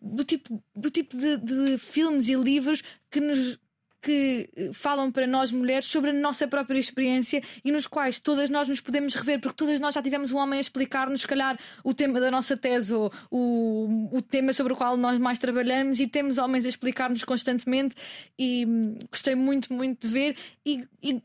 do 0.00 0.24
tipo, 0.24 0.62
do 0.76 0.90
tipo 0.90 1.16
de, 1.16 1.36
de 1.38 1.78
filmes 1.78 2.28
e 2.28 2.34
livros 2.34 2.82
que 3.10 3.20
nos 3.20 3.58
que 4.00 4.48
eh, 4.56 4.70
falam 4.72 5.10
para 5.10 5.26
nós 5.26 5.50
mulheres 5.50 5.86
sobre 5.86 6.10
a 6.10 6.12
nossa 6.12 6.46
própria 6.46 6.78
experiência 6.78 7.42
e 7.64 7.72
nos 7.72 7.86
quais 7.86 8.18
todas 8.18 8.48
nós 8.48 8.68
nos 8.68 8.80
podemos 8.80 9.14
rever, 9.14 9.40
porque 9.40 9.56
todas 9.56 9.80
nós 9.80 9.94
já 9.94 10.02
tivemos 10.02 10.32
um 10.32 10.38
homem 10.38 10.58
a 10.58 10.60
explicar-nos, 10.60 11.22
se 11.22 11.26
calhar, 11.26 11.58
o 11.82 11.92
tema 11.92 12.20
da 12.20 12.30
nossa 12.30 12.56
tese 12.56 12.94
ou 12.94 13.12
o, 13.30 14.08
o 14.12 14.22
tema 14.22 14.52
sobre 14.52 14.72
o 14.72 14.76
qual 14.76 14.96
nós 14.96 15.18
mais 15.18 15.38
trabalhamos, 15.38 16.00
e 16.00 16.06
temos 16.06 16.38
homens 16.38 16.64
a 16.64 16.68
explicar-nos 16.68 17.24
constantemente. 17.24 17.94
E 18.38 18.64
hum, 18.66 18.98
gostei 19.10 19.34
muito, 19.34 19.72
muito 19.72 20.06
de 20.06 20.12
ver. 20.12 20.36
E, 20.64 20.84
e 21.02 21.22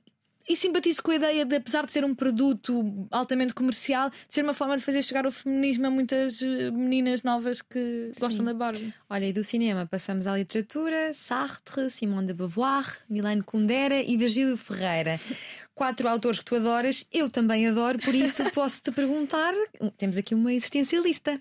e 0.48 0.56
simpatizo 0.56 1.02
com 1.02 1.12
a 1.12 1.16
ideia 1.16 1.46
de, 1.46 1.56
apesar 1.56 1.86
de 1.86 1.92
ser 1.92 2.04
um 2.04 2.14
produto 2.14 3.08
altamente 3.12 3.54
comercial, 3.54 4.10
de 4.10 4.18
ser 4.30 4.44
uma 4.44 4.54
forma 4.54 4.78
de 4.78 4.84
fazer 4.84 5.02
chegar 5.02 5.26
o 5.26 5.32
feminismo 5.32 5.88
a 5.88 5.90
muitas 5.90 6.42
eh, 6.42 6.70
meninas 6.72 7.24
novas 7.24 7.62
que 7.62 8.10
Sim. 8.14 8.20
gostam 8.20 8.46
da 8.46 8.54
Barbie. 8.54 8.94
Olha, 9.10 9.26
e 9.26 9.34
do 9.34 9.44
cinema 9.44 9.86
passamos 9.86 10.28
à 10.28 10.38
literatura: 10.38 11.14
Sartre, 11.14 11.90
Simone 11.90 12.28
de 12.28 12.34
Beauvoir, 12.34 12.98
Milane 13.10 13.42
Kundera 13.42 14.02
e 14.02 14.18
Virgílio 14.18 14.58
Ferreira 14.58 15.20
quatro 15.76 16.08
autores 16.08 16.40
que 16.40 16.46
tu 16.46 16.56
adoras, 16.56 17.06
eu 17.12 17.30
também 17.30 17.68
adoro, 17.68 18.00
por 18.00 18.14
isso 18.14 18.44
posso 18.52 18.82
te 18.82 18.92
perguntar. 18.92 19.54
Temos 19.98 20.18
aqui 20.18 20.36
uma 20.36 20.54
existencialista 20.54 21.38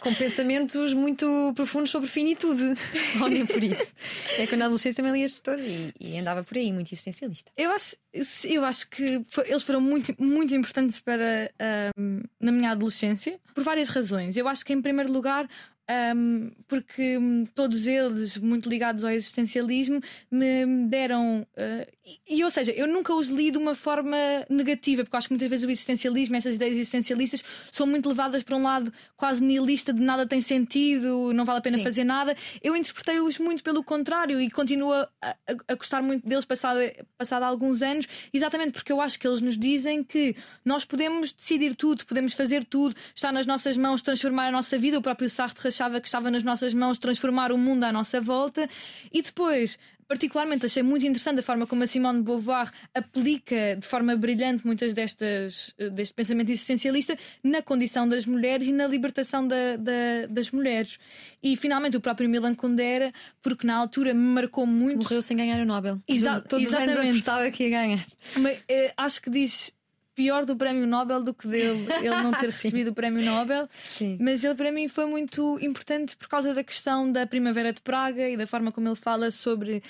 com 0.00 0.14
pensamentos 0.14 0.94
muito 0.94 1.52
profundos 1.54 1.90
sobre 1.90 2.08
finitude. 2.08 2.74
Nem 3.28 3.46
por 3.46 3.62
isso. 3.62 3.92
É 4.38 4.46
que 4.46 4.56
na 4.56 4.66
adolescência 4.66 5.02
também 5.02 5.20
li 5.20 5.24
estes 5.24 5.40
todos 5.40 5.64
e, 5.64 5.92
e, 6.00 6.18
andava 6.18 6.44
por 6.44 6.56
aí, 6.56 6.72
muito 6.72 6.88
existencialista. 6.92 7.50
Eu 7.56 7.70
acho, 7.70 7.96
eu 8.44 8.64
acho 8.64 8.88
que 8.88 9.24
foi, 9.26 9.50
eles 9.50 9.62
foram 9.62 9.80
muito, 9.80 10.14
muito 10.18 10.54
importantes 10.54 11.00
para 11.00 11.50
um, 11.98 12.22
na 12.40 12.52
minha 12.52 12.70
adolescência 12.70 13.38
por 13.54 13.64
várias 13.64 13.88
razões. 13.88 14.36
Eu 14.36 14.48
acho 14.48 14.64
que, 14.64 14.72
em 14.72 14.82
primeiro 14.82 15.12
lugar, 15.12 15.48
um, 15.90 16.50
porque 16.66 17.18
hum, 17.18 17.46
todos 17.54 17.86
eles, 17.86 18.38
muito 18.38 18.68
ligados 18.68 19.04
ao 19.04 19.10
existencialismo, 19.10 20.00
me 20.30 20.86
deram. 20.88 21.46
Uh, 21.56 21.86
e, 22.26 22.38
e, 22.38 22.44
ou 22.44 22.50
seja, 22.50 22.72
eu 22.72 22.86
nunca 22.86 23.14
os 23.14 23.28
li 23.28 23.50
de 23.50 23.58
uma 23.58 23.74
forma 23.74 24.16
negativa, 24.48 25.04
porque 25.04 25.16
acho 25.16 25.28
que 25.28 25.34
muitas 25.34 25.48
vezes 25.48 25.66
o 25.66 25.70
existencialismo, 25.70 26.36
estas 26.36 26.56
ideias 26.56 26.76
existencialistas, 26.76 27.44
são 27.70 27.86
muito 27.86 28.08
levadas 28.08 28.42
para 28.42 28.56
um 28.56 28.62
lado 28.62 28.92
quase 29.16 29.42
nihilista, 29.42 29.92
de 29.92 30.02
nada 30.02 30.26
tem 30.26 30.40
sentido, 30.40 31.32
não 31.32 31.44
vale 31.44 31.58
a 31.58 31.62
pena 31.62 31.78
Sim. 31.78 31.84
fazer 31.84 32.04
nada. 32.04 32.36
Eu 32.62 32.74
interpretei-os 32.74 33.38
muito 33.38 33.62
pelo 33.62 33.82
contrário 33.84 34.40
e 34.40 34.50
continuo 34.50 34.92
a, 34.92 35.08
a, 35.22 35.36
a, 35.68 35.74
gostar 35.74 36.02
muito 36.02 36.26
deles 36.26 36.44
passado, 36.44 36.78
passado 37.18 37.42
alguns 37.42 37.82
anos, 37.82 38.06
exatamente 38.32 38.72
porque 38.72 38.92
eu 38.92 39.00
acho 39.00 39.18
que 39.18 39.26
eles 39.26 39.40
nos 39.40 39.56
dizem 39.56 40.02
que 40.02 40.34
nós 40.64 40.84
podemos 40.84 41.32
decidir 41.32 41.74
tudo, 41.74 42.06
podemos 42.06 42.32
fazer 42.34 42.64
tudo, 42.64 42.94
está 43.14 43.30
nas 43.30 43.46
nossas 43.46 43.76
mãos 43.76 44.00
transformar 44.00 44.48
a 44.48 44.52
nossa 44.52 44.78
vida. 44.78 44.98
O 44.98 45.02
próprio 45.02 45.28
Sartre 45.28 45.73
achava 45.74 46.00
que 46.00 46.06
estava 46.06 46.30
nas 46.30 46.42
nossas 46.42 46.72
mãos 46.72 46.98
transformar 46.98 47.50
o 47.52 47.58
mundo 47.58 47.84
à 47.84 47.92
nossa 47.92 48.20
volta. 48.20 48.68
E 49.12 49.20
depois, 49.20 49.78
particularmente, 50.06 50.66
achei 50.66 50.82
muito 50.82 51.04
interessante 51.04 51.40
a 51.40 51.42
forma 51.42 51.66
como 51.66 51.82
a 51.82 51.86
Simone 51.86 52.18
de 52.18 52.24
Beauvoir 52.24 52.70
aplica 52.94 53.76
de 53.76 53.86
forma 53.86 54.16
brilhante 54.16 54.64
muitas 54.66 54.92
destas 54.92 55.74
deste 55.92 56.14
pensamento 56.14 56.50
existencialista 56.50 57.18
na 57.42 57.60
condição 57.60 58.08
das 58.08 58.24
mulheres 58.24 58.68
e 58.68 58.72
na 58.72 58.86
libertação 58.86 59.46
da, 59.46 59.76
da, 59.76 60.26
das 60.28 60.50
mulheres. 60.50 60.98
E 61.42 61.56
finalmente 61.56 61.96
o 61.96 62.00
próprio 62.00 62.28
Milan 62.28 62.54
Kundera, 62.54 63.12
porque 63.42 63.66
na 63.66 63.76
altura 63.76 64.14
me 64.14 64.20
marcou 64.20 64.66
muito. 64.66 64.98
Morreu 64.98 65.22
sem 65.22 65.36
ganhar 65.36 65.60
o 65.60 65.66
Nobel. 65.66 66.00
Exa 66.06 66.40
Todos 66.40 66.68
exatamente. 66.68 66.92
os 66.92 67.00
anos 67.00 67.14
apostava 67.14 67.50
que 67.50 67.64
ia 67.64 67.70
ganhar. 67.70 68.06
Mas, 68.38 68.58
eh, 68.68 68.92
acho 68.96 69.20
que 69.20 69.30
diz 69.30 69.72
pior 70.14 70.44
do 70.44 70.56
prémio 70.56 70.86
Nobel 70.86 71.22
do 71.22 71.34
que 71.34 71.48
dele 71.48 71.86
ele 71.98 72.22
não 72.22 72.32
ter 72.32 72.46
recebido 72.46 72.90
o 72.90 72.94
prémio 72.94 73.24
Nobel. 73.24 73.68
Sim. 73.82 74.16
Mas 74.20 74.44
ele 74.44 74.54
para 74.54 74.70
mim 74.70 74.88
foi 74.88 75.06
muito 75.06 75.58
importante 75.60 76.16
por 76.16 76.28
causa 76.28 76.54
da 76.54 76.62
questão 76.62 77.10
da 77.10 77.26
Primavera 77.26 77.72
de 77.72 77.80
Praga 77.80 78.28
e 78.28 78.36
da 78.36 78.46
forma 78.46 78.70
como 78.70 78.88
ele 78.88 78.96
fala 78.96 79.30
sobre. 79.30 79.82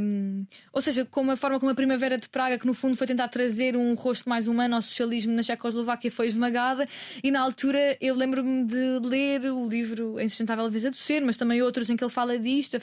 Um, 0.00 0.44
ou 0.72 0.82
seja, 0.82 1.04
como 1.04 1.30
a 1.30 1.36
forma 1.36 1.60
como 1.60 1.70
a 1.70 1.74
Primavera 1.74 2.18
de 2.18 2.28
Praga, 2.28 2.58
que 2.58 2.66
no 2.66 2.74
fundo 2.74 2.96
foi 2.96 3.06
tentar 3.06 3.28
trazer 3.28 3.76
um 3.76 3.94
rosto 3.94 4.28
mais 4.28 4.48
humano 4.48 4.74
ao 4.74 4.82
socialismo 4.82 5.32
na 5.32 5.42
Checoslováquia, 5.42 6.10
foi 6.10 6.26
esmagada. 6.26 6.88
E 7.22 7.30
na 7.30 7.40
altura 7.40 7.96
eu 8.00 8.14
lembro-me 8.14 8.64
de 8.64 8.98
ler 9.00 9.44
o 9.44 9.68
livro 9.68 10.18
Em 10.18 10.28
Sustentável 10.28 10.64
Leveza 10.64 10.90
do 10.90 10.96
Ser, 10.96 11.20
mas 11.20 11.36
também 11.36 11.62
outros 11.62 11.88
em 11.88 11.96
que 11.96 12.02
ele 12.02 12.10
fala 12.10 12.38
disto, 12.38 12.76
a, 12.76 12.80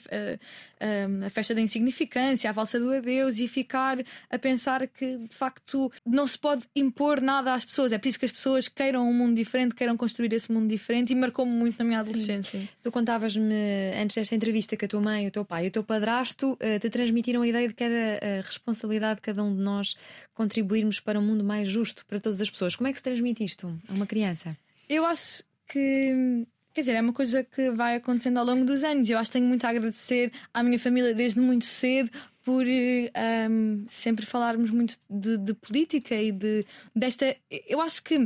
a, 1.26 1.26
a 1.26 1.30
Festa 1.30 1.54
da 1.54 1.60
Insignificância, 1.60 2.50
a 2.50 2.54
Valsa 2.54 2.80
do 2.80 2.94
Adeus, 2.94 3.40
e 3.40 3.48
ficar 3.48 3.98
a 4.30 4.40
pensar 4.40 4.88
que 4.88 5.18
de 5.18 5.36
facto 5.36 5.92
não 6.06 6.26
se 6.26 6.38
pode 6.38 6.67
impor 6.76 7.22
nada 7.22 7.54
às 7.54 7.66
pessoas, 7.66 7.92
é 7.92 7.98
preciso 7.98 8.20
que 8.20 8.26
as 8.26 8.32
pessoas 8.32 8.68
queiram 8.68 9.08
um 9.10 9.14
mundo 9.14 9.36
diferente, 9.36 9.76
queiram 9.76 9.98
construir 9.98 10.32
esse 10.34 10.52
mundo 10.52 10.68
diferente 10.68 11.12
e 11.12 11.16
marcou-me 11.16 11.52
muito 11.52 11.78
na 11.80 11.86
minha 11.86 12.00
adolescência. 12.00 12.60
Sim. 12.60 12.70
Tu 12.82 12.92
contavas-me 12.92 13.54
antes 14.02 14.16
desta 14.16 14.36
entrevista 14.36 14.76
que 14.76 14.86
a 14.86 14.88
tua 14.88 15.02
mãe, 15.02 15.28
o 15.28 15.32
teu 15.32 15.46
pai 15.46 15.66
e 15.66 15.68
o 15.70 15.72
teu 15.72 15.84
padrasto 15.84 16.54
uh, 16.54 16.80
te 16.80 16.90
transmitiram 16.90 17.42
a 17.42 17.48
ideia 17.48 17.68
de 17.68 17.74
que 17.74 17.84
era 17.84 18.20
a 18.22 18.42
responsabilidade 18.42 19.16
de 19.16 19.22
cada 19.22 19.44
um 19.44 19.56
de 19.56 19.62
nós 19.62 19.96
contribuirmos 20.34 21.00
para 21.00 21.20
um 21.20 21.24
mundo 21.24 21.44
mais 21.44 21.70
justo 21.70 22.06
para 22.06 22.20
todas 22.20 22.42
as 22.42 22.50
pessoas. 22.50 22.76
Como 22.76 22.88
é 22.88 22.92
que 22.92 23.00
se 23.00 23.04
transmite 23.04 23.44
isto 23.44 23.74
a 23.88 23.94
uma 23.94 24.06
criança? 24.06 24.58
Eu 24.90 25.06
acho 25.06 25.44
que 25.68 26.46
Quer 26.78 26.82
dizer, 26.82 26.94
é 26.94 27.02
uma 27.02 27.12
coisa 27.12 27.44
que 27.44 27.72
vai 27.72 27.96
acontecendo 27.96 28.38
ao 28.38 28.46
longo 28.46 28.64
dos 28.64 28.84
anos. 28.84 29.10
Eu 29.10 29.18
acho 29.18 29.32
que 29.32 29.40
tenho 29.40 29.48
muito 29.48 29.66
a 29.66 29.70
agradecer 29.72 30.32
à 30.54 30.62
minha 30.62 30.78
família 30.78 31.12
desde 31.12 31.42
muito 31.42 31.66
cedo 31.66 32.12
por 32.48 32.66
um, 32.66 33.84
sempre 33.90 34.26
falarmos 34.26 34.72
muito 34.72 34.98
de, 35.10 35.38
de, 35.38 35.54
política 35.54 36.16
e 36.16 36.32
de 36.32 36.66
desta. 36.96 37.36
Eu 37.68 37.82
acho 37.82 38.02
que 38.02 38.26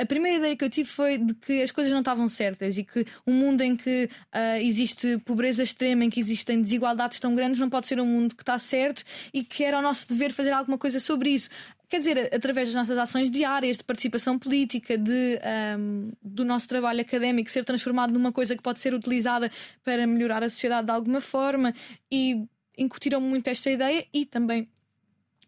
a 0.00 0.06
primeira 0.06 0.38
ideia 0.38 0.56
que 0.56 0.64
eu 0.64 0.70
tive 0.70 0.88
foi 0.88 1.18
de 1.18 1.34
que 1.34 1.60
as 1.60 1.72
coisas 1.72 1.92
não 1.92 1.98
estavam 1.98 2.28
certas 2.28 2.78
e 2.78 2.84
que 2.84 3.04
um 3.26 3.32
mundo 3.32 3.62
em 3.62 3.74
que 3.74 4.08
uh, 4.32 4.60
existe 4.60 5.18
pobreza 5.24 5.64
extrema, 5.64 6.04
em 6.04 6.10
que 6.10 6.20
existem 6.20 6.62
desigualdades 6.62 7.18
tão 7.18 7.34
grandes, 7.34 7.58
não 7.58 7.68
pode 7.68 7.88
ser 7.88 8.00
um 8.00 8.06
mundo 8.06 8.36
que 8.36 8.44
está 8.44 8.56
certo 8.60 9.02
e 9.34 9.42
que 9.42 9.64
era 9.64 9.80
o 9.80 9.82
nosso 9.82 10.08
dever 10.08 10.30
fazer 10.30 10.52
alguma 10.52 10.78
coisa 10.78 11.00
sobre 11.00 11.30
isso 11.30 11.50
quer 11.88 12.00
dizer, 12.00 12.34
através 12.34 12.68
das 12.68 12.74
nossas 12.74 12.98
ações 12.98 13.30
diárias 13.30 13.78
de 13.78 13.82
participação 13.82 14.38
política, 14.38 14.98
de, 14.98 15.40
um, 15.78 16.10
do 16.22 16.44
nosso 16.44 16.68
trabalho 16.68 17.00
académico 17.00 17.50
ser 17.50 17.64
transformado 17.64 18.12
numa 18.12 18.30
coisa 18.30 18.54
que 18.54 18.62
pode 18.62 18.78
ser 18.78 18.92
utilizada 18.92 19.50
para 19.82 20.06
melhorar 20.06 20.44
a 20.44 20.50
sociedade 20.50 20.86
de 20.86 20.92
alguma 20.92 21.22
forma 21.22 21.74
e 22.12 22.46
incutiram 22.78 23.20
muito 23.20 23.48
esta 23.48 23.70
ideia 23.70 24.06
e 24.12 24.24
também 24.24 24.68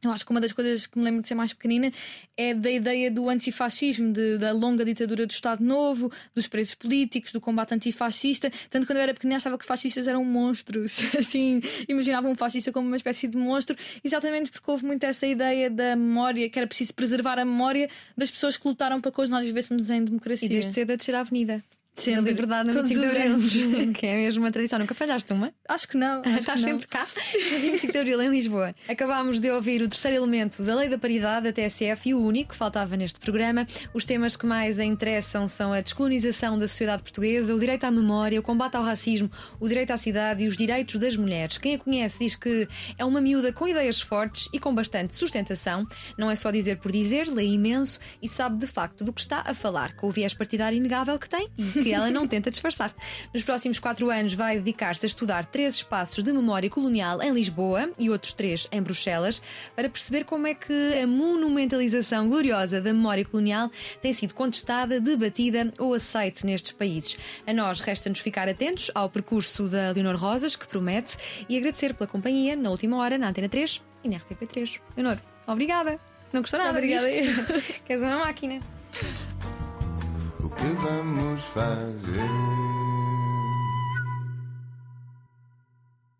eu 0.02 0.10
acho 0.10 0.24
que 0.24 0.30
uma 0.30 0.40
das 0.40 0.52
coisas 0.52 0.86
que 0.86 0.98
me 0.98 1.04
lembro 1.04 1.20
de 1.20 1.28
ser 1.28 1.34
mais 1.34 1.52
pequenina 1.52 1.92
é 2.36 2.54
da 2.54 2.70
ideia 2.70 3.10
do 3.10 3.28
antifascismo, 3.28 4.12
de, 4.12 4.38
da 4.38 4.50
longa 4.50 4.82
ditadura 4.82 5.26
do 5.26 5.30
Estado 5.30 5.62
Novo, 5.62 6.10
dos 6.34 6.48
presos 6.48 6.74
políticos, 6.74 7.32
do 7.32 7.40
combate 7.40 7.74
antifascista. 7.74 8.50
Tanto 8.70 8.86
quando 8.86 8.96
eu 8.96 9.02
era 9.02 9.12
pequenina 9.12 9.36
achava 9.36 9.58
que 9.58 9.66
fascistas 9.66 10.08
eram 10.08 10.24
monstros. 10.24 11.00
Assim, 11.18 11.60
imaginava 11.86 12.28
um 12.28 12.34
fascista 12.34 12.72
como 12.72 12.86
uma 12.86 12.96
espécie 12.96 13.28
de 13.28 13.36
monstro, 13.36 13.76
exatamente 14.02 14.50
porque 14.50 14.70
houve 14.70 14.86
muito 14.86 15.04
essa 15.04 15.26
ideia 15.26 15.68
da 15.68 15.94
memória, 15.94 16.48
que 16.48 16.58
era 16.58 16.66
preciso 16.66 16.94
preservar 16.94 17.38
a 17.38 17.44
memória 17.44 17.90
das 18.16 18.30
pessoas 18.30 18.56
que 18.56 18.66
lutaram 18.66 19.00
para 19.00 19.12
que 19.12 19.20
hoje 19.20 19.30
nós 19.30 19.46
vivêssemos 19.46 19.90
em 19.90 20.02
democracia. 20.02 20.46
E 20.46 20.48
desde 20.48 20.72
cedo 20.72 20.92
a 20.92 20.96
descer 20.96 21.14
à 21.14 21.20
avenida. 21.20 21.62
A 21.98 22.20
liberdade 22.20 22.72
no 22.72 22.82
25 22.82 23.00
de 23.00 23.06
Abril, 23.06 23.92
que 23.92 24.06
é 24.06 24.16
mesmo 24.16 24.42
uma 24.42 24.50
tradição. 24.50 24.78
Nunca 24.78 24.94
falhaste 24.94 25.30
uma? 25.32 25.52
Acho 25.68 25.86
que 25.86 25.98
não. 25.98 26.22
Acho 26.24 26.38
Estás 26.38 26.64
que 26.64 26.70
sempre 26.70 26.86
cá, 26.86 27.06
no 27.52 27.58
25 27.58 27.92
de 27.92 27.98
Abril, 27.98 28.22
em 28.22 28.30
Lisboa. 28.30 28.74
Acabámos 28.88 29.38
de 29.38 29.50
ouvir 29.50 29.82
o 29.82 29.88
terceiro 29.88 30.16
elemento 30.16 30.62
da 30.62 30.74
Lei 30.74 30.88
da 30.88 30.96
Paridade, 30.96 31.44
da 31.44 31.52
TSF, 31.52 32.08
e 32.08 32.14
o 32.14 32.22
único 32.22 32.50
que 32.50 32.56
faltava 32.56 32.96
neste 32.96 33.20
programa. 33.20 33.66
Os 33.92 34.06
temas 34.06 34.34
que 34.34 34.46
mais 34.46 34.78
a 34.78 34.84
interessam 34.84 35.46
são 35.46 35.74
a 35.74 35.80
descolonização 35.82 36.58
da 36.58 36.66
sociedade 36.66 37.02
portuguesa, 37.02 37.54
o 37.54 37.60
direito 37.60 37.84
à 37.84 37.90
memória, 37.90 38.40
o 38.40 38.42
combate 38.42 38.76
ao 38.76 38.82
racismo, 38.82 39.30
o 39.58 39.68
direito 39.68 39.90
à 39.90 39.98
cidade 39.98 40.44
e 40.44 40.48
os 40.48 40.56
direitos 40.56 40.96
das 40.96 41.16
mulheres. 41.16 41.58
Quem 41.58 41.74
a 41.74 41.78
conhece 41.78 42.18
diz 42.18 42.34
que 42.34 42.66
é 42.96 43.04
uma 43.04 43.20
miúda 43.20 43.52
com 43.52 43.68
ideias 43.68 44.00
fortes 44.00 44.48
e 44.54 44.58
com 44.58 44.74
bastante 44.74 45.14
sustentação. 45.14 45.86
Não 46.16 46.30
é 46.30 46.36
só 46.36 46.50
dizer 46.50 46.78
por 46.78 46.90
dizer, 46.90 47.28
lê 47.28 47.44
imenso 47.44 47.98
e 48.22 48.28
sabe 48.28 48.56
de 48.58 48.66
facto 48.66 49.04
do 49.04 49.12
que 49.12 49.20
está 49.20 49.42
a 49.46 49.52
falar, 49.52 49.94
com 49.96 50.08
o 50.08 50.10
viés 50.10 50.32
partidário 50.32 50.76
inegável 50.76 51.18
que 51.18 51.28
tem 51.28 51.48
que 51.82 51.92
ela 51.92 52.10
não 52.10 52.26
tenta 52.26 52.50
disfarçar. 52.50 52.94
Nos 53.32 53.42
próximos 53.42 53.78
quatro 53.78 54.10
anos 54.10 54.34
vai 54.34 54.56
dedicar-se 54.56 55.06
a 55.06 55.08
estudar 55.08 55.46
três 55.46 55.76
espaços 55.76 56.22
de 56.22 56.32
memória 56.32 56.68
colonial 56.68 57.22
em 57.22 57.32
Lisboa 57.32 57.90
e 57.98 58.10
outros 58.10 58.32
três 58.32 58.66
em 58.70 58.82
Bruxelas, 58.82 59.42
para 59.74 59.88
perceber 59.88 60.24
como 60.24 60.46
é 60.46 60.54
que 60.54 60.72
a 61.02 61.06
monumentalização 61.06 62.28
gloriosa 62.28 62.80
da 62.80 62.92
memória 62.92 63.24
colonial 63.24 63.70
tem 64.00 64.12
sido 64.12 64.34
contestada, 64.34 65.00
debatida 65.00 65.72
ou 65.78 65.94
aceite 65.94 66.44
nestes 66.44 66.72
países. 66.72 67.16
A 67.46 67.52
nós 67.52 67.80
resta-nos 67.80 68.20
ficar 68.20 68.48
atentos 68.48 68.90
ao 68.94 69.08
percurso 69.08 69.68
da 69.68 69.90
Leonor 69.92 70.16
Rosas, 70.16 70.56
que 70.56 70.66
promete, 70.66 71.16
e 71.48 71.56
agradecer 71.56 71.94
pela 71.94 72.08
companhia 72.08 72.56
na 72.56 72.70
última 72.70 72.96
hora 72.98 73.18
na 73.18 73.28
Antena 73.28 73.48
3 73.48 73.80
e 74.04 74.08
na 74.08 74.18
RTP3. 74.18 74.80
Leonor, 74.96 75.18
obrigada. 75.46 75.98
Não 76.32 76.42
gostou 76.42 76.58
nada, 76.60 76.78
Obrigada. 76.78 77.08
Queres 77.84 78.02
uma 78.02 78.18
máquina? 78.18 78.60
O 80.50 80.54
que 80.54 80.66
vamos 80.82 81.44
fazer? 81.44 82.79